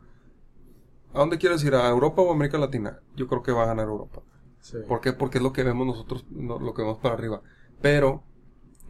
¿a 1.15 1.19
dónde 1.21 1.39
quieres 1.39 1.63
ir? 1.65 1.75
¿A 1.75 1.89
Europa 1.89 2.23
o 2.23 2.33
América 2.33 2.59
Latina? 2.59 3.01
Yo 3.17 3.29
creo 3.29 3.43
que 3.43 3.53
va 3.53 3.63
a 3.65 3.67
ganar 3.67 3.87
Europa. 3.87 4.23
Sí. 4.61 4.79
¿Por 4.89 5.01
qué? 5.01 5.13
Porque 5.13 5.39
es 5.39 5.45
lo 5.45 5.53
que 5.53 5.63
vemos 5.63 5.87
nosotros, 5.87 6.27
no- 6.31 6.59
lo 6.59 6.75
que 6.75 6.83
vemos 6.83 6.99
para 6.99 7.15
arriba. 7.15 7.43
Pero, 7.81 8.23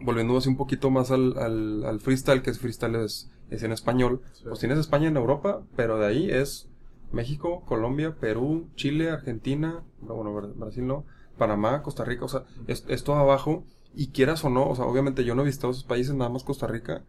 volviendo 0.02 0.36
así 0.36 0.48
un 0.48 0.56
poquito 0.56 0.90
más 0.90 1.10
al, 1.10 1.36
al, 1.38 1.84
al 1.84 2.00
freestyle, 2.00 2.42
que 2.42 2.50
es 2.50 2.58
freestyle 2.58 2.96
es, 2.96 3.30
es 3.50 3.62
en 3.62 3.72
español, 3.72 4.22
Sí. 4.32 4.44
pues 4.46 4.60
tienes 4.60 4.78
España 4.78 5.08
en 5.08 5.16
Europa, 5.16 5.62
pero 5.76 5.98
de 5.98 6.06
ahí 6.06 6.30
es 6.30 6.68
México, 7.12 7.64
Colombia, 7.66 8.16
Perú, 8.20 8.68
Chile, 8.76 9.10
Argentina, 9.10 9.82
no, 10.00 10.14
bueno, 10.14 10.32
Bra- 10.34 10.52
Brasil 10.54 10.86
no, 10.86 11.04
Panamá, 11.38 11.82
Costa 11.82 12.04
Rica, 12.04 12.24
o 12.24 12.28
sea, 12.28 12.44
es, 12.66 12.84
es 12.88 13.02
todo 13.04 13.16
abajo, 13.16 13.64
y 13.94 14.08
quieras 14.08 14.44
o 14.44 14.50
no, 14.50 14.68
o 14.68 14.76
sea, 14.76 14.84
obviamente 14.84 15.24
yo 15.24 15.34
no 15.34 15.42
he 15.42 15.46
visitado 15.46 15.72
esos 15.72 15.84
países, 15.84 16.14
nada 16.14 16.30
más 16.30 16.44
Costa 16.44 16.66
Rica, 16.66 17.04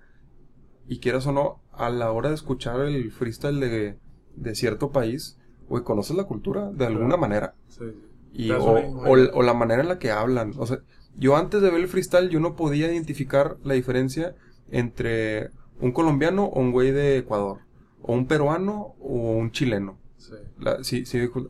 y 0.87 0.99
quieras 0.99 1.27
o 1.27 1.31
no, 1.31 1.61
a 1.71 1.89
la 1.89 2.11
hora 2.11 2.29
de 2.29 2.35
escuchar 2.35 2.79
el 2.81 3.11
freestyle 3.11 3.59
de, 3.59 3.97
de 4.35 4.55
cierto 4.55 4.91
país, 4.91 5.37
güey, 5.69 5.83
conoces 5.83 6.17
la 6.17 6.23
cultura 6.25 6.71
de 6.71 6.85
alguna 6.87 7.15
manera. 7.17 7.53
Sí. 7.67 7.85
Y, 8.33 8.51
o, 8.51 8.63
o- 8.63 9.11
o 9.37 9.43
la 9.43 9.53
manera 9.53 9.81
en 9.83 9.89
la 9.89 9.99
que 9.99 10.09
hablan. 10.11 10.53
O 10.57 10.65
sea, 10.65 10.79
yo 11.17 11.35
antes 11.35 11.61
de 11.61 11.69
ver 11.69 11.81
el 11.81 11.87
freestyle, 11.87 12.29
yo 12.29 12.39
no 12.39 12.55
podía 12.55 12.91
identificar 12.91 13.57
la 13.63 13.73
diferencia 13.73 14.35
entre 14.69 15.51
un 15.79 15.91
colombiano 15.91 16.45
o 16.45 16.59
un 16.59 16.71
güey 16.71 16.91
de 16.91 17.17
Ecuador. 17.17 17.59
O 18.01 18.13
un 18.13 18.25
peruano 18.27 18.95
o 18.99 19.33
un 19.37 19.51
chileno. 19.51 19.97
Sí. 20.17 20.33
La- 20.59 20.83
sí, 20.83 21.03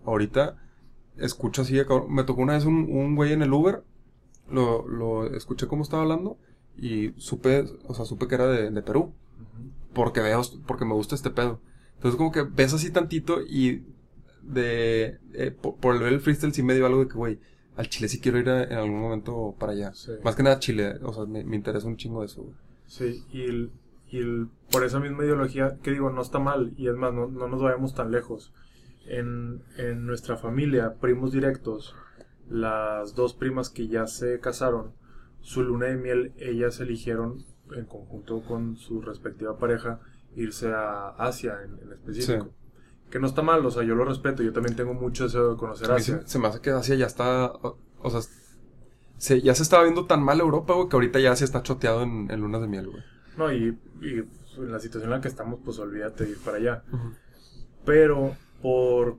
ahorita 0.05 0.57
escucho 1.17 1.61
así, 1.61 1.77
me 2.09 2.23
tocó 2.23 2.41
una 2.41 2.53
vez 2.53 2.65
un, 2.65 2.87
un 2.89 3.15
güey 3.15 3.33
en 3.33 3.41
el 3.41 3.53
Uber, 3.53 3.83
lo, 4.49 4.87
lo 4.87 5.25
escuché 5.35 5.67
cómo 5.67 5.83
estaba 5.83 6.01
hablando 6.03 6.37
y 6.77 7.13
supe, 7.17 7.65
o 7.87 7.93
sea, 7.93 8.05
supe 8.05 8.27
que 8.27 8.35
era 8.35 8.47
de, 8.47 8.71
de 8.71 8.81
Perú 8.81 9.13
porque 9.93 10.21
veo, 10.21 10.41
porque 10.65 10.85
me 10.85 10.93
gusta 10.93 11.15
este 11.15 11.29
pedo. 11.29 11.59
Entonces 11.95 12.17
como 12.17 12.31
que 12.31 12.41
ves 12.43 12.73
así 12.73 12.91
tantito 12.91 13.41
y 13.41 13.83
de, 14.41 15.19
eh, 15.33 15.51
por, 15.51 15.75
por 15.75 16.01
el 16.03 16.19
freestyle 16.21 16.53
sí 16.53 16.63
me 16.63 16.73
dio 16.73 16.85
algo 16.85 17.01
de 17.01 17.07
que, 17.07 17.13
güey, 17.15 17.39
al 17.75 17.87
Chile 17.89 18.07
sí 18.09 18.19
quiero 18.19 18.37
ir 18.39 18.49
a- 18.49 18.63
en 18.63 18.73
algún 18.73 18.99
momento 18.99 19.55
para 19.59 19.71
allá. 19.73 19.93
Sí. 19.93 20.11
Más 20.23 20.35
que 20.35 20.43
nada 20.43 20.59
Chile, 20.59 20.95
o 21.03 21.13
sea, 21.13 21.25
me, 21.25 21.43
me 21.43 21.55
interesa 21.55 21.87
un 21.87 21.97
chingo 21.97 22.21
de 22.21 22.25
eso, 22.27 22.43
güey. 22.43 22.55
Sí, 22.87 23.23
y, 23.31 23.41
el- 23.43 23.71
y 24.09 24.17
el- 24.19 24.47
por 24.71 24.83
esa 24.83 24.99
misma 24.99 25.23
ideología, 25.23 25.77
que 25.81 25.91
digo, 25.91 26.09
no 26.09 26.21
está 26.21 26.39
mal, 26.39 26.73
y 26.77 26.87
es 26.87 26.95
más, 26.95 27.13
no, 27.13 27.27
no 27.27 27.47
nos 27.47 27.61
vayamos 27.61 27.93
tan 27.95 28.11
lejos. 28.11 28.51
En, 29.07 29.61
en 29.77 30.05
nuestra 30.05 30.37
familia, 30.37 30.95
primos 30.99 31.31
directos, 31.31 31.95
las 32.49 33.15
dos 33.15 33.33
primas 33.33 33.69
que 33.69 33.87
ya 33.87 34.07
se 34.07 34.39
casaron, 34.39 34.91
su 35.41 35.63
luna 35.63 35.87
de 35.87 35.95
miel, 35.97 36.33
ellas 36.37 36.79
eligieron, 36.79 37.43
en 37.75 37.85
conjunto 37.85 38.43
con 38.43 38.75
su 38.77 39.01
respectiva 39.01 39.57
pareja, 39.57 39.99
irse 40.35 40.71
a 40.71 41.09
Asia 41.09 41.55
en, 41.63 41.79
en 41.87 41.93
específico. 41.93 42.45
Sí. 42.45 42.51
Que 43.11 43.19
no 43.19 43.27
está 43.27 43.41
mal, 43.43 43.63
o 43.65 43.69
sea, 43.71 43.83
yo 43.83 43.93
lo 43.93 44.05
respeto, 44.05 44.41
yo 44.41 44.53
también 44.53 44.75
tengo 44.75 44.93
mucho 44.95 45.25
deseo 45.25 45.51
de 45.51 45.57
conocer 45.57 45.91
A 45.91 45.95
mí 45.95 46.01
se, 46.01 46.13
Asia. 46.15 46.27
se 46.27 46.39
me 46.39 46.47
hace 46.47 46.61
que 46.61 46.71
Asia 46.71 46.95
ya 46.95 47.05
está, 47.05 47.47
o, 47.51 47.77
o 48.01 48.09
sea, 48.09 48.21
se, 49.17 49.41
ya 49.41 49.53
se 49.53 49.63
estaba 49.63 49.83
viendo 49.83 50.05
tan 50.07 50.23
mal 50.23 50.39
Europa, 50.39 50.73
güey, 50.73 50.87
que 50.89 50.95
ahorita 50.95 51.19
ya 51.19 51.35
se 51.35 51.45
está 51.45 51.61
choteado 51.61 52.01
en, 52.03 52.31
en 52.31 52.39
lunas 52.41 52.61
de 52.61 52.67
miel, 52.67 52.87
güey. 52.89 53.03
No, 53.37 53.51
y, 53.53 53.77
y 54.01 54.21
pues, 54.23 54.57
en 54.57 54.71
la 54.71 54.79
situación 54.79 55.11
en 55.11 55.17
la 55.17 55.21
que 55.21 55.27
estamos, 55.27 55.59
pues 55.63 55.77
olvídate 55.79 56.23
de 56.25 56.31
ir 56.31 56.37
para 56.39 56.57
allá. 56.57 56.83
pero 57.85 58.35
por 58.61 59.17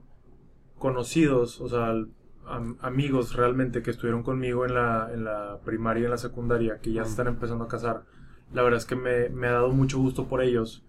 conocidos, 0.79 1.61
o 1.61 1.69
sea, 1.69 1.89
am- 2.45 2.77
amigos 2.81 3.35
realmente 3.35 3.81
que 3.81 3.91
estuvieron 3.91 4.23
conmigo 4.23 4.65
en 4.65 4.73
la, 4.73 5.09
en 5.13 5.23
la 5.23 5.59
primaria 5.63 6.01
y 6.01 6.05
en 6.05 6.11
la 6.11 6.17
secundaria, 6.17 6.79
que 6.79 6.91
ya 6.93 7.03
se 7.05 7.11
están 7.11 7.27
empezando 7.27 7.63
a 7.65 7.67
casar, 7.67 8.03
la 8.53 8.61
verdad 8.63 8.79
es 8.79 8.85
que 8.85 8.95
me, 8.95 9.29
me 9.29 9.47
ha 9.47 9.53
dado 9.53 9.69
mucho 9.71 9.99
gusto 9.99 10.27
por 10.27 10.41
ellos, 10.41 10.83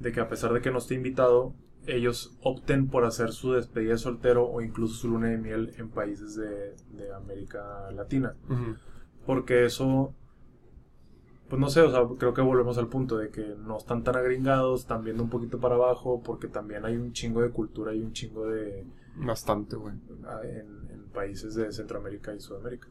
de 0.00 0.12
que 0.12 0.20
a 0.20 0.28
pesar 0.28 0.52
de 0.52 0.60
que 0.60 0.70
no 0.70 0.78
esté 0.78 0.94
invitado, 0.94 1.54
ellos 1.88 2.36
opten 2.42 2.88
por 2.88 3.04
hacer 3.04 3.32
su 3.32 3.52
despedida 3.52 3.92
de 3.92 3.98
soltero 3.98 4.46
o 4.46 4.60
incluso 4.60 4.94
su 4.94 5.08
luna 5.08 5.28
de 5.28 5.38
miel 5.38 5.74
en 5.78 5.88
países 5.88 6.36
de, 6.36 6.74
de 6.96 7.12
América 7.14 7.90
Latina. 7.92 8.34
Porque 9.26 9.64
eso, 9.64 10.14
pues 11.48 11.60
no 11.60 11.68
sé, 11.68 11.80
o 11.82 11.90
sea, 11.90 12.02
creo 12.18 12.34
que 12.34 12.40
volvemos 12.40 12.78
al 12.78 12.88
punto 12.88 13.16
de 13.18 13.30
que 13.30 13.54
no 13.58 13.78
están 13.78 14.04
tan 14.04 14.16
agringados, 14.16 14.80
están 14.80 15.04
viendo 15.04 15.22
un 15.22 15.30
poquito 15.30 15.58
para 15.58 15.74
abajo, 15.74 16.22
porque 16.22 16.48
también 16.48 16.84
hay 16.84 16.96
un 16.96 17.12
chingo 17.12 17.42
de 17.42 17.50
cultura 17.50 17.94
y 17.94 18.00
un 18.02 18.12
chingo 18.12 18.46
de... 18.46 18.86
Bastante, 19.16 19.76
güey. 19.76 19.94
en, 20.44 20.90
en 20.90 21.04
países 21.12 21.54
de 21.56 21.72
Centroamérica 21.72 22.34
y 22.34 22.40
Sudamérica. 22.40 22.88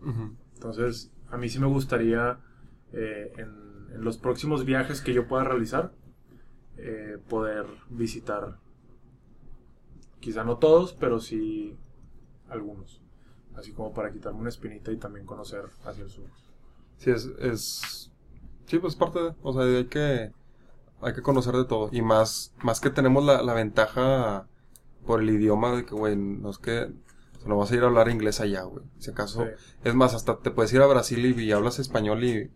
Entonces, 0.55 1.11
a 1.29 1.37
mí 1.37 1.49
sí 1.49 1.59
me 1.59 1.67
gustaría, 1.67 2.39
eh, 2.93 3.31
en, 3.37 3.95
en 3.95 4.03
los 4.03 4.17
próximos 4.17 4.65
viajes 4.65 5.01
que 5.01 5.13
yo 5.13 5.27
pueda 5.27 5.43
realizar, 5.43 5.93
eh, 6.77 7.17
poder 7.29 7.65
visitar, 7.89 8.57
quizá 10.27 10.43
no 10.43 10.57
todos, 10.57 10.91
pero 10.91 11.21
sí 11.21 11.77
algunos. 12.49 13.01
Así 13.55 13.71
como 13.71 13.93
para 13.93 14.11
quitarme 14.11 14.41
una 14.41 14.49
espinita 14.49 14.91
y 14.91 14.97
también 14.97 15.25
conocer 15.25 15.63
hacia 15.85 16.03
el 16.03 16.09
sur. 16.09 16.25
Sí, 16.97 17.11
es, 17.11 17.29
es... 17.39 18.11
Sí, 18.65 18.77
pues 18.77 18.97
parte 18.97 19.21
de... 19.21 19.35
O 19.41 19.53
sea, 19.53 19.63
hay 19.63 19.85
que... 19.85 20.33
Hay 20.99 21.13
que 21.13 21.21
conocer 21.21 21.55
de 21.55 21.63
todo. 21.63 21.87
Y 21.93 22.01
más, 22.01 22.53
más 22.61 22.81
que 22.81 22.89
tenemos 22.89 23.23
la, 23.23 23.41
la 23.41 23.53
ventaja 23.53 24.49
por 25.05 25.21
el 25.21 25.29
idioma 25.29 25.73
de 25.77 25.85
que, 25.85 25.95
güey, 25.95 26.17
no 26.17 26.49
es 26.49 26.57
que... 26.57 26.91
o 27.37 27.39
sea, 27.39 27.47
no 27.47 27.55
vas 27.55 27.71
a 27.71 27.75
ir 27.77 27.83
a 27.83 27.87
hablar 27.87 28.09
inglés 28.09 28.41
allá, 28.41 28.63
güey. 28.63 28.83
Si 28.97 29.11
acaso... 29.11 29.45
Sí. 29.45 29.51
Es 29.85 29.95
más, 29.95 30.13
hasta 30.13 30.39
te 30.39 30.51
puedes 30.51 30.73
ir 30.73 30.81
a 30.81 30.87
Brasil 30.87 31.25
y, 31.25 31.41
y 31.41 31.53
hablas 31.53 31.79
español 31.79 32.21
y 32.25 32.51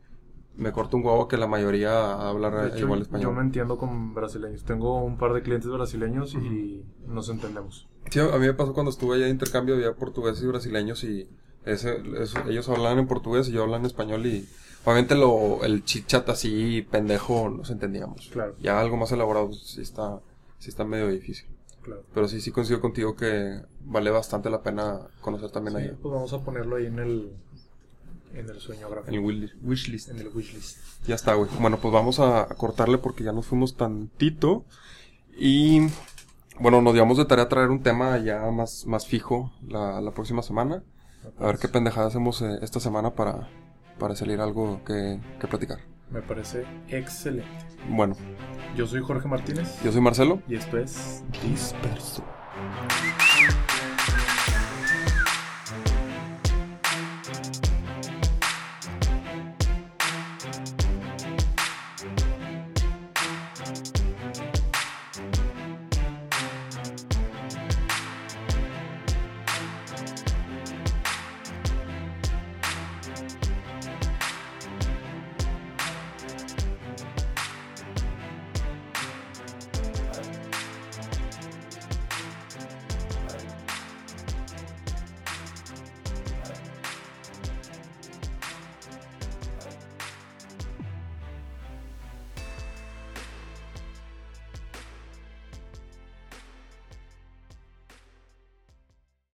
me 0.56 0.72
corto 0.72 0.98
un 0.98 1.06
huevo 1.06 1.28
que 1.28 1.38
la 1.38 1.48
mayoría 1.48 2.14
habla 2.30 2.68
hecho, 2.68 2.80
igual 2.80 3.00
Yo 3.00 3.04
español. 3.04 3.36
me 3.36 3.42
entiendo 3.42 3.78
con 3.78 4.14
brasileños. 4.14 4.64
Tengo 4.64 5.02
un 5.04 5.18
par 5.18 5.34
de 5.34 5.42
clientes 5.42 5.70
brasileños 5.72 6.34
y 6.36 6.84
nos 7.08 7.30
entendemos. 7.30 7.88
Sí, 8.10 8.20
a 8.20 8.26
mí 8.26 8.46
me 8.48 8.54
pasó 8.54 8.74
cuando 8.74 8.90
estuve 8.92 9.16
allá 9.16 9.26
de 9.26 9.32
intercambio, 9.32 9.76
había 9.76 9.94
portugueses 9.96 10.44
y 10.44 10.48
brasileños 10.48 11.04
y 11.04 11.30
ese, 11.66 12.02
eso- 12.22 12.40
ellos 12.48 12.68
hablaban 12.70 13.00
en 13.00 13.08
portugués 13.08 13.48
y 13.50 13.52
yo 13.54 13.62
hablaba 13.64 13.80
en 13.80 13.86
español 13.86 14.26
y 14.26 14.48
obviamente 14.84 15.16
lo, 15.16 15.64
el 15.64 15.84
chit 15.86 16.08
chat 16.08 16.28
así 16.30 16.86
pendejo 16.92 17.50
nos 17.50 17.70
entendíamos. 17.70 18.30
Claro. 18.32 18.56
Ya 18.60 18.80
algo 18.80 18.98
más 18.98 19.12
elaborado 19.12 19.54
sí 19.54 19.82
está, 19.82 20.20
sí 20.60 20.70
está 20.70 20.84
medio 20.84 21.08
difícil. 21.08 21.48
Claro. 21.84 22.04
Pero 22.14 22.28
sí, 22.28 22.42
sí 22.42 22.52
coincido 22.52 22.80
contigo 22.82 23.16
que 23.16 23.62
vale 23.86 24.12
bastante 24.12 24.50
la 24.52 24.62
pena 24.62 25.00
conocer 25.22 25.50
también 25.50 25.78
Sí, 25.78 25.84
allá. 25.84 25.98
pues 26.02 26.14
vamos 26.14 26.32
a 26.34 26.40
ponerlo 26.44 26.76
ahí 26.76 26.86
en 26.88 27.00
el, 27.00 27.32
en 28.34 28.50
el 28.50 28.60
sueño 28.60 28.90
gráfico. 28.90 29.10
En 29.10 29.16
el 29.16 29.22
wish- 29.22 29.54
wishlist. 29.62 30.10
En 30.10 30.20
el 30.20 30.28
wishlist. 30.30 30.78
Ya 31.08 31.16
está, 31.16 31.34
güey. 31.34 31.50
Bueno, 31.60 31.78
pues 31.78 31.94
vamos 31.94 32.20
a, 32.20 32.42
a 32.44 32.48
cortarle 32.56 32.98
porque 32.98 33.24
ya 33.24 33.32
nos 33.32 33.46
fuimos 33.46 33.76
tantito. 33.78 34.66
Y 35.38 35.82
bueno, 36.60 36.82
nos 36.82 36.94
digamos 36.94 37.18
de 37.18 37.26
tarea 37.26 37.50
traer 37.50 37.70
un 37.70 37.82
tema 37.84 38.18
ya 38.20 38.50
más, 38.52 38.86
más 38.86 39.08
fijo 39.08 39.52
la, 39.68 40.00
la 40.02 40.12
próxima 40.12 40.42
semana. 40.44 40.84
A 41.40 41.46
ver 41.48 41.58
qué 41.60 41.68
pendejada 41.68 42.08
hacemos 42.08 42.42
eh, 42.42 42.60
esta 42.62 42.80
semana 42.80 43.12
para, 43.16 43.50
para 44.00 44.16
salir 44.16 44.40
algo 44.42 44.84
que, 44.86 45.20
que 45.40 45.48
platicar. 45.48 45.80
Me 46.12 46.22
parece 46.22 46.66
excelente. 46.90 47.50
Bueno, 47.90 48.16
Yo 48.76 48.86
soy 48.86 49.02
Jorge 49.02 49.28
Martínez 49.28 49.82
yo 49.84 49.92
soy 49.92 50.02
Marcelo. 50.02 50.42
y 50.48 50.56
esto 50.56 50.78
es 50.78 51.24
Disperso. 51.44 52.24